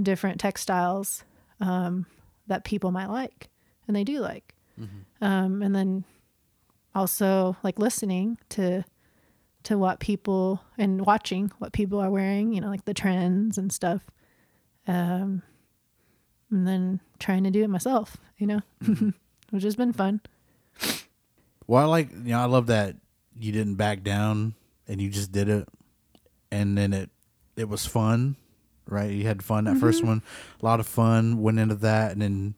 [0.00, 1.24] different textiles
[1.60, 2.06] um,
[2.46, 3.48] that people might like
[3.86, 4.54] and they do like.
[5.20, 6.04] Um, and then
[6.94, 8.84] also like listening to
[9.62, 13.70] to what people and watching what people are wearing, you know, like the trends and
[13.70, 14.02] stuff.
[14.86, 15.42] Um,
[16.50, 18.60] and then trying to do it myself, you know,
[19.50, 20.20] which has been fun.
[21.66, 22.96] Well, I like you know I love that
[23.38, 24.54] you didn't back down
[24.88, 25.68] and you just did it,
[26.50, 27.10] and then it
[27.56, 28.36] it was fun,
[28.90, 29.10] right?
[29.10, 29.80] You had fun that Mm-hmm.
[29.80, 30.22] first one,
[30.60, 32.54] a lot of fun went into that, and then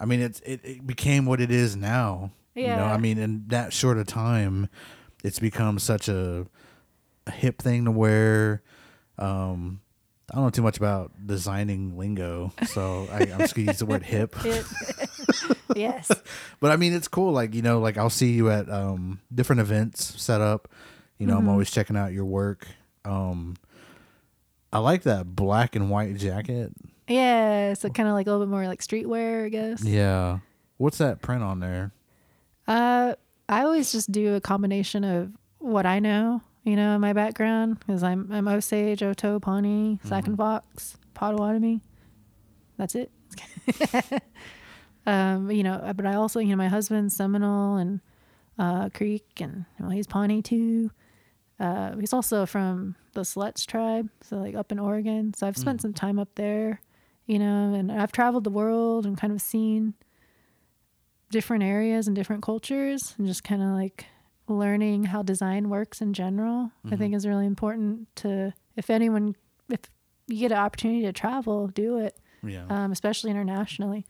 [0.00, 2.32] I mean it's it, it became what it is now.
[2.54, 2.92] You know, Yeah.
[2.94, 4.68] I mean in that short of time,
[5.24, 6.46] it's become such a,
[7.26, 8.62] a hip thing to wear.
[9.18, 9.80] Um,
[10.30, 13.86] I don't know too much about designing lingo, so I, I'm just gonna use the
[13.86, 14.34] word hip.
[14.44, 14.64] It,
[15.76, 16.10] yes.
[16.60, 17.32] But I mean, it's cool.
[17.32, 20.68] Like you know, like I'll see you at um, different events set up.
[21.18, 22.66] You know, I'm always checking out your work.
[23.04, 23.56] Um,
[24.74, 26.72] I like that black and white jacket.
[27.06, 27.74] Yeah.
[27.74, 29.84] So kind of like a little bit more like streetwear, I guess.
[29.84, 30.40] Yeah.
[30.78, 31.92] What's that print on there?
[32.66, 33.14] Uh,
[33.48, 38.02] I always just do a combination of what I know, you know, my background, because
[38.02, 41.80] I'm I'm Osage, Oto, Pawnee, Sac and Fox, Potawatomi.
[42.76, 43.12] That's it.
[45.06, 48.00] um, you know, but I also, you know, my husband's Seminole and
[48.58, 50.90] uh, Creek, and well, he's Pawnee too.
[51.60, 55.32] Uh, he's also from the Siletz tribe, so like up in Oregon.
[55.34, 56.80] So I've spent some time up there,
[57.26, 59.94] you know, and I've traveled the world and kind of seen
[61.30, 64.06] different areas and different cultures and just kind of like
[64.46, 69.34] learning how design works in general i think is really important to if anyone
[69.70, 69.80] if
[70.28, 72.66] you get an opportunity to travel do it Yeah.
[72.68, 74.06] um, especially internationally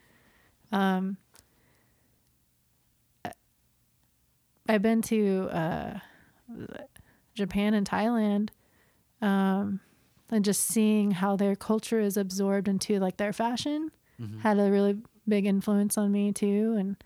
[0.73, 1.17] um,
[4.69, 5.99] i've been to uh,
[7.35, 8.49] japan and thailand
[9.25, 9.81] um,
[10.31, 13.91] and just seeing how their culture is absorbed into like their fashion
[14.43, 14.97] had a really
[15.29, 16.77] big influence on me too.
[16.79, 16.97] And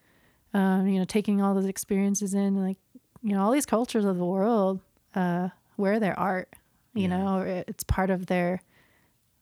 [0.54, 2.78] um, you know taking all those experiences in like
[3.22, 4.80] you know all these cultures of the world
[5.14, 6.48] uh, wear their art
[6.94, 7.16] you Yeah.
[7.16, 8.62] know or it- it's part of their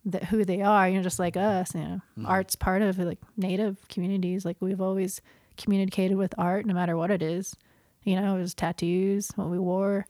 [0.05, 2.01] that who they are you know just like us you know.
[2.25, 4.45] Art's part of like native communities.
[4.45, 5.21] Like we've always
[5.57, 7.57] communicated with art no matter what it is.
[8.05, 10.07] You know it was tattoos what we wore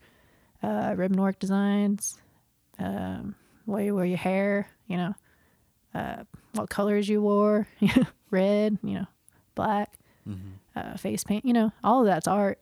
[0.62, 2.18] uh ribbon work designs
[2.78, 3.34] um
[3.66, 5.14] way you wear your hair you know
[5.94, 6.22] uh
[6.52, 7.66] what colors you wore
[8.30, 9.06] red you know
[9.54, 9.92] black
[10.74, 12.60] uh, face paint you know all of that's art.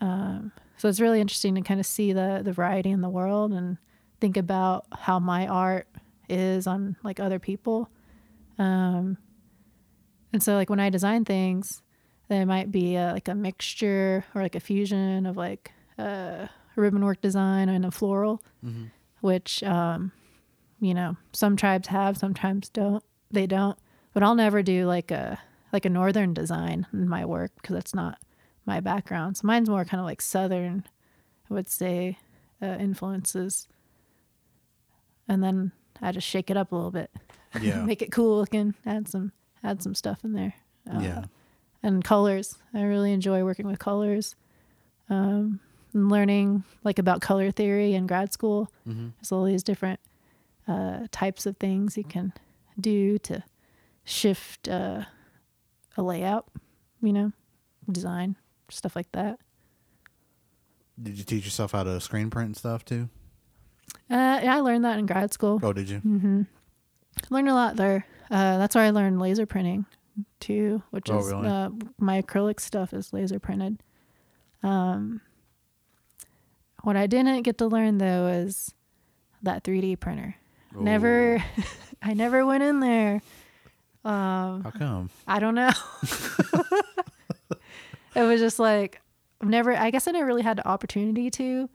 [0.00, 3.52] Um so it's really interesting to kind of see the the variety in the world
[3.52, 3.78] and
[4.20, 5.86] think about how my art
[6.28, 7.88] is on like other people.
[8.58, 9.16] Um
[10.32, 11.82] and so like when i design things
[12.28, 17.04] there might be a, like a mixture or like a fusion of like uh ribbon
[17.04, 18.42] work design and a floral
[19.26, 20.12] which um
[20.80, 23.78] you know some tribes have sometimes don't they don't
[24.14, 25.38] but i'll never do like a
[25.72, 28.18] like a northern design in my work because that's not
[28.64, 30.84] my background so mine's more kind of like southern
[31.50, 32.18] i would say
[32.62, 33.66] uh, influences
[35.28, 37.10] and then i just shake it up a little bit
[37.60, 37.82] Yeah.
[37.84, 39.32] make it cool looking add some
[39.64, 40.54] add some stuff in there
[40.92, 41.24] uh, yeah.
[41.82, 42.58] and colors.
[42.74, 44.36] I really enjoy working with colors.
[45.10, 45.58] Um,
[45.96, 48.70] and learning like about color theory in grad school.
[48.84, 49.98] There's all these different
[50.68, 52.32] uh, types of things you can
[52.78, 53.42] do to
[54.04, 55.02] shift uh,
[55.96, 56.46] a layout,
[57.02, 57.32] you know,
[57.90, 58.36] design,
[58.68, 59.38] stuff like that.
[61.02, 63.08] Did you teach yourself how to screen print and stuff too?
[64.10, 65.58] Uh, yeah, I learned that in grad school.
[65.62, 65.98] Oh, did you?
[65.98, 66.42] Mm-hmm.
[67.30, 68.06] Learned a lot there.
[68.30, 69.86] Uh, that's where I learned laser printing
[70.40, 71.48] too, which Oh, is really?
[71.48, 73.82] uh, my acrylic stuff is laser printed.
[74.62, 75.20] Um,
[76.82, 78.74] What I didn't get to learn though is
[79.42, 80.36] that 3D printer.
[80.78, 81.42] Never,
[82.02, 83.22] I never went in there.
[84.04, 85.10] Um, How come?
[85.26, 85.70] I don't know.
[88.14, 89.00] it was just like
[89.40, 89.74] I've never.
[89.76, 91.68] I guess I never really had the opportunity to.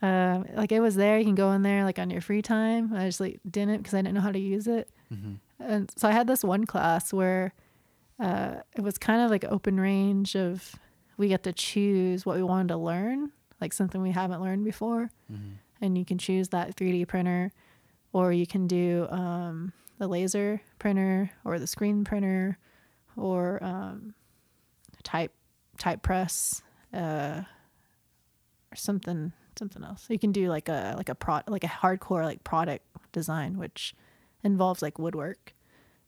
[0.00, 1.18] Um, like it was there.
[1.18, 2.92] You can go in there like on your free time.
[2.94, 4.90] I just like didn't because I didn't know how to use it.
[5.60, 7.54] And so I had this one class where
[8.20, 10.74] uh, it was kind of like open range of
[11.16, 15.10] we get to choose what we wanted to learn, like something we haven't learned before,
[15.80, 17.52] and you can choose that 3D printer,
[18.12, 22.58] or you can do um, the laser printer or the screen printer,
[23.16, 24.14] or um,
[25.02, 25.32] type
[25.78, 26.62] type press,
[26.94, 27.42] uh,
[28.72, 30.06] or something something else.
[30.08, 33.94] You can do like a like a pro like a hardcore like product design, which
[34.44, 35.54] involves like woodwork.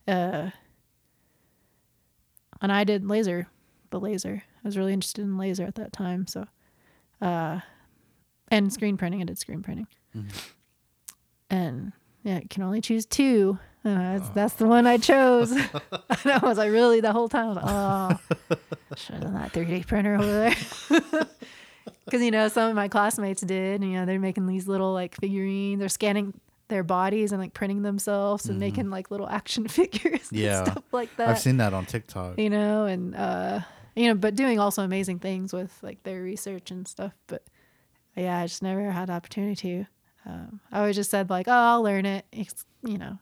[0.07, 0.51] Uh,
[2.63, 3.49] and I did laser,
[3.91, 4.43] the laser.
[4.65, 6.47] I was really interested in laser at that time, so
[7.21, 7.61] uh,
[8.49, 9.21] and screen printing.
[9.21, 9.87] I did screen printing,
[11.49, 11.93] and
[12.23, 13.59] yeah, you can only choose two.
[13.85, 15.51] Uh, that's, that's the one I chose.
[15.53, 15.69] and
[16.27, 17.47] I was like, really, the whole time.
[17.47, 18.57] I was like, oh,
[18.97, 20.55] should have done that 3D printer over there.
[22.05, 23.81] Because you know, some of my classmates did.
[23.81, 25.81] And, you know, they're making these little like figurines.
[25.81, 26.35] They're scanning
[26.69, 30.29] their bodies and like printing themselves and making like little action figures.
[30.31, 30.65] and Yeah.
[30.65, 32.39] stuff like that I've seen that on TikTok.
[32.39, 33.61] you know, and uh,
[34.01, 37.13] you know, but doing also amazing things with like their research and stuff.
[37.27, 37.45] But
[38.17, 39.87] yeah, I just never had the opportunity to.
[40.25, 42.25] Um, I always just said like, oh, I'll learn it.
[42.33, 43.19] It's, you know,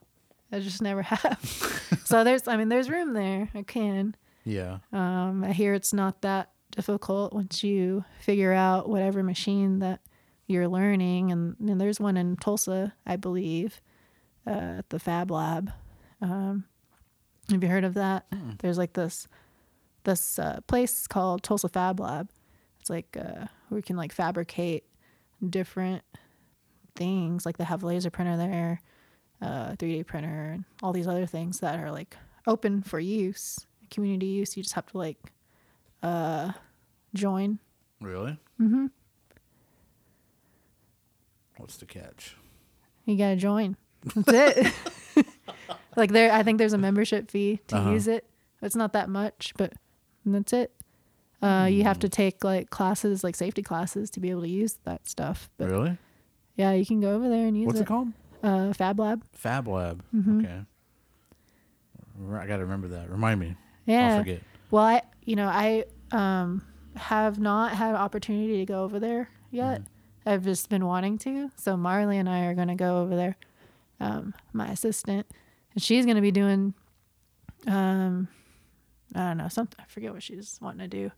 [0.53, 2.01] I just never have.
[2.05, 3.51] so there's, I mean, there's room there.
[3.57, 4.15] I can.
[4.45, 4.79] Yeah.
[4.93, 10.01] Um, I hear it's not that difficult once you figure out whatever machine that
[10.47, 11.33] you're learning.
[11.33, 13.81] And, and there's one in Tulsa, I believe,
[14.47, 15.73] uh, at the Fab Lab.
[16.23, 16.67] Um,
[17.51, 18.27] have you heard of that?
[18.59, 19.27] There's like this
[20.09, 22.29] this uh, place called Tulsa Fab Lab.
[22.81, 24.85] It's like uh, where you can like fabricate
[25.47, 26.03] different
[26.97, 27.45] things.
[27.45, 28.81] Like they have a laser printer there,
[29.43, 32.17] uh, 3D printer, and all these other things that are like
[32.47, 34.57] open for use, community use.
[34.57, 35.19] You just have to like
[36.03, 36.53] uh,
[37.15, 37.59] join.
[38.01, 38.39] Really?
[38.61, 38.87] Mm-hmm.
[41.59, 42.37] What's the catch?
[43.05, 43.77] You gotta join.
[44.15, 44.57] That's
[45.17, 45.27] it.
[45.97, 47.91] like there, I think there's a membership fee to Uh-huh.
[47.91, 48.25] use it.
[48.63, 49.73] It's not that much, but
[50.33, 50.73] that's it.
[51.43, 51.87] Uh, You Hmm.
[51.87, 55.49] have to take like classes, like safety classes, to be able to use that stuff.
[55.57, 55.97] But Really?
[56.57, 57.83] yeah, you can go over there and use What's it.
[57.83, 58.09] it called?
[58.43, 59.23] Uh, Fab Lab.
[59.33, 60.03] Fab Lab.
[60.15, 60.41] Mm-hmm.
[60.41, 60.61] Okay.
[62.33, 63.11] I got to remember that.
[63.11, 63.55] Remind me.
[63.87, 64.15] Yeah.
[64.15, 64.43] I'll forget.
[64.71, 66.63] Well, I, you know, I um
[66.97, 69.83] have not had opportunity to go over there yet.
[69.83, 70.29] Mm-hmm.
[70.29, 71.51] I've just been wanting to.
[71.57, 73.37] So Marley and I are gonna go over there.
[74.01, 75.27] Um, my assistant,
[75.75, 76.75] and she's gonna be doing,
[77.67, 78.29] um,
[79.15, 79.79] I don't know, something.
[79.81, 81.13] I forget what she's wanting to do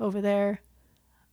[0.00, 0.60] over there.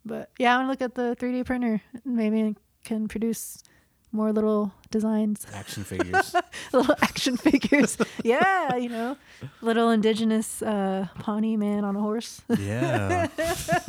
[0.04, 1.82] But yeah, I want to look at the 3D printer.
[2.04, 3.64] Maybe I can produce
[4.12, 6.34] more little designs, Action figures.
[6.74, 7.98] little action figures.
[8.24, 9.18] yeah, you know,
[9.62, 13.28] little indigenous uh, Pawnee man on a horse yeah.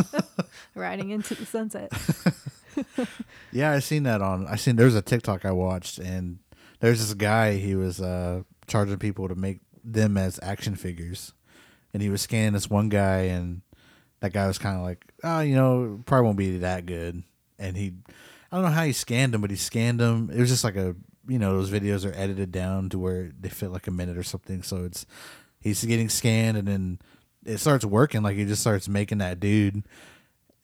[0.75, 1.93] riding into the sunset.
[3.53, 4.47] Yeah, I seen that on.
[4.47, 6.41] I seen there's a TikTok I watched, and
[6.81, 7.55] there's this guy.
[7.55, 11.33] He was uh charging people to make them as action figures,
[11.97, 13.63] and he was scanning this one guy, and
[14.21, 17.23] that guy was kind of like, oh, you know, probably won't be that good.
[17.59, 17.95] And he,
[18.53, 20.29] I don't know how he scanned him, but he scanned him.
[20.31, 20.95] It was just like a,
[21.27, 24.23] you know, those videos are edited down to where they fit like a minute or
[24.23, 24.63] something.
[24.63, 25.07] So it's
[25.59, 26.99] he's getting scanned, and then
[27.47, 28.23] it starts working.
[28.23, 29.83] Like he just starts making that dude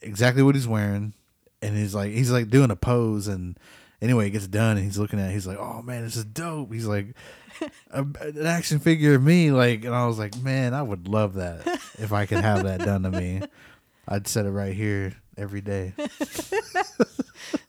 [0.02, 1.14] exactly what he's wearing
[1.62, 3.56] and he's like he's like doing a pose and
[4.02, 6.24] anyway it gets done and he's looking at it, he's like oh man this is
[6.24, 7.14] dope he's like
[7.90, 11.34] a, an action figure of me like and i was like man i would love
[11.34, 11.66] that
[11.98, 13.40] if i could have that done to me
[14.09, 15.93] i'd set it right here every day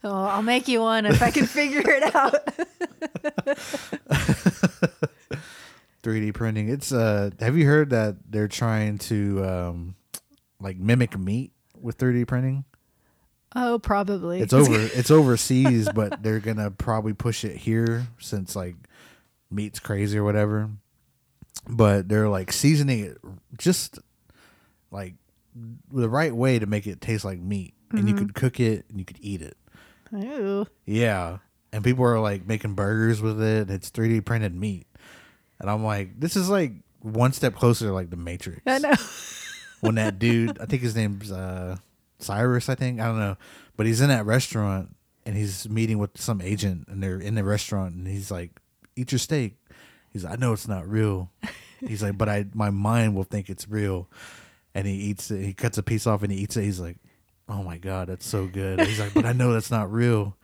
[0.06, 2.36] Oh, I'll make you one if I can figure it out.
[6.04, 9.96] 3d printing it's uh have you heard that they're trying to um
[10.60, 12.66] like mimic meat with 3d printing
[13.56, 14.42] Oh, probably.
[14.42, 18.76] it's over it's overseas but they're gonna probably push it here since like
[19.54, 20.70] meat's crazy or whatever.
[21.68, 23.18] But they're like seasoning it
[23.58, 24.00] just
[24.92, 25.16] like
[25.92, 27.74] the right way to make it taste like meat.
[27.92, 29.56] And you could cook it and you could eat it.
[30.16, 30.66] Ooh.
[30.86, 31.38] yeah.
[31.72, 33.70] And people are like making burgers with it.
[33.70, 34.88] It's 3d printed meat.
[35.60, 38.62] And i'm like this is like one step closer to like the matrix.
[38.66, 38.94] I know.
[39.82, 41.78] when that dude, I think his name's uh,
[42.20, 43.00] Cyrus, I think.
[43.00, 43.38] I don't know,
[43.76, 47.44] but he's in that restaurant and he's meeting with some agent, and they're in the
[47.44, 48.52] restaurant, and he's like,
[48.96, 49.58] "Eat your steak."
[50.12, 51.32] He's like, "I know it's not real."
[51.80, 54.10] He's like, "But I, my mind will think it's real,"
[54.76, 55.44] and he eats it.
[55.44, 56.64] He cuts a piece off and he eats it.
[56.64, 56.98] He's like,
[57.50, 60.38] "Oh my god, that's so good." He's like, "But I know that's not real."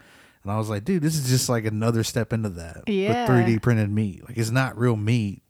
[0.44, 3.10] And I was like, "Dude, this is just like another step into that Yeah.
[3.10, 4.28] with 3D printed meat.
[4.28, 5.42] Like it's not real meat,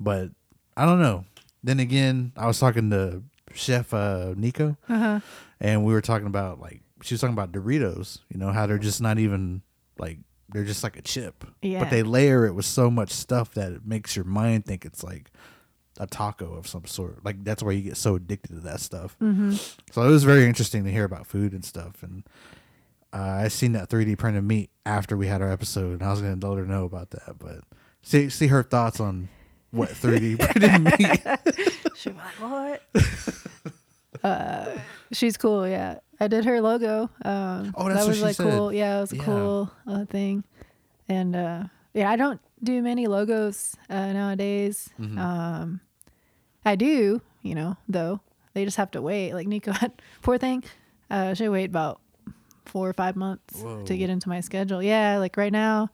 [0.00, 0.30] but
[0.76, 1.24] I don't know."
[1.62, 3.22] Then again, I was talking to
[3.54, 5.20] Chef uh, Nico, Uh-huh.
[5.60, 8.18] and we were talking about like she was talking about Doritos.
[8.28, 9.62] You know how they're just not even
[9.98, 10.18] like
[10.50, 11.80] they're just like a chip, Yeah.
[11.80, 15.02] but they layer it with so much stuff that it makes your mind think it's
[15.02, 15.30] like
[15.98, 17.24] a taco of some sort.
[17.24, 19.16] Like that's why you get so addicted to that stuff.
[19.20, 19.52] Mm-hmm.
[19.92, 22.02] So it was very interesting to hear about food and stuff.
[22.02, 22.24] And
[23.12, 26.20] uh, I seen that 3D printed meat after we had our episode, and I was
[26.20, 27.38] gonna let her know about that.
[27.38, 27.60] But
[28.02, 29.28] see see her thoughts on
[29.70, 31.96] what 3D printed meat.
[31.96, 34.22] She'd like, what?
[34.22, 34.78] uh,
[35.12, 35.66] she's cool.
[35.66, 37.10] Yeah, I did her logo.
[37.24, 38.50] Um, Oh, that's that what was she like said.
[38.50, 38.72] cool.
[38.72, 39.22] Yeah, it was a Yeah.
[39.24, 40.44] cool uh, thing.
[41.08, 41.64] And uh,
[41.94, 44.90] yeah, I don't do many logos uh, nowadays.
[45.00, 45.18] Mm-hmm.
[45.18, 45.80] Um,
[46.64, 48.20] I do, you know, though
[48.54, 49.34] they just have to wait.
[49.34, 50.64] Like Nico had, poor thing,
[51.10, 52.00] uh, she wait about
[52.64, 53.84] four or five months Whoa.
[53.84, 54.82] to get into my schedule.
[54.82, 55.90] Yeah, like right now,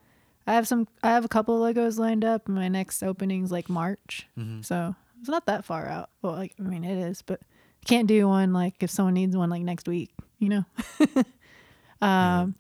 [0.46, 0.88] I have some.
[1.02, 2.48] I have a couple of logos lined up.
[2.48, 4.62] My next opening's like March, Mm-hmm.
[4.62, 6.10] so it's not that far out.
[6.22, 7.40] Well, like I mean, it is, but
[7.86, 10.10] can't do one like if someone needs one like next week.
[10.38, 10.64] You know.
[12.06, 12.56] um,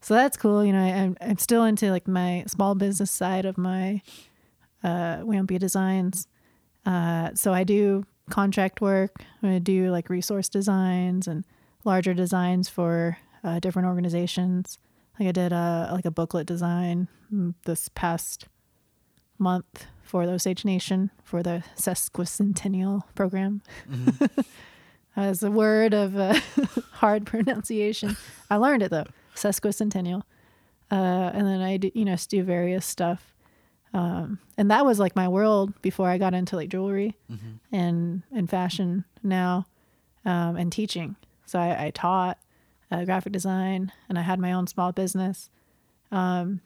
[0.00, 0.64] so that's cool.
[0.64, 4.02] You know, I, I'm I'm still into like my small business side of my
[4.82, 6.26] uh, Wampia Designs.
[6.86, 9.22] Uh, so I do contract work.
[9.42, 11.44] I do like resource designs and
[11.84, 14.78] larger designs for uh, different organizations.
[15.18, 18.46] Like I did a like a booklet design mm, this past
[19.38, 23.62] month for the Osage Nation for the sesquicentennial program.
[25.16, 26.34] As a word of uh,
[26.94, 28.16] hard pronunciation,
[28.50, 29.06] I learned it though.
[29.36, 30.22] Sesquicentennial,
[30.90, 33.32] uh, and then I do, you know do various stuff,
[33.94, 37.16] um, and that was like my world before I got into like jewelry
[37.70, 39.66] and and fashion now,
[40.24, 41.14] um, and teaching.
[41.46, 42.38] So I, I taught
[42.90, 45.50] uh, graphic design, and I had my own small business.
[46.10, 46.60] Um,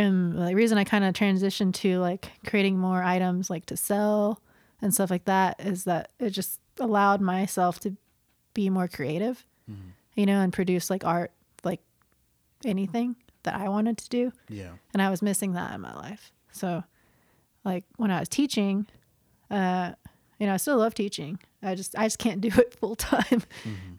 [0.00, 4.40] and the reason I kind of transitioned to like creating more items like to sell
[4.80, 7.96] and stuff like that is that it just allowed myself to
[8.54, 9.44] be more creative,
[10.14, 11.32] you know, and produce like art,
[11.64, 11.80] like
[12.64, 14.32] anything that I wanted to do.
[14.48, 14.70] Yeah.
[14.94, 16.32] And I was missing that in my life.
[16.50, 16.82] So,
[17.62, 18.86] like when I was teaching,
[19.50, 19.92] uh,
[20.38, 21.38] you know, I still love teaching.
[21.62, 23.42] I just, I just can't do it full time.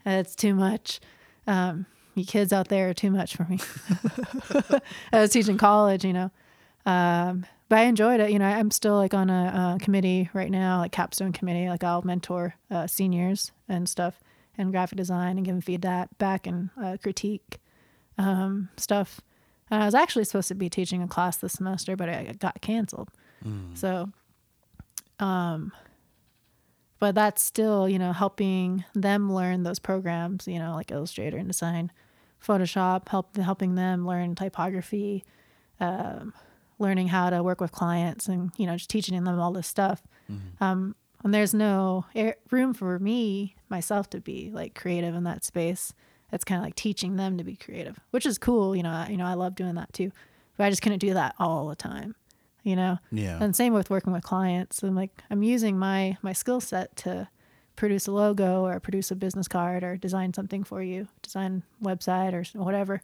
[0.04, 0.98] It's too much.
[1.46, 3.58] Um, you kids out there are too much for me.
[5.12, 6.30] I was teaching college, you know,
[6.86, 8.30] um, but I enjoyed it.
[8.30, 11.68] You know, I'm still like on a, uh committee right now, like capstone committee.
[11.68, 14.20] Like I'll mentor uh, seniors and stuff,
[14.58, 17.58] and graphic design, and give them feedback back and uh, critique
[18.18, 19.20] um, stuff.
[19.70, 22.60] And I was actually supposed to be teaching a class this semester, but I got
[22.60, 23.08] canceled.
[23.74, 24.10] So,
[25.18, 25.72] um,
[27.02, 31.90] but that's still, you know, helping them learn those programs, you know, like Illustrator InDesign,
[32.40, 35.24] Photoshop, help helping them learn typography,
[35.80, 36.32] um,
[36.78, 40.00] learning how to work with clients, and you know, just teaching them all this stuff.
[40.60, 45.42] Um, and there's no air, room for me myself to be like creative in that
[45.42, 45.92] space.
[46.30, 48.76] It's kind of like teaching them to be creative, which is cool.
[48.76, 50.12] You know, I, you know, I love doing that too,
[50.56, 52.14] but I just couldn't do that all the time.
[52.62, 53.42] You know, Yeah.
[53.42, 54.82] and same with working with clients.
[54.82, 57.28] I'm like, I'm using my my skill set to
[57.76, 62.32] produce a logo or produce a business card or design something for you, design website
[62.34, 63.02] or whatever.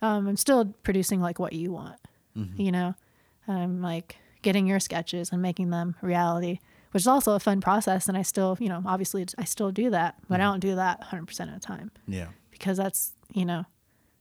[0.00, 1.98] Um, I'm still producing like what you want.
[2.36, 2.60] Mm-hmm.
[2.60, 2.94] You know,
[3.48, 6.58] I'm like getting your sketches and making them reality,
[6.92, 8.08] which is also a fun process.
[8.08, 10.52] And I still, you know, obviously I still do that, but I mm-hmm.
[10.52, 12.28] don't do that 100% of the time Yeah.
[12.50, 13.64] because that's you know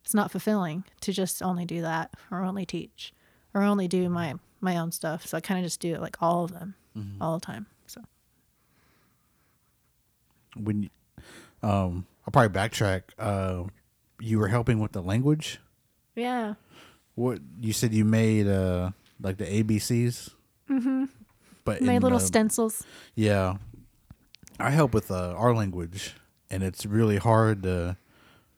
[0.04, 3.14] it's not fulfilling to just only do that or only teach
[3.54, 4.14] or only do mm-hmm.
[4.14, 6.76] my my own stuff so i kind of just do it like all of them
[7.20, 8.02] all the time so
[10.56, 10.90] When you,
[11.64, 13.04] um, I'll probably backtrack.
[13.18, 13.64] Uh,
[14.20, 15.60] you were helping with the language.
[16.16, 16.56] yeah
[17.16, 20.32] What you said you made uh like the ABCs.
[20.70, 21.06] Mm-hmm.
[21.64, 22.84] But my little the- stencils
[23.16, 23.58] Yeah,
[24.60, 26.16] I help with uh, our language,
[26.50, 27.98] and it's really hard to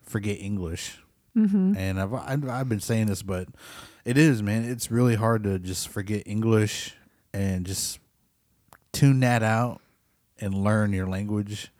[0.01, 0.99] forget English.
[1.35, 1.75] Mm-hmm.
[1.77, 3.47] And I've, I've I've been saying this, but
[4.05, 4.63] it is, man.
[4.65, 6.93] It's really hard to just forget English
[7.33, 7.99] and just
[8.91, 9.81] tune that out
[10.39, 11.71] and learn your language.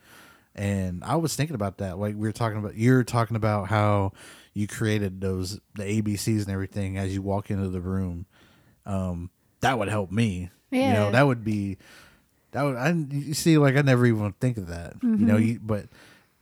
[0.55, 2.75] And I was thinking about that, like we were talking about.
[2.75, 4.13] You're talking about how
[4.53, 8.25] you created those the ABCs and everything as you walk into the room.
[8.85, 9.31] Um,
[9.61, 10.51] that would help me.
[10.69, 11.09] You know, Yeah.
[11.11, 11.77] that would be
[12.51, 14.93] that would I you see like I never even think of that.
[15.01, 15.43] You know, Mm-hmm.
[15.47, 15.85] you but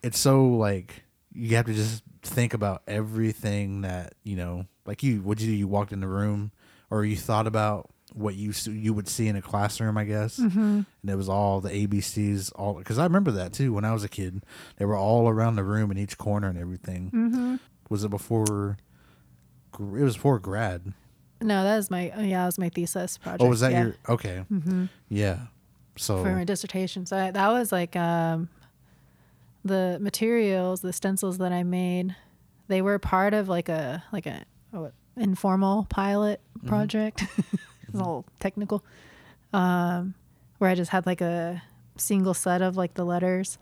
[0.03, 1.03] it's so like
[1.33, 5.53] you have to just think about everything that, you know, like you what you do
[5.53, 6.51] you walked in the room
[6.89, 10.38] or you thought about what you you would see in a classroom, I guess.
[10.38, 10.81] Mm-hmm.
[11.01, 14.03] And it was all the ABCs, all because I remember that too when I was
[14.03, 14.43] a kid.
[14.76, 17.09] They were all around the room in each corner and everything.
[17.13, 17.55] Mm-hmm.
[17.88, 18.77] Was it before?
[19.80, 20.93] It was before grad.
[21.39, 23.43] No, that was my oh, yeah, that was my thesis project.
[23.43, 23.84] Oh, was that yeah.
[23.84, 24.43] your okay?
[24.51, 24.88] Mm-hmm.
[25.07, 25.39] Yeah.
[25.95, 27.05] So for my dissertation.
[27.05, 28.49] So I, that was like um,
[29.63, 32.13] the materials, the stencils that I made.
[32.68, 34.43] They were part of like a like a
[34.73, 36.68] oh, informal pilot Mm-hmm.
[36.68, 37.23] project.
[37.38, 38.84] it's a little technical,
[39.52, 40.14] um,
[40.60, 41.64] where I just had like a
[41.98, 43.57] single set of like the letters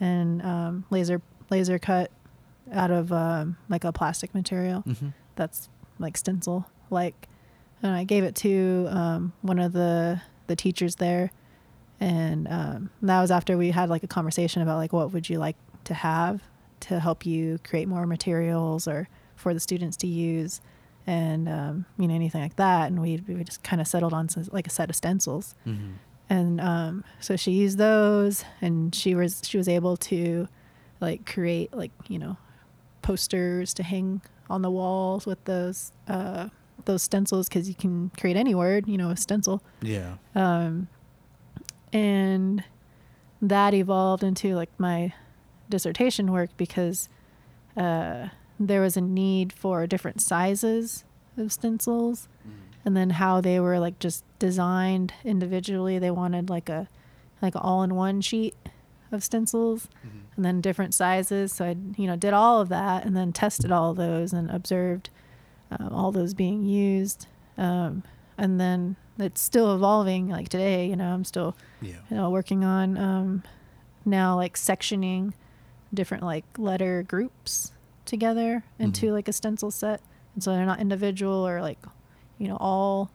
[0.00, 2.10] and um, laser laser cut
[2.72, 5.08] out of um, like a plastic material Mm-hmm.
[5.36, 5.68] that's
[6.00, 7.28] like stencil like
[7.82, 11.30] and i gave it to um, one of the the teachers there
[12.00, 15.38] and um, that was after we had like a conversation about like what would you
[15.38, 16.42] like to have
[16.80, 19.08] to help you create more materials or
[19.44, 20.60] for the students to use
[21.06, 24.26] and um, you know anything like that and we, we just kind of settled on
[24.28, 25.92] some, like a set of stencils Mhm.
[26.30, 30.48] and um, so she used those and she was she was able to
[31.06, 32.34] like create like you know
[33.02, 36.48] posters to hang on the walls with those uh,
[36.86, 40.14] those stencils because you can create any word you know a stencil yeah.
[40.34, 40.88] um,
[41.92, 42.64] and
[43.42, 45.12] that evolved into like my
[45.68, 47.08] dissertation work because
[47.76, 51.04] uh, there was a need for different sizes
[51.36, 52.28] of stencils
[52.84, 55.98] and then how they were like just designed individually.
[55.98, 56.88] They wanted like a
[57.42, 58.54] like all-in-one sheet
[59.12, 59.88] of stencils
[60.36, 61.52] and then different sizes.
[61.52, 64.50] So i you know did all of that and then tested all of those and
[64.50, 65.10] observed
[65.70, 67.26] um, all those being used.
[67.58, 68.02] Um,
[68.36, 71.92] and then it's still evolving like today you know i'm still Yeah.
[72.10, 73.44] you know working on um,
[74.04, 75.34] now like sectioning
[75.94, 77.70] different like letter groups
[78.14, 80.00] together into like a stencil set.
[80.34, 81.78] And so they're not individual or like
[82.38, 83.10] you know all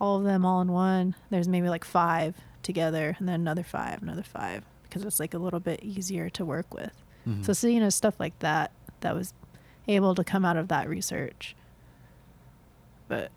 [0.00, 1.14] all of them all in one.
[1.30, 5.38] There's maybe like five together and then another five another five because it's like a
[5.38, 6.94] little bit easier to work with.
[7.26, 7.44] Mhm.
[7.44, 8.70] so so you know stuff like that
[9.00, 9.34] that was
[9.88, 11.56] able to come out of that research.
[13.08, 13.30] But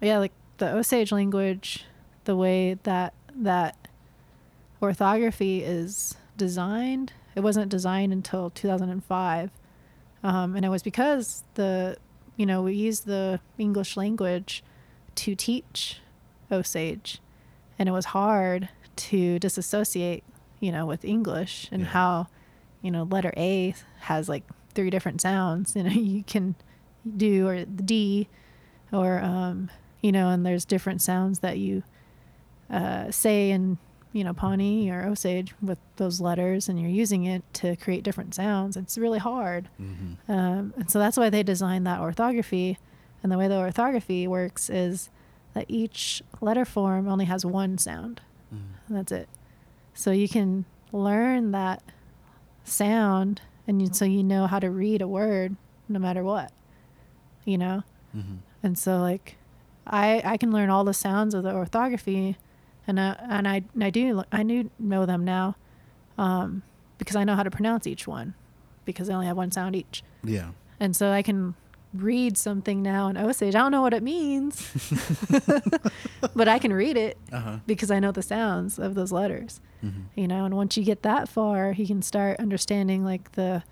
[0.00, 1.84] yeah like the osage language
[2.24, 3.76] the way that that
[4.82, 9.50] orthography is designed it wasn't designed until 2005
[10.24, 11.96] um, and it was because the
[12.36, 14.64] you know we used the english language
[15.14, 16.00] to teach
[16.50, 17.20] osage
[17.78, 20.24] and it was hard to disassociate
[20.60, 21.88] you know with english and Yeah.
[21.88, 22.26] how
[22.82, 24.42] you know letter a has like
[24.74, 26.56] three different sounds you know you can
[27.16, 28.28] do or the d
[28.92, 29.70] or um,
[30.00, 31.82] you know and there's different sounds that you
[32.70, 33.78] uh, say in
[34.14, 38.34] you know Pawnee or Osage with those letters, and you're using it to create different
[38.34, 38.76] sounds.
[38.78, 40.16] It's really hard, Mhm.
[40.28, 42.78] um, and so that's why they designed that orthography.
[43.22, 45.10] And the way the orthography works is
[45.54, 48.20] that each letter form only has one sound.
[48.54, 48.58] Mhm.
[48.88, 49.28] And that's it.
[49.94, 51.82] So you can learn that
[52.64, 55.56] sound, and you, so you know how to read a word
[55.88, 56.52] no matter what.
[57.44, 57.82] You know.
[58.16, 58.38] Mhm.
[58.62, 59.36] And so like
[59.86, 62.36] I I can learn all the sounds of the orthography
[62.86, 65.56] and I, and I I do I do know them now
[66.18, 66.62] um,
[66.98, 68.34] because I know how to pronounce each one
[68.84, 70.02] because they only have one sound each.
[70.22, 70.50] Yeah.
[70.80, 71.54] And so I can
[71.94, 73.54] read something now in Osage.
[73.54, 74.68] I don't know what it means.
[76.34, 77.56] but I can read it Uh huh.
[77.66, 80.04] because I know the sounds of those letters Mhm.
[80.14, 83.62] you know and once you get that far you can start understanding like the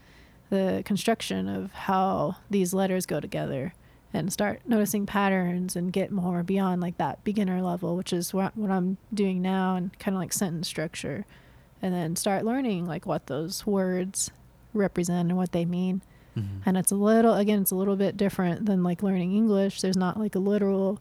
[0.50, 3.72] the construction of how these letters go together
[4.14, 8.56] and start noticing patterns and get more beyond like that beginner level which is what,
[8.56, 11.24] what i'm doing now and kind of like sentence structure
[11.80, 14.30] and then start learning like what those words
[14.74, 16.02] represent and what they mean
[16.36, 16.62] Mhm.
[16.64, 19.98] and it's a little again it's a little bit different than like learning english there's
[19.98, 20.98] not like a literal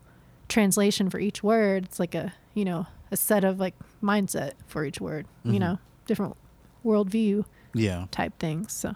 [0.48, 4.84] translation for each word it's like a you know a set of like mindset for
[4.84, 5.54] each word Mhm.
[5.54, 6.36] you know different
[6.84, 8.06] worldview Yeah.
[8.10, 8.94] type things so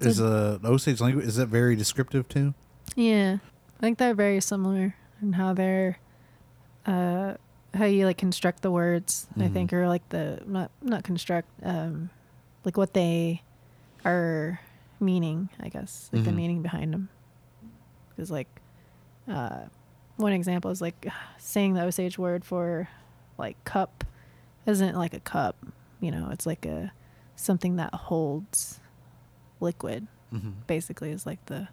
[0.00, 2.54] Is uh, the Osage language is that very descriptive too?
[2.96, 3.38] Yeah
[3.78, 5.98] i think they're very similar in how they're
[6.86, 7.34] uh
[7.74, 9.52] how you like construct the words i Mhm.
[9.52, 12.10] think or like the not not construct um
[12.64, 13.42] like what they
[14.04, 14.60] are
[15.00, 16.34] meaning i guess like the Mhm.
[16.36, 17.08] meaning behind them
[18.10, 18.48] because like
[19.28, 19.62] uh
[20.16, 21.06] one example is like
[21.38, 22.88] saying the osage word for
[23.38, 24.04] like cup
[24.66, 25.56] isn't like a cup
[26.00, 26.92] you know it's like a
[27.36, 28.80] something that holds
[29.60, 30.50] liquid Mm-hmm.
[30.66, 31.68] basically is like the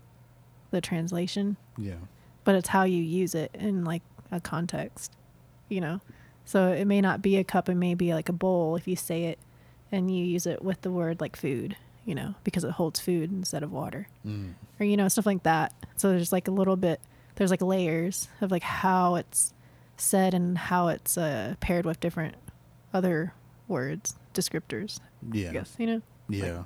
[0.72, 1.96] the translation Yeah.
[2.44, 4.02] but it's how you use it in like
[4.32, 5.12] a context
[5.70, 6.02] you know
[6.46, 8.96] so it may not be a cup it may be like a bowl if you
[8.96, 9.40] say it
[9.92, 11.76] and you use it with the word like food
[12.06, 14.54] you know because it holds food instead of water Mm.
[14.80, 17.00] or you know stuff like that so there's like a little bit
[17.36, 19.54] there's like layers of like how it's
[19.98, 22.36] said and how it's uh, paired with different
[22.94, 23.34] other
[23.68, 25.00] words, descriptors.
[25.32, 25.50] Yeah.
[25.50, 26.02] I guess you know.
[26.28, 26.64] Yeah.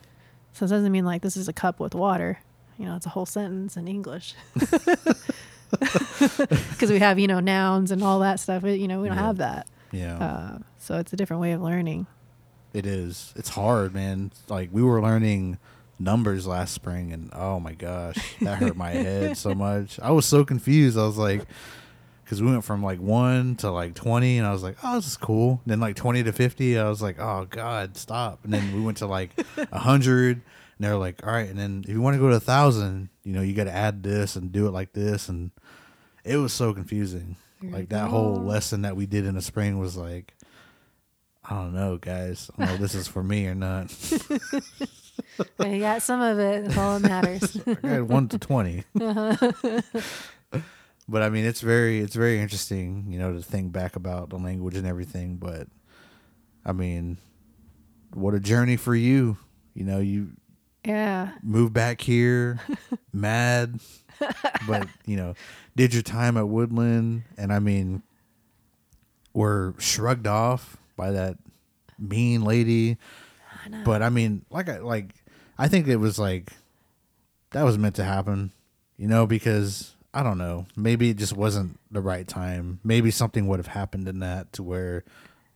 [0.54, 2.40] So it doesn't mean like this is a cup with water.
[2.78, 4.34] You know, it's a whole sentence in English.
[5.80, 8.64] Because we have you know nouns and all that stuff.
[8.64, 9.24] You know, we don't Yeah.
[9.26, 9.68] have that.
[9.92, 10.18] yeah.
[10.18, 12.06] Uh, so it's a different way of learning.
[12.74, 13.34] It is.
[13.36, 14.32] It's hard, man.
[14.50, 15.58] Like we were learning
[16.00, 20.00] numbers last spring, and oh my gosh, that hurt my head so much.
[20.00, 20.98] I was so confused.
[20.98, 21.44] I was like,
[22.24, 25.08] because we went from like one to like twenty, and I was like, oh, this
[25.08, 25.62] is cool.
[25.66, 28.44] Then like twenty to fifty, I was like, oh god, stop.
[28.44, 29.32] And then we went to like
[29.72, 30.42] a hundred,
[30.78, 31.50] and they're like, all right.
[31.50, 33.72] And then if you want to go to a thousand, you know, you got to
[33.72, 35.52] add this and do it like this, and
[36.24, 37.36] it was so confusing.
[37.62, 40.34] Like that whole lesson that we did in the spring was like.
[41.46, 42.50] I don't know, guys.
[42.58, 43.94] I don't know if this is for me or not.
[45.58, 46.66] But you got some of it.
[46.66, 47.58] That's all that matters.
[47.68, 48.84] I got one to 20
[51.08, 54.38] but I mean, it's very, it's very interesting, you know, to think back about the
[54.38, 55.38] language and everything.
[55.38, 55.68] But
[56.66, 57.18] I mean,
[58.14, 59.38] what a journey for you.
[59.74, 60.32] You know, you
[60.86, 61.32] yeah.
[61.42, 62.60] moved back here,
[63.14, 63.80] mad,
[64.68, 65.36] but you know,
[65.76, 68.04] did your time at Woodland, and I mean,
[69.34, 71.38] were shrugged off by that
[72.00, 72.98] mean lady.
[73.66, 73.84] I.
[73.84, 75.14] But I mean, like I like
[75.58, 76.52] I think it was like
[77.52, 78.52] that was meant to happen,
[78.98, 82.80] you know, because I don't know, maybe it just wasn't the right time.
[82.84, 85.04] Maybe something would have happened in that to where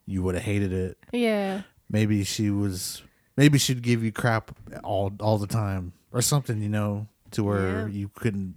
[0.06, 0.98] you would have hated it.
[1.12, 1.62] yeah.
[1.90, 3.02] Maybe she was
[3.38, 4.52] maybe she'd give you crap
[4.84, 7.94] all all the time or something, you know, to where Yeah.
[7.96, 8.56] you couldn't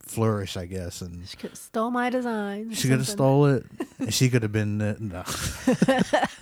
[0.00, 2.72] flourish, I guess, and She could have stole my design.
[2.72, 3.66] she could have stole it,
[3.98, 5.22] and she could have been the, no.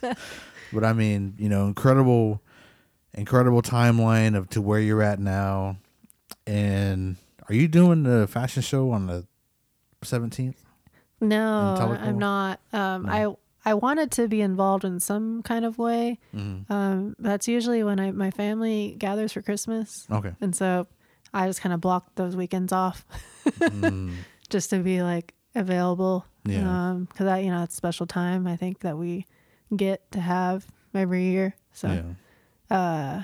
[0.73, 2.41] but I mean, you know, incredible,
[3.15, 5.77] incredible timeline of to where you're at now.
[6.47, 7.17] And
[7.49, 9.27] are you doing the fashion show on the
[10.03, 10.63] seventeenth?
[11.21, 11.77] No.
[12.01, 12.61] I'm not.
[12.73, 13.13] Um, No.
[13.13, 16.19] I I wanted to be involved in some kind of way.
[16.35, 16.73] Mm-hmm.
[16.73, 20.33] Um, that's usually when I my family gathers for Christmas, Okay.
[20.41, 20.87] and so
[21.35, 23.05] I just kind of blocked those weekends off
[23.61, 24.13] Mm,
[24.49, 26.25] just to be like available.
[26.45, 26.91] Yeah.
[26.91, 29.27] Um, because that you know it's a special time I think that we
[29.75, 30.65] get to have
[30.95, 31.55] every year.
[31.73, 31.89] So,
[32.71, 32.77] yeah.
[32.77, 33.23] uh,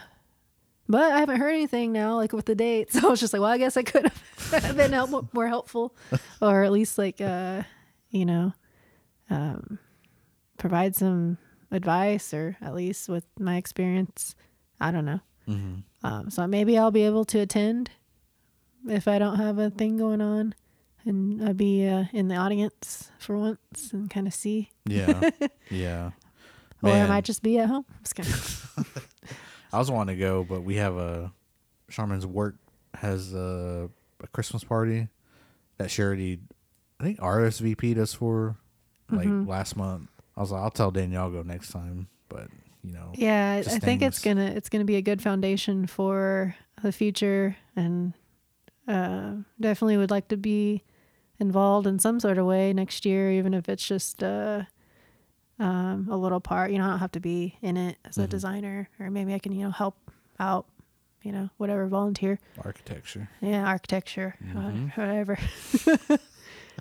[0.89, 2.94] but I haven't heard anything now, like with the dates.
[3.01, 4.10] So I was just like, well, I guess I could
[4.51, 5.94] have been help- more helpful,
[6.40, 7.62] or at least like, uh,
[8.10, 8.52] you know,
[9.31, 9.78] um,
[10.63, 11.39] provide some
[11.73, 14.37] advice, or at least with my experience.
[14.81, 15.21] I don't know.
[15.47, 15.75] hmm
[16.05, 17.91] Um, so maybe I'll be able to attend
[18.89, 20.55] if I don't have a thing going on,
[21.05, 24.71] and I'll be uh, in the audience for once and kind of see.
[24.87, 25.31] Yeah.
[25.71, 26.11] yeah.
[26.83, 27.85] Or I might just be at home.
[29.73, 31.33] I was wanting to go, but we have a
[31.91, 32.55] Charmin's work
[32.95, 33.89] has a,
[34.23, 35.09] a Christmas party
[35.79, 36.39] that Charity,
[37.01, 38.57] I think RSVP'd us for
[39.11, 39.49] like Mm-hmm.
[39.49, 40.09] last month.
[40.37, 42.49] I was like, I'll tell Danielle go next time, but
[42.83, 46.91] you know, Yeah, I- think it's gonna it's gonna be a good foundation for the
[46.93, 48.15] future, and
[48.89, 50.83] uh, definitely would like to be
[51.39, 54.63] involved in some sort of way next year, even if it's just uh,
[55.59, 56.71] um, a little part.
[56.73, 58.31] You know, I don't have to be in it as a Mhm.
[58.31, 59.97] designer, or maybe I can you know help
[60.41, 60.67] out.
[61.23, 62.41] You know, whatever, volunteer.
[62.65, 63.29] architecture.
[63.41, 64.91] Yeah, architecture, Mhm.
[64.97, 65.39] whatever.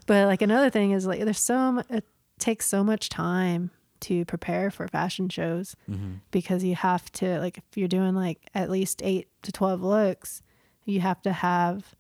[0.08, 2.06] but like another thing is like there's so mu- it
[2.42, 6.14] takes so much time to prepare for fashion shows Mm-hmm.
[6.32, 10.42] because you have to like if you're doing like at least 8 to 12 looks,
[10.86, 11.96] you have to have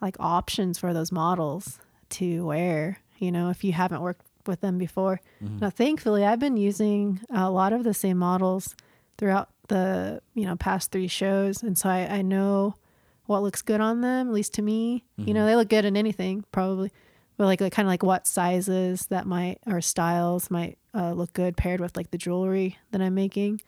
[0.00, 1.78] like options for those models
[2.10, 5.20] to wear, you know, if you haven't worked with them before.
[5.40, 8.74] Now thankfully, I've been using a lot of the same models
[9.18, 12.74] throughout the, you know, past 3 shows and so I I know
[13.26, 15.04] what looks good on them, at least to me.
[15.16, 16.90] You know, they look good in anything probably.
[17.36, 21.32] But like, like kind of like what sizes that might or styles might uh, look
[21.32, 23.60] good paired with like the jewelry that I'm making.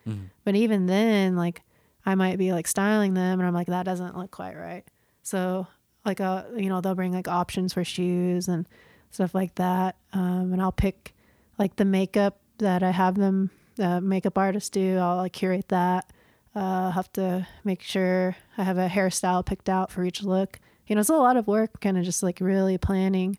[0.44, 1.62] But even then, like
[2.06, 4.84] I might be like styling them and I'm like, that doesn't look quite right.
[5.22, 5.66] So
[6.04, 8.68] like uh you know, they'll bring like options for shoes and
[9.10, 9.96] stuff like that.
[10.12, 11.14] Um and I'll pick
[11.58, 13.50] like the makeup that I have them
[13.80, 14.98] uh, makeup artists do.
[14.98, 16.10] I'll like curate that.
[16.54, 20.60] Uh, I'll have to make sure I have a hairstyle picked out for each look.
[20.86, 23.38] You know, it's a lot of work, kind of just like really planning,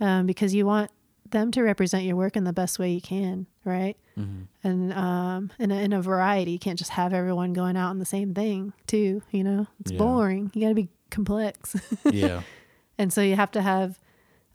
[0.00, 0.90] um, because you want
[1.30, 3.96] them to represent your work in the best way you can, right?
[4.18, 4.42] Mm-hmm.
[4.64, 7.98] And um, in a, in a variety, you can't just have everyone going out in
[7.98, 9.22] the same thing, too.
[9.30, 9.98] You know, it's Yeah.
[9.98, 10.50] boring.
[10.54, 11.76] You got to be complex.
[12.12, 12.42] Yeah.
[12.98, 13.98] And so you have to have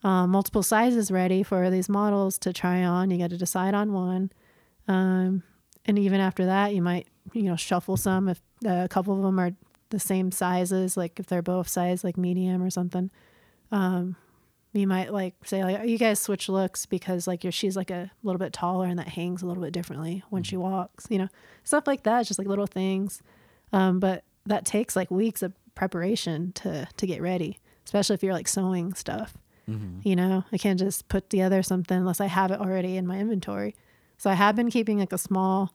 [0.03, 3.09] um, multiple sizes ready for these models to try on.
[3.09, 4.31] You got to decide on one.
[4.88, 5.41] Um,
[5.85, 9.23] and even after that, you might, you know, shuffle some if uh, a couple of
[9.23, 9.51] them are
[9.89, 13.09] the same sizes, like if they're both size, like medium or something.
[13.72, 14.15] Um,
[14.76, 17.91] you might like say like "Oh, you guys switch looks because like your she's like
[17.91, 21.18] a little bit taller and that hangs a little bit differently when she walks you
[21.18, 21.30] know?
[21.64, 23.22] Stuff like that just like little things.
[23.73, 28.34] Um, but that takes like weeks of preparation to to get ready especially if you're
[28.34, 29.38] like sewing stuff
[30.03, 30.43] you know?
[30.52, 33.76] I can't just put together something unless i have it already in my inventory.
[34.18, 35.73] So i have been keeping like a small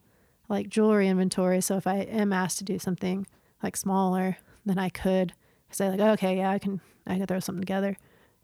[0.49, 1.61] like jewelry inventory.
[1.61, 3.27] So if i am asked to do something
[3.63, 5.33] like smaller then i could
[5.71, 7.97] say like okay yeah i can i can throw something together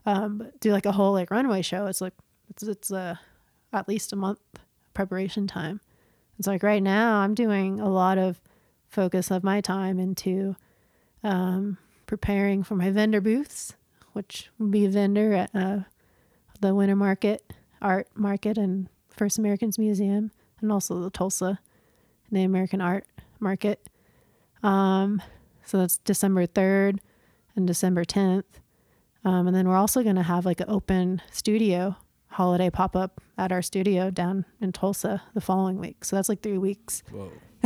[0.06, 2.14] um do like a whole like runway show it's like
[2.48, 3.16] it's it's uh
[3.72, 4.40] at least a month
[4.94, 5.80] preparation time.
[6.38, 8.40] It's like right now i'm doing a lot of
[8.88, 10.54] focus of my time into
[11.24, 13.74] um preparing for my vendor booths
[14.12, 15.80] which will be a vendor at uh,
[16.60, 17.52] the winter market
[17.82, 20.30] art market and first americans museum
[20.60, 21.58] and also the tulsa
[22.30, 23.06] native american art
[23.40, 23.86] market.
[24.62, 25.22] Um
[25.64, 26.98] so that's december 3rd
[27.54, 28.44] and december 10th
[29.26, 31.96] um, and then we're also going to have like an open studio
[32.28, 36.04] holiday pop up at our studio down in Tulsa the following week.
[36.04, 37.02] So that's like three weeks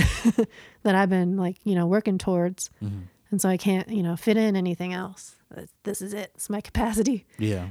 [0.82, 2.70] that I've been like, you know, working towards.
[2.82, 3.00] Mm-hmm.
[3.30, 5.36] And so I can't, you know, fit in anything else.
[5.82, 6.32] This is it.
[6.34, 7.26] It's my capacity.
[7.38, 7.68] Yeah.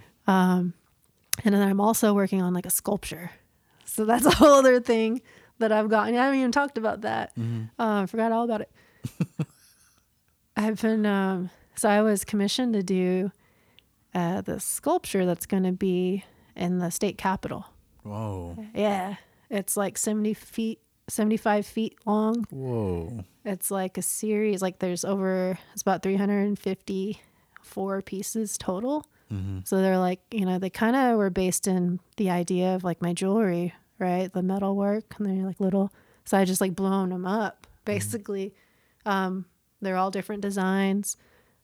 [1.43, 3.31] And then I'm also working on like a sculpture.
[3.85, 5.21] So that's a whole other thing
[5.57, 6.13] that I've gotten.
[6.15, 7.31] I haven't even talked about that.
[7.79, 8.71] Uh, I forgot all about it.
[10.55, 13.31] I've been, um, so I was commissioned to do
[14.13, 16.23] uh, the sculpture that's going to be
[16.55, 17.65] in the state capitol.
[18.03, 18.57] Whoa.
[18.73, 19.15] Yeah.
[19.49, 22.45] It's like 70 feet, 75 feet long.
[22.49, 23.23] Whoa.
[23.45, 29.05] It's like a series, like there's over, it's about 354 pieces total.
[29.63, 32.99] So they're like, you know, they kind of were based in the idea of like
[32.99, 34.33] my jewelry, right?
[34.33, 35.93] The metal work, and they're like little.
[36.25, 38.55] So I just like blown them up, basically.
[39.05, 39.45] Um,
[39.81, 41.15] they're all different designs.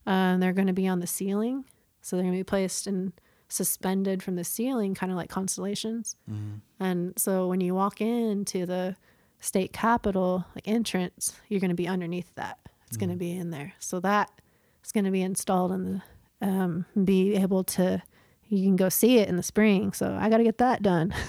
[0.06, 1.66] Uh, and they're going to be on the ceiling.
[2.06, 3.14] So they're going to be placed and
[3.50, 6.16] suspended from the ceiling, kind of like constellations.
[6.80, 8.96] And so when you walk into the
[9.40, 12.60] state capitol like entrance, you're going to be underneath that.
[12.88, 13.74] It's going to be in there.
[13.80, 14.30] So that
[14.84, 15.84] is going to be installed in
[16.40, 18.04] the um, be able to
[18.50, 19.92] you can go see it in the spring.
[19.94, 21.12] So I got to get that done.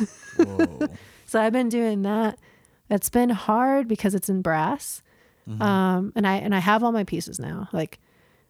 [1.24, 2.38] So I've been doing that.
[2.90, 5.02] It's been hard because it's in brass.
[5.62, 7.68] Um, and I and I have all my pieces now.
[7.72, 7.98] Like,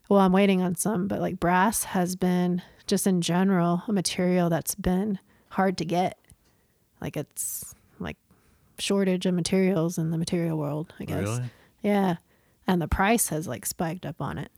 [0.09, 4.49] well, I'm waiting on some, but like brass has been just in general a material
[4.49, 5.19] that's been
[5.51, 6.19] hard to get.
[7.01, 8.17] Like it's like
[8.79, 11.23] shortage of materials in the material world, I guess.
[11.23, 11.43] Really?
[11.83, 12.17] Yeah.
[12.67, 14.51] And the price has like spiked up on it.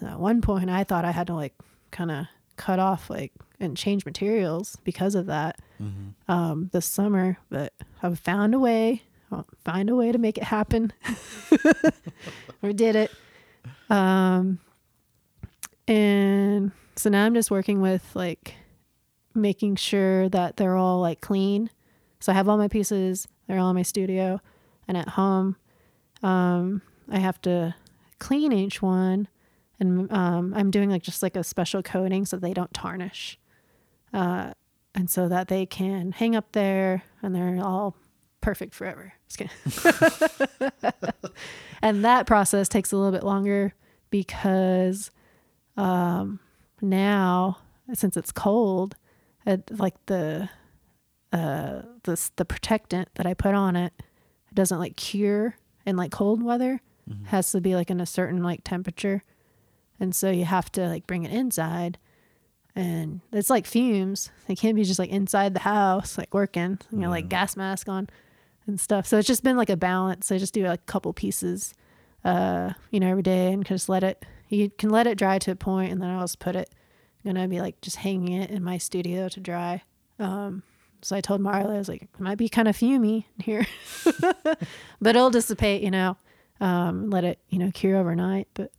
[0.00, 1.54] So at one point I thought I had to like
[1.90, 5.58] kind of cut off like and change materials because of that
[6.28, 10.44] um, this summer, but I've found a way, I'll find a way to make it
[10.44, 10.92] happen.
[12.62, 13.10] we did it.
[13.88, 14.58] Um,
[15.88, 18.54] and so now I'm just working with like
[19.34, 21.70] making sure that they're all like clean.
[22.20, 24.40] So I have all my pieces, they're all in my studio
[24.86, 25.56] and at home.
[26.22, 27.74] Um, I have to
[28.18, 29.28] clean each one
[29.80, 33.38] and um, I'm doing like just like a special coating so they don't tarnish.
[34.12, 34.52] Uh,
[34.94, 37.96] and so that they can hang up there and they're all
[38.40, 39.14] perfect forever.
[41.82, 43.74] And that process takes a little bit longer
[44.10, 45.10] because
[45.76, 46.40] um,
[46.80, 47.58] now
[47.94, 48.96] since it's cold,
[49.46, 50.48] it, like the
[51.32, 53.92] uh, the the protectant that I put on it
[54.52, 56.80] doesn't like cure in like cold weather.
[57.26, 59.24] Has to be like in a certain like temperature,
[59.98, 61.98] and so you have to like bring it inside
[62.74, 64.30] and it's like fumes.
[64.46, 67.88] They can't be just like inside the house, like working, you know, like gas mask
[67.88, 68.08] on
[68.66, 69.06] and stuff.
[69.06, 70.32] So it's just been like a balance.
[70.32, 71.74] I just do like a couple pieces,
[72.24, 75.52] uh, you know, every day and just let it, you can let it dry to
[75.52, 76.70] a point and then I'll just put it,
[77.24, 79.82] gonna be like just hanging it in my studio to dry.
[80.18, 80.62] Um,
[81.00, 83.66] so I told Marla, I was like, it might be kind of fumy here,
[85.00, 86.16] but it'll dissipate, you know,
[86.60, 88.46] um, let it, you know, cure overnight.
[88.54, 88.72] But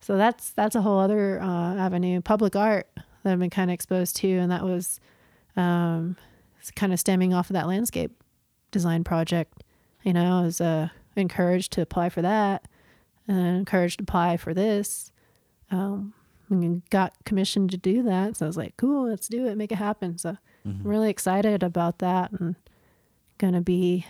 [0.00, 3.74] so that's, that's a whole other, uh, avenue, public art that I've been kind of
[3.74, 4.28] exposed to.
[4.28, 5.00] And that was,
[5.56, 6.16] um,
[6.74, 8.22] kind of stemming off of that landscape
[8.70, 9.62] design project.
[10.02, 12.66] You know, I was, uh, encouraged to apply for that
[13.28, 15.12] and encouraged to apply for this.
[15.70, 16.14] Um,
[16.48, 18.36] and got commissioned to do that.
[18.36, 20.16] So I was like, cool, let's do it, make it happen.
[20.16, 22.54] So I'm really excited about that and
[23.38, 24.06] gonna be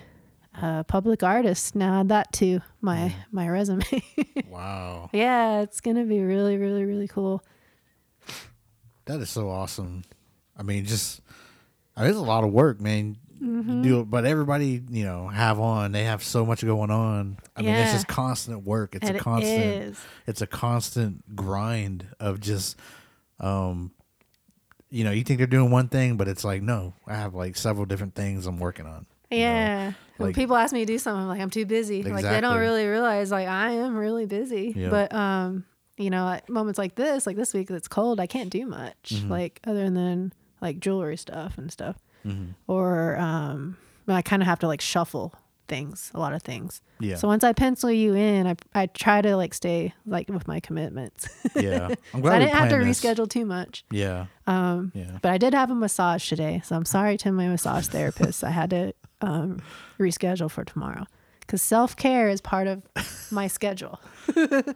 [0.60, 2.00] a public artist now.
[2.00, 3.84] Add that to my my resume.
[4.48, 5.10] Wow.
[5.12, 7.42] yeah, it's gonna be really, really, really cool.
[9.04, 10.02] That is so awesome.
[10.56, 11.20] I mean, just
[11.96, 13.16] I mean, it's a lot of work, man.
[13.42, 13.82] Mm-hmm.
[13.82, 15.92] Do it, but everybody, you know, have on.
[15.92, 17.38] They have so much going on.
[17.56, 17.92] I mean, it's Yeah.
[17.92, 18.94] just constant work.
[18.94, 19.96] It's And a constant.
[20.26, 22.76] It's a constant grind of just,
[23.40, 23.92] um,
[24.90, 27.56] you know, you think they're doing one thing, but it's like, no, I have like
[27.56, 29.06] several different things I'm working on.
[29.30, 29.44] you know?
[29.44, 29.92] Yeah.
[30.18, 32.02] when people ask me to do something, I'm like, I'm too busy.
[32.02, 34.72] Like they don't really realize like I am really busy.
[34.76, 34.88] Yeah.
[34.88, 35.64] But um,
[35.98, 39.12] you know, at moments like this, like this week it's cold, I can't do much.
[39.14, 39.30] Mm-hmm.
[39.30, 40.32] Like other than
[40.62, 41.96] like jewelry stuff and stuff.
[42.26, 42.52] Mm-hmm.
[42.66, 43.76] Or um
[44.08, 45.34] I kind of have to like shuffle
[45.68, 46.80] things, a lot of things.
[47.00, 47.16] Yeah.
[47.16, 50.60] So once I pencil you in, I I try to like stay like with my
[50.60, 51.28] commitments.
[51.56, 51.88] yeah.
[51.88, 53.00] I'm So glad I we didn't have to this.
[53.00, 53.84] reschedule too much.
[53.90, 54.26] Yeah.
[54.46, 55.18] Um, Yeah.
[55.22, 58.44] but I did have a massage today, so I'm sorry to my massage therapist.
[58.44, 59.60] I had to um,
[59.98, 61.06] reschedule for tomorrow
[61.40, 62.82] because self care is part of
[63.32, 64.00] my schedule.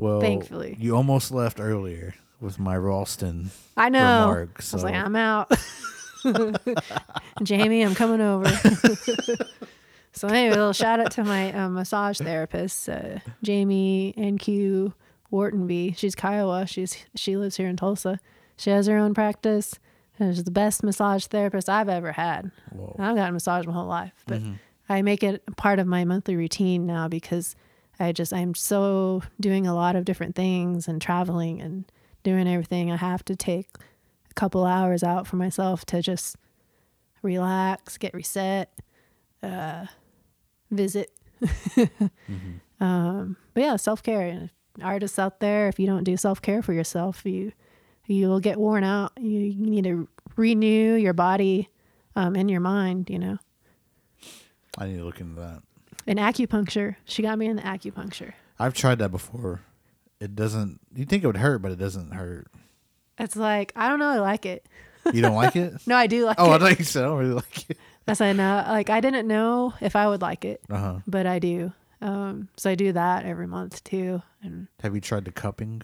[0.00, 0.76] Well, Thankfully.
[0.78, 3.50] you almost left earlier with my Ralston.
[3.76, 4.28] I know.
[4.28, 5.50] Remark, I was like, so- I'm out.
[7.42, 8.48] Jamie, I'm coming over.
[10.12, 14.92] so anyway, a little shout out to my um, massage therapist, uh, Jamie NQ
[15.32, 15.96] Whartonby.
[15.96, 16.66] She's Kiowa.
[16.66, 18.20] She's she lives here in Tulsa.
[18.56, 19.78] She has her own practice.
[20.18, 22.50] and She's the best massage therapist I've ever had.
[22.72, 22.96] Whoa.
[22.98, 24.40] I've gotten massage my whole life, but
[24.88, 27.54] I make it part of my monthly routine now because
[28.00, 31.84] I just I'm so doing a lot of different things and traveling and
[32.22, 32.90] doing everything.
[32.90, 33.68] I have to take
[34.38, 36.36] couple hours out for myself to just
[37.22, 38.72] relax, get reset,
[39.42, 39.86] uh,
[40.70, 41.10] visit.
[42.80, 44.50] um, but yeah, self care.
[44.80, 47.52] Artists out there, if you don't do self care for yourself, you
[48.06, 49.12] you will get worn out.
[49.18, 51.68] You, you need to renew your body
[52.14, 53.10] um, and your mind.
[53.10, 53.38] You know.
[54.78, 55.62] I need to look into that.
[56.06, 56.94] And acupuncture.
[57.04, 58.34] She got me in acupuncture.
[58.58, 59.62] I've tried that before.
[60.20, 60.80] It doesn't.
[60.94, 62.46] You think it would hurt, but it doesn't hurt.
[63.18, 64.10] It's like I don't know.
[64.10, 64.66] I like it.
[65.12, 65.72] You don't like it?
[65.86, 66.58] No, I do like Oh, I it.
[66.58, 67.78] thought you said I don't really like it.
[68.06, 68.64] I said no.
[68.68, 70.98] Like I didn't know if I would like it, Uh huh.
[71.06, 71.72] but I do.
[72.02, 74.22] Um, so I do that every month too.
[74.42, 75.80] And Have you tried the cupping?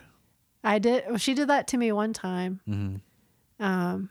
[0.63, 1.05] I did.
[1.09, 2.61] Well, she did that to me one time.
[2.69, 3.65] Mm-hmm.
[3.65, 4.11] Um,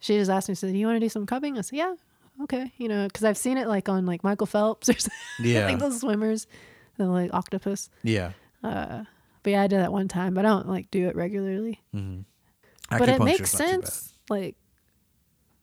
[0.00, 1.94] she just asked me, "said Do you want to do some cupping?" I said, "Yeah,
[2.42, 5.66] okay." You know, because I've seen it like on like Michael Phelps or something, Yeah.
[5.66, 6.46] like those swimmers,
[6.96, 7.90] the like octopus.
[8.02, 8.32] Yeah.
[8.64, 9.04] Uh,
[9.42, 10.34] but yeah, I did that one time.
[10.34, 11.80] But I don't like do it regularly.
[11.94, 12.22] Mm-hmm.
[12.98, 14.56] but it makes sense like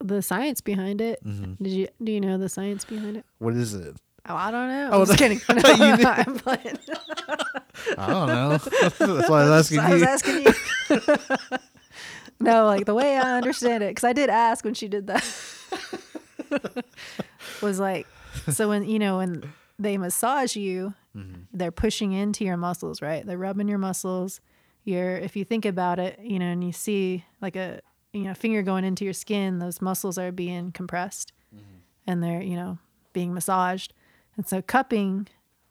[0.00, 1.56] the science behind it Mhm.
[1.58, 3.96] did you do you know the science behind it What is it?
[4.28, 6.04] oh i don't know Oh, i'm just kidding I you knew.
[6.08, 6.78] I'm playing.
[7.98, 8.50] I don't know.
[8.58, 10.06] That's why I was asking I was you.
[10.08, 10.52] asking you
[12.40, 15.24] no like the way i understand it because i did ask when she did that
[17.60, 18.06] was like
[18.50, 19.42] so when you know when
[19.78, 21.40] they massage you Mm-hmm.
[21.52, 23.26] they're pushing into your muscles right?
[23.26, 24.40] They're rubbing your muscles.
[24.84, 27.80] You're if you think about it you know and you see like a
[28.12, 31.32] you know finger going into your skin those muscles are being compressed
[32.06, 32.78] and they're you know
[33.12, 33.92] being massaged.
[34.36, 35.28] And so cupping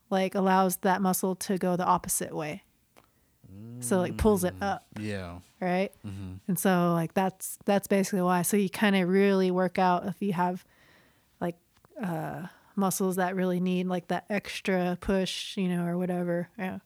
[0.10, 2.64] like allows that muscle to go the opposite way.
[3.80, 5.40] So like pulls it up Yeah.
[5.62, 5.92] right?
[6.48, 8.42] And so like that's that's basically why.
[8.44, 10.66] So you kind of really work out if you have
[11.40, 11.56] like
[12.04, 12.48] uh
[12.78, 16.78] muscles that really need like that extra push you know or whatever yeah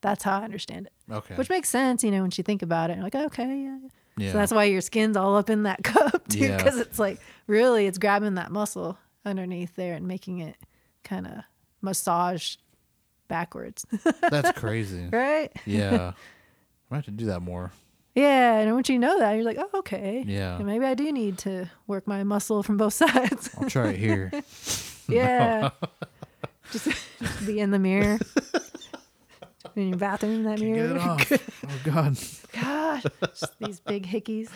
[0.00, 1.34] that's how i understand it Okay.
[1.34, 3.78] which makes sense you know once you think about it you're like okay yeah
[4.16, 4.32] yeah.
[4.32, 6.56] so that's why your skin's all up in that cup too Yeah.
[6.56, 10.56] because it's like really it's grabbing that muscle underneath there and making it
[11.02, 11.32] kind of
[11.82, 12.56] massage
[13.28, 13.84] backwards
[14.30, 15.08] That's crazy.
[15.12, 16.12] right Yeah.
[16.90, 17.72] I have to do that more.
[18.14, 20.22] Yeah, and once you know that, you're like, oh, okay.
[20.24, 20.54] Yeah.
[20.56, 23.50] And maybe I do need to work my muscle from both sides.
[23.58, 24.30] I'll try it here.
[25.08, 25.70] yeah.
[26.70, 26.88] just,
[27.20, 28.18] just be in the mirror.
[29.76, 30.98] in your bathroom, in that it mirror.
[31.66, 32.16] Oh God.
[32.52, 34.48] Gosh, just these big hickeys.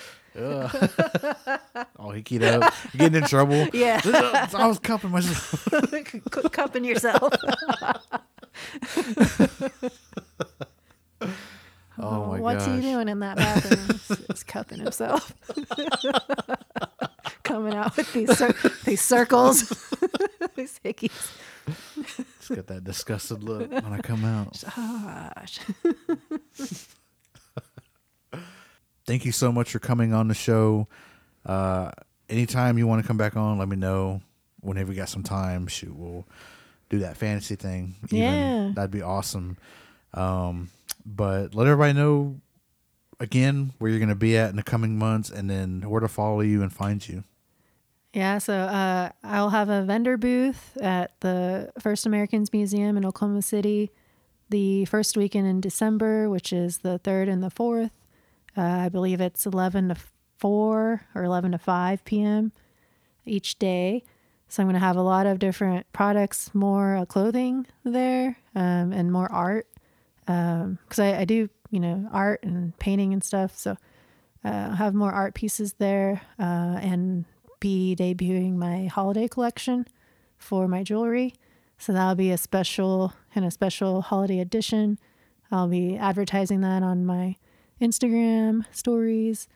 [1.97, 2.73] All hickeyed up.
[2.97, 3.67] Getting in trouble.
[3.73, 4.01] Yeah.
[4.05, 5.69] I was cupping myself.
[6.31, 7.33] Quit cupping yourself.
[12.01, 12.77] Oh my What's gosh.
[12.77, 14.01] he doing in that bathroom?
[14.29, 15.33] He's, cupping himself.
[17.43, 18.55] Coming out with these cir-
[18.85, 19.61] these circles,
[20.55, 21.33] these hickeys.
[22.39, 24.63] Just got that disgusted look when I come out.
[24.77, 25.61] Gosh.
[29.07, 30.87] Thank you so much for coming on the show.
[31.47, 31.91] Uh,
[32.29, 34.21] anytime you want to come back on, let me know.
[34.61, 36.27] Whenever you got some time, shoot, we'll
[36.91, 37.95] do that fantasy thing.
[38.07, 38.19] even.
[38.19, 38.73] Yeah.
[38.75, 39.57] that'd be awesome.
[40.15, 40.69] Um,
[41.05, 42.41] but let everybody know
[43.21, 46.09] again where you're going to be at in the coming months, and then where to
[46.09, 47.25] follow you and find you.
[48.13, 53.43] Yeah, so uh, I'll have a vendor booth at the First Americans Museum in Oklahoma
[53.43, 53.91] City
[54.51, 57.91] the first weekend in December, which is the 3rd and the 4th.
[58.57, 59.97] Uh, I believe it's 11 to
[60.39, 62.53] 4 or 11 to 5 p.m.
[63.27, 64.03] each day.
[64.49, 69.13] So I'm going to have a lot of different products, more clothing there, um, and
[69.13, 69.68] more art.
[70.29, 73.57] Because I, I do, you know, art and painting and stuff.
[73.57, 73.73] So
[74.45, 77.25] uh, I'll have more art pieces there uh, and
[77.61, 79.87] be debuting my holiday collection
[80.37, 81.35] for my jewelry.
[81.79, 84.99] So that'll be a special and a special holiday edition.
[85.51, 87.37] I'll be advertising that on my
[87.81, 89.49] Instagram stories.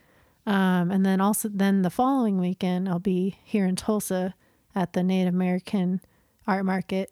[0.45, 4.33] Um, and then also then the following weekend I'll be here in Tulsa
[4.75, 6.01] at the Native American
[6.47, 7.11] art market.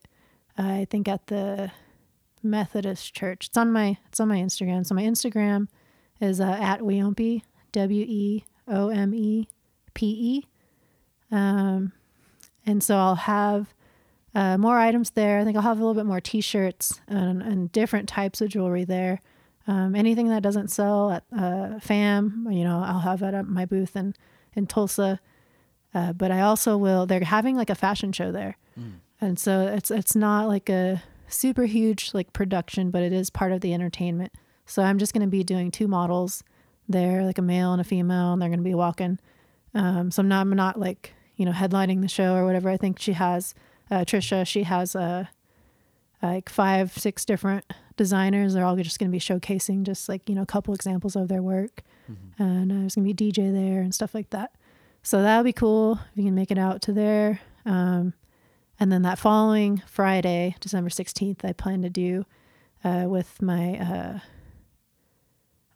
[0.58, 1.72] I think at the
[2.44, 3.48] Methodist Church.
[3.48, 4.86] It's on my it's on my Instagram.
[4.86, 5.68] So my Instagram
[6.20, 7.42] is uh, at Weomepe
[7.72, 9.48] W E O M E
[9.94, 10.48] P E.
[11.32, 11.94] Um,
[12.66, 13.74] and so I'll have
[14.36, 15.40] uh, more items there.
[15.40, 18.84] I think I'll have a little bit more T-shirts and, and different types of jewelry
[18.84, 19.20] there.
[19.68, 23.66] Um, anything that doesn't sell at uh, FAM, you know, I'll have it at my
[23.66, 24.16] booth in
[24.54, 25.20] in Tulsa.
[25.94, 27.06] Uh, but I also will.
[27.06, 28.94] They're having like a fashion show there, mm.
[29.20, 33.52] and so it's it's not like a super huge like production, but it is part
[33.52, 34.34] of the entertainment.
[34.66, 36.44] So I'm just going to be doing two models
[36.88, 39.20] there, like a male and a female, and they're going to be walking.
[39.74, 42.70] Um, so I'm not I'm not like you know headlining the show or whatever.
[42.70, 43.54] I think she has
[43.90, 44.46] uh, Trisha.
[44.46, 45.30] She has a
[46.22, 47.66] uh, like five six different
[47.98, 48.54] designers.
[48.54, 51.28] They're all just going to be showcasing just like you know a couple examples of
[51.28, 51.82] their work,
[52.12, 52.44] mm-hmm.
[52.44, 54.52] and uh, there's going to be DJ there and stuff like that.
[55.04, 57.42] So that'll be cool if you can make it out to there.
[57.66, 58.14] Um,
[58.82, 62.26] and then that following Friday, December 16th, I plan to do
[62.84, 64.20] uh, with my uh,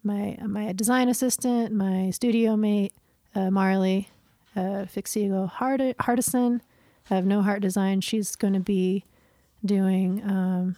[0.03, 2.94] my my design assistant, my studio mate,
[3.36, 4.10] uh, Marley
[4.56, 6.61] uh, Fixigo Hard- Hardison
[7.11, 8.02] of No Heart Design.
[8.02, 9.06] She's going to be
[9.64, 10.76] doing um,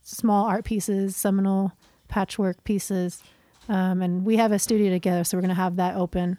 [0.00, 1.72] small art pieces, Seminole
[2.06, 3.20] patchwork pieces.
[3.68, 6.38] Um, and we have a studio together, so we're going to have that open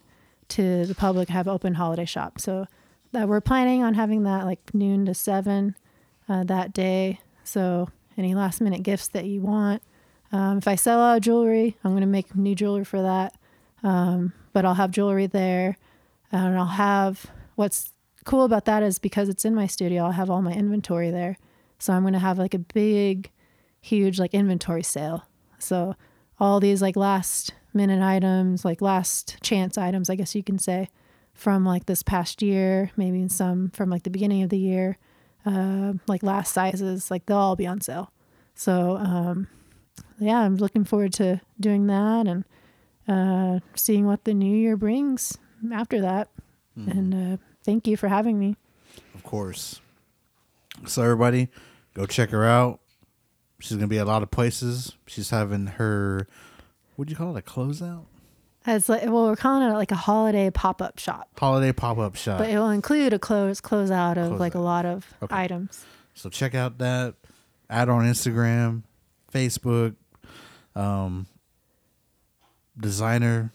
[0.49, 2.39] to the public, have open holiday shop.
[2.39, 2.67] So
[3.13, 5.75] that we're planning on having that like noon to seven
[6.27, 7.19] uh, that day.
[7.43, 9.81] So any last minute gifts that you want.
[10.31, 13.35] Um, if I sell out jewelry, I'm going to make new jewelry for that.
[13.83, 15.77] Um, but I'll have jewelry there,
[16.31, 17.25] and I'll have
[17.55, 17.91] what's
[18.23, 21.37] cool about that is because it's in my studio, I'll have all my inventory there.
[21.79, 23.29] So I'm going to have like a big,
[23.81, 25.25] huge like inventory sale.
[25.59, 25.95] So
[26.39, 30.89] all these like last minute items, like last chance items, I guess you can say,
[31.33, 34.97] from like this past year, maybe some from like the beginning of the year,
[35.45, 38.11] uh, like last sizes, like they'll all be on sale.
[38.55, 39.47] So um,
[40.19, 42.45] yeah, I'm looking forward to doing that and
[43.07, 45.37] uh, seeing what the new year brings
[45.73, 46.29] after that.
[46.77, 46.91] Mm.
[46.91, 48.55] And uh, thank you for having me.
[49.15, 49.81] Of course.
[50.85, 51.49] So everybody,
[51.93, 52.79] go check her out.
[53.59, 54.93] She's gonna be at a lot of places.
[55.07, 56.27] She's having her,
[56.95, 58.05] what do you call it, a closeout?
[58.65, 61.29] As like, well, we're calling it like a holiday pop up shop.
[61.37, 62.39] Holiday pop up shop.
[62.39, 64.59] But it will include a close closeout of close like out.
[64.59, 65.35] a lot of okay.
[65.35, 65.85] items.
[66.13, 67.15] So check out that.
[67.69, 68.83] Add on Instagram,
[69.33, 69.95] Facebook.
[70.75, 71.27] Um,
[72.77, 73.51] designer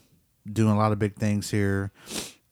[0.51, 1.91] doing a lot of big things here.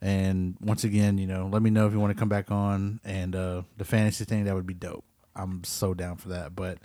[0.01, 2.99] And once again, you know, let me know if you want to come back on
[3.03, 4.45] and uh, the fantasy thing.
[4.45, 5.05] That would be dope.
[5.35, 6.55] I'm so down for that.
[6.55, 6.79] But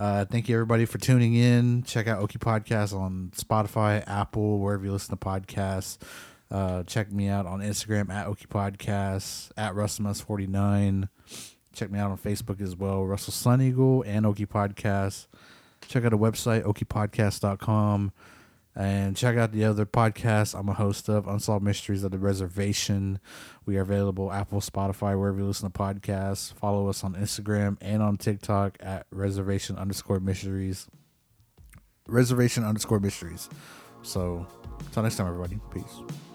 [0.00, 1.82] uh, thank you everybody for tuning in.
[1.82, 5.98] Check out Okie Podcast on Spotify, Apple, wherever you listen to podcasts.
[6.50, 11.08] Uh, check me out on Instagram at Okie Podcasts at RussellMus49.
[11.74, 15.26] Check me out on Facebook as well, Russell Sun Eagle and Okie Podcast.
[15.86, 18.12] Check out the website, okiepodcast.com.
[18.76, 23.18] And check out the other podcasts I'm a host of, Unsolved Mysteries of the Reservation.
[23.66, 26.54] We are available Apple, Spotify, wherever you listen to podcasts.
[26.54, 30.86] Follow us on Instagram and on TikTok at reservation underscore mysteries.
[32.06, 33.48] Reservation underscore mysteries.
[34.02, 34.46] So,
[34.78, 35.60] until next time, everybody.
[35.72, 36.29] Peace.